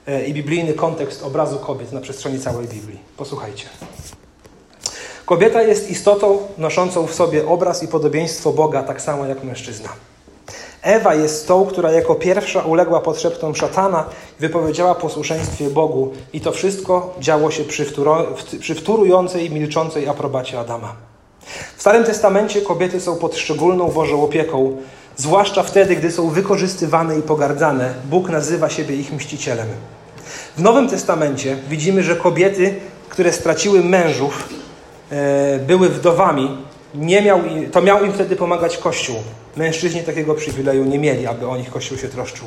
y, 0.08 0.24
i 0.26 0.34
biblijny 0.34 0.72
kontekst 0.72 1.22
obrazu 1.22 1.58
kobiet 1.58 1.92
na 1.92 2.00
przestrzeni 2.00 2.40
całej 2.40 2.68
Biblii. 2.68 2.98
Posłuchajcie. 3.16 3.66
Kobieta 5.26 5.62
jest 5.62 5.90
istotą 5.90 6.38
noszącą 6.58 7.06
w 7.06 7.14
sobie 7.14 7.48
obraz 7.48 7.82
i 7.82 7.88
podobieństwo 7.88 8.52
Boga, 8.52 8.82
tak 8.82 9.02
samo 9.02 9.26
jak 9.26 9.44
mężczyzna. 9.44 9.88
Ewa 10.82 11.14
jest 11.14 11.48
tą, 11.48 11.66
która 11.66 11.92
jako 11.92 12.14
pierwsza 12.14 12.62
uległa 12.62 13.00
potrzebom 13.00 13.54
szatana 13.54 14.04
i 14.38 14.40
wypowiedziała 14.40 14.94
posłuszeństwie 14.94 15.70
Bogu. 15.70 16.12
I 16.32 16.40
to 16.40 16.52
wszystko 16.52 17.14
działo 17.20 17.50
się 17.50 17.64
przy, 17.64 17.84
wturo, 17.84 18.26
przy 18.60 18.74
wtórującej, 18.74 19.50
milczącej 19.50 20.08
aprobacie 20.08 20.60
Adama. 20.60 20.94
W 21.76 21.80
Starym 21.80 22.04
Testamencie 22.04 22.60
kobiety 22.60 23.00
są 23.00 23.16
pod 23.16 23.36
szczególną 23.36 23.88
Bożą 23.88 24.22
opieką, 24.22 24.76
zwłaszcza 25.16 25.62
wtedy, 25.62 25.96
gdy 25.96 26.10
są 26.10 26.30
wykorzystywane 26.30 27.18
i 27.18 27.22
pogardzane. 27.22 27.94
Bóg 28.04 28.28
nazywa 28.28 28.70
siebie 28.70 28.96
ich 28.96 29.12
mścicielem. 29.12 29.68
W 30.56 30.62
Nowym 30.62 30.88
Testamencie 30.88 31.56
widzimy, 31.68 32.02
że 32.02 32.16
kobiety, 32.16 32.74
które 33.08 33.32
straciły 33.32 33.84
mężów, 33.84 34.48
e, 35.10 35.58
były 35.58 35.88
wdowami, 35.88 36.58
nie 36.94 37.22
miał, 37.22 37.40
to 37.72 37.82
miał 37.82 38.04
im 38.04 38.12
wtedy 38.12 38.36
pomagać 38.36 38.78
Kościół. 38.78 39.16
Mężczyźni 39.56 40.02
takiego 40.02 40.34
przywileju 40.34 40.84
nie 40.84 40.98
mieli, 40.98 41.26
aby 41.26 41.48
o 41.48 41.56
nich 41.56 41.70
Kościół 41.70 41.98
się 41.98 42.08
troszczył. 42.08 42.46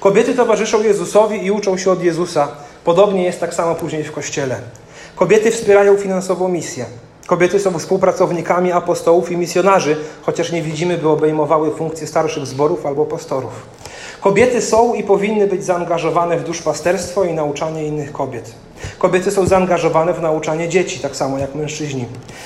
Kobiety 0.00 0.34
towarzyszą 0.34 0.82
Jezusowi 0.82 1.46
i 1.46 1.50
uczą 1.50 1.76
się 1.78 1.90
od 1.90 2.02
Jezusa. 2.02 2.48
Podobnie 2.84 3.24
jest 3.24 3.40
tak 3.40 3.54
samo 3.54 3.74
później 3.74 4.04
w 4.04 4.12
Kościele. 4.12 4.56
Kobiety 5.16 5.50
wspierają 5.50 5.96
finansową 5.96 6.48
misję. 6.48 6.84
Kobiety 7.26 7.60
są 7.60 7.78
współpracownikami 7.78 8.72
apostołów 8.72 9.32
i 9.32 9.36
misjonarzy, 9.36 9.96
chociaż 10.22 10.52
nie 10.52 10.62
widzimy, 10.62 10.98
by 10.98 11.08
obejmowały 11.08 11.70
funkcje 11.70 12.06
starszych 12.06 12.46
zborów 12.46 12.86
albo 12.86 13.04
pastorów. 13.04 13.52
Kobiety 14.20 14.62
są 14.62 14.94
i 14.94 15.02
powinny 15.02 15.46
być 15.46 15.64
zaangażowane 15.64 16.38
w 16.38 16.44
duszpasterstwo 16.44 17.24
i 17.24 17.32
nauczanie 17.32 17.86
innych 17.86 18.12
kobiet. 18.12 18.54
Kobiety 18.98 19.30
są 19.30 19.46
zaangażowane 19.46 20.12
w 20.14 20.22
nauczanie 20.22 20.68
dzieci, 20.68 21.00
tak 21.00 21.16
samo 21.16 21.38
jak 21.38 21.54
mężczyźni. 21.54 22.04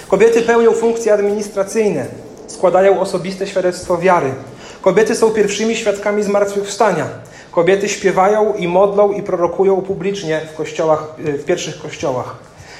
Kobiety 0.08 0.42
pełnią 0.42 0.72
funkcje 0.72 1.12
administracyjne, 1.14 2.06
składają 2.46 3.00
osobiste 3.00 3.46
świadectwo 3.46 3.98
wiary. 3.98 4.34
Kobiety 4.82 5.14
są 5.14 5.30
pierwszymi 5.30 5.76
świadkami 5.76 6.22
zmartwychwstania. 6.22 7.06
Kobiety 7.50 7.88
śpiewają 7.88 8.54
i 8.54 8.68
modlą 8.68 9.12
i 9.12 9.22
prorokują 9.22 9.82
publicznie 9.82 10.40
w, 10.52 10.56
kościołach, 10.56 11.14
w 11.18 11.44
pierwszych 11.44 11.82
kościołach. 11.82 12.36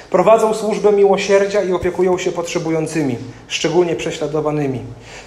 Prowadzą 0.09 0.53
służbę 0.53 0.91
miłosierdzia 0.91 1.63
i 1.63 1.73
opiekują 1.73 2.17
się 2.17 2.31
potrzebującymi, 2.31 3.17
szczególnie 3.47 3.95
prześladowanymi. 3.95 4.79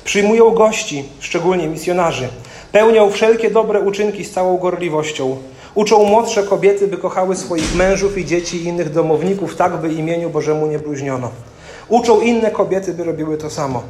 Przyjmują 0.05 0.51
gości, 0.51 1.05
szczególnie 1.21 1.69
misjonarzy. 1.69 2.29
Pełnią 2.73 3.11
wszelkie 3.11 3.51
dobre 3.51 3.81
uczynki 3.81 4.25
z 4.25 4.33
całą 4.33 4.59
gorliwością. 4.59 5.37
Uczą 5.75 6.05
młodsze 6.05 6.43
kobiety, 6.43 6.89
by 6.89 6.99
kochały 6.99 7.37
swoich 7.37 7.75
mężów 7.75 8.19
i 8.19 8.25
dzieci 8.25 8.57
i 8.57 8.65
innych 8.65 8.91
domowników, 8.91 9.57
tak 9.57 9.77
by 9.77 9.93
imieniu 9.93 10.31
Bożemu 10.31 10.67
nie 10.67 10.79
bluźniono. 10.79 11.31
Uczą 11.89 12.21
inne 12.21 12.51
kobiety, 12.51 12.95
by 12.95 13.05
robiły 13.05 13.37
to 13.37 13.51
samo. 13.51 13.83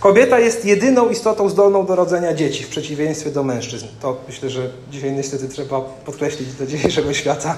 Kobieta 0.00 0.38
jest 0.38 0.64
jedyną 0.64 1.08
istotą 1.08 1.48
zdolną 1.48 1.86
do 1.86 1.96
rodzenia 1.96 2.34
dzieci, 2.34 2.64
w 2.64 2.68
przeciwieństwie 2.68 3.30
do 3.30 3.42
mężczyzn. 3.42 3.86
To 4.00 4.16
myślę, 4.28 4.50
że 4.50 4.70
dzisiaj 4.90 5.12
niestety 5.12 5.48
trzeba 5.48 5.80
podkreślić 5.80 6.52
do 6.52 6.66
dzisiejszego 6.66 7.12
świata. 7.12 7.56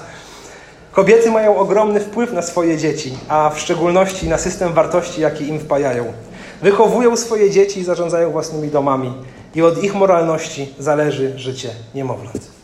Kobiety 0.91 1.31
mają 1.31 1.57
ogromny 1.57 1.99
wpływ 1.99 2.33
na 2.33 2.41
swoje 2.41 2.77
dzieci, 2.77 3.17
a 3.27 3.49
w 3.49 3.59
szczególności 3.59 4.29
na 4.29 4.37
system 4.37 4.73
wartości, 4.73 5.21
jaki 5.21 5.47
im 5.47 5.59
wpajają. 5.59 6.13
Wychowują 6.61 7.17
swoje 7.17 7.51
dzieci 7.51 7.79
i 7.79 7.83
zarządzają 7.83 8.31
własnymi 8.31 8.67
domami. 8.67 9.13
I 9.55 9.61
od 9.61 9.83
ich 9.83 9.95
moralności 9.95 10.73
zależy 10.79 11.39
życie 11.39 11.69
niemowląt. 11.95 12.54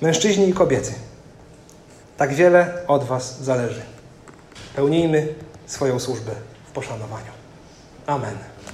Mężczyźni 0.00 0.48
i 0.48 0.52
kobiety, 0.52 0.92
tak 2.16 2.34
wiele 2.34 2.82
od 2.86 3.04
Was 3.04 3.42
zależy. 3.42 3.82
Pełnijmy 4.76 5.34
swoją 5.66 6.00
służbę 6.00 6.32
w 6.68 6.70
poszanowaniu. 6.70 7.32
Amen. 8.06 8.57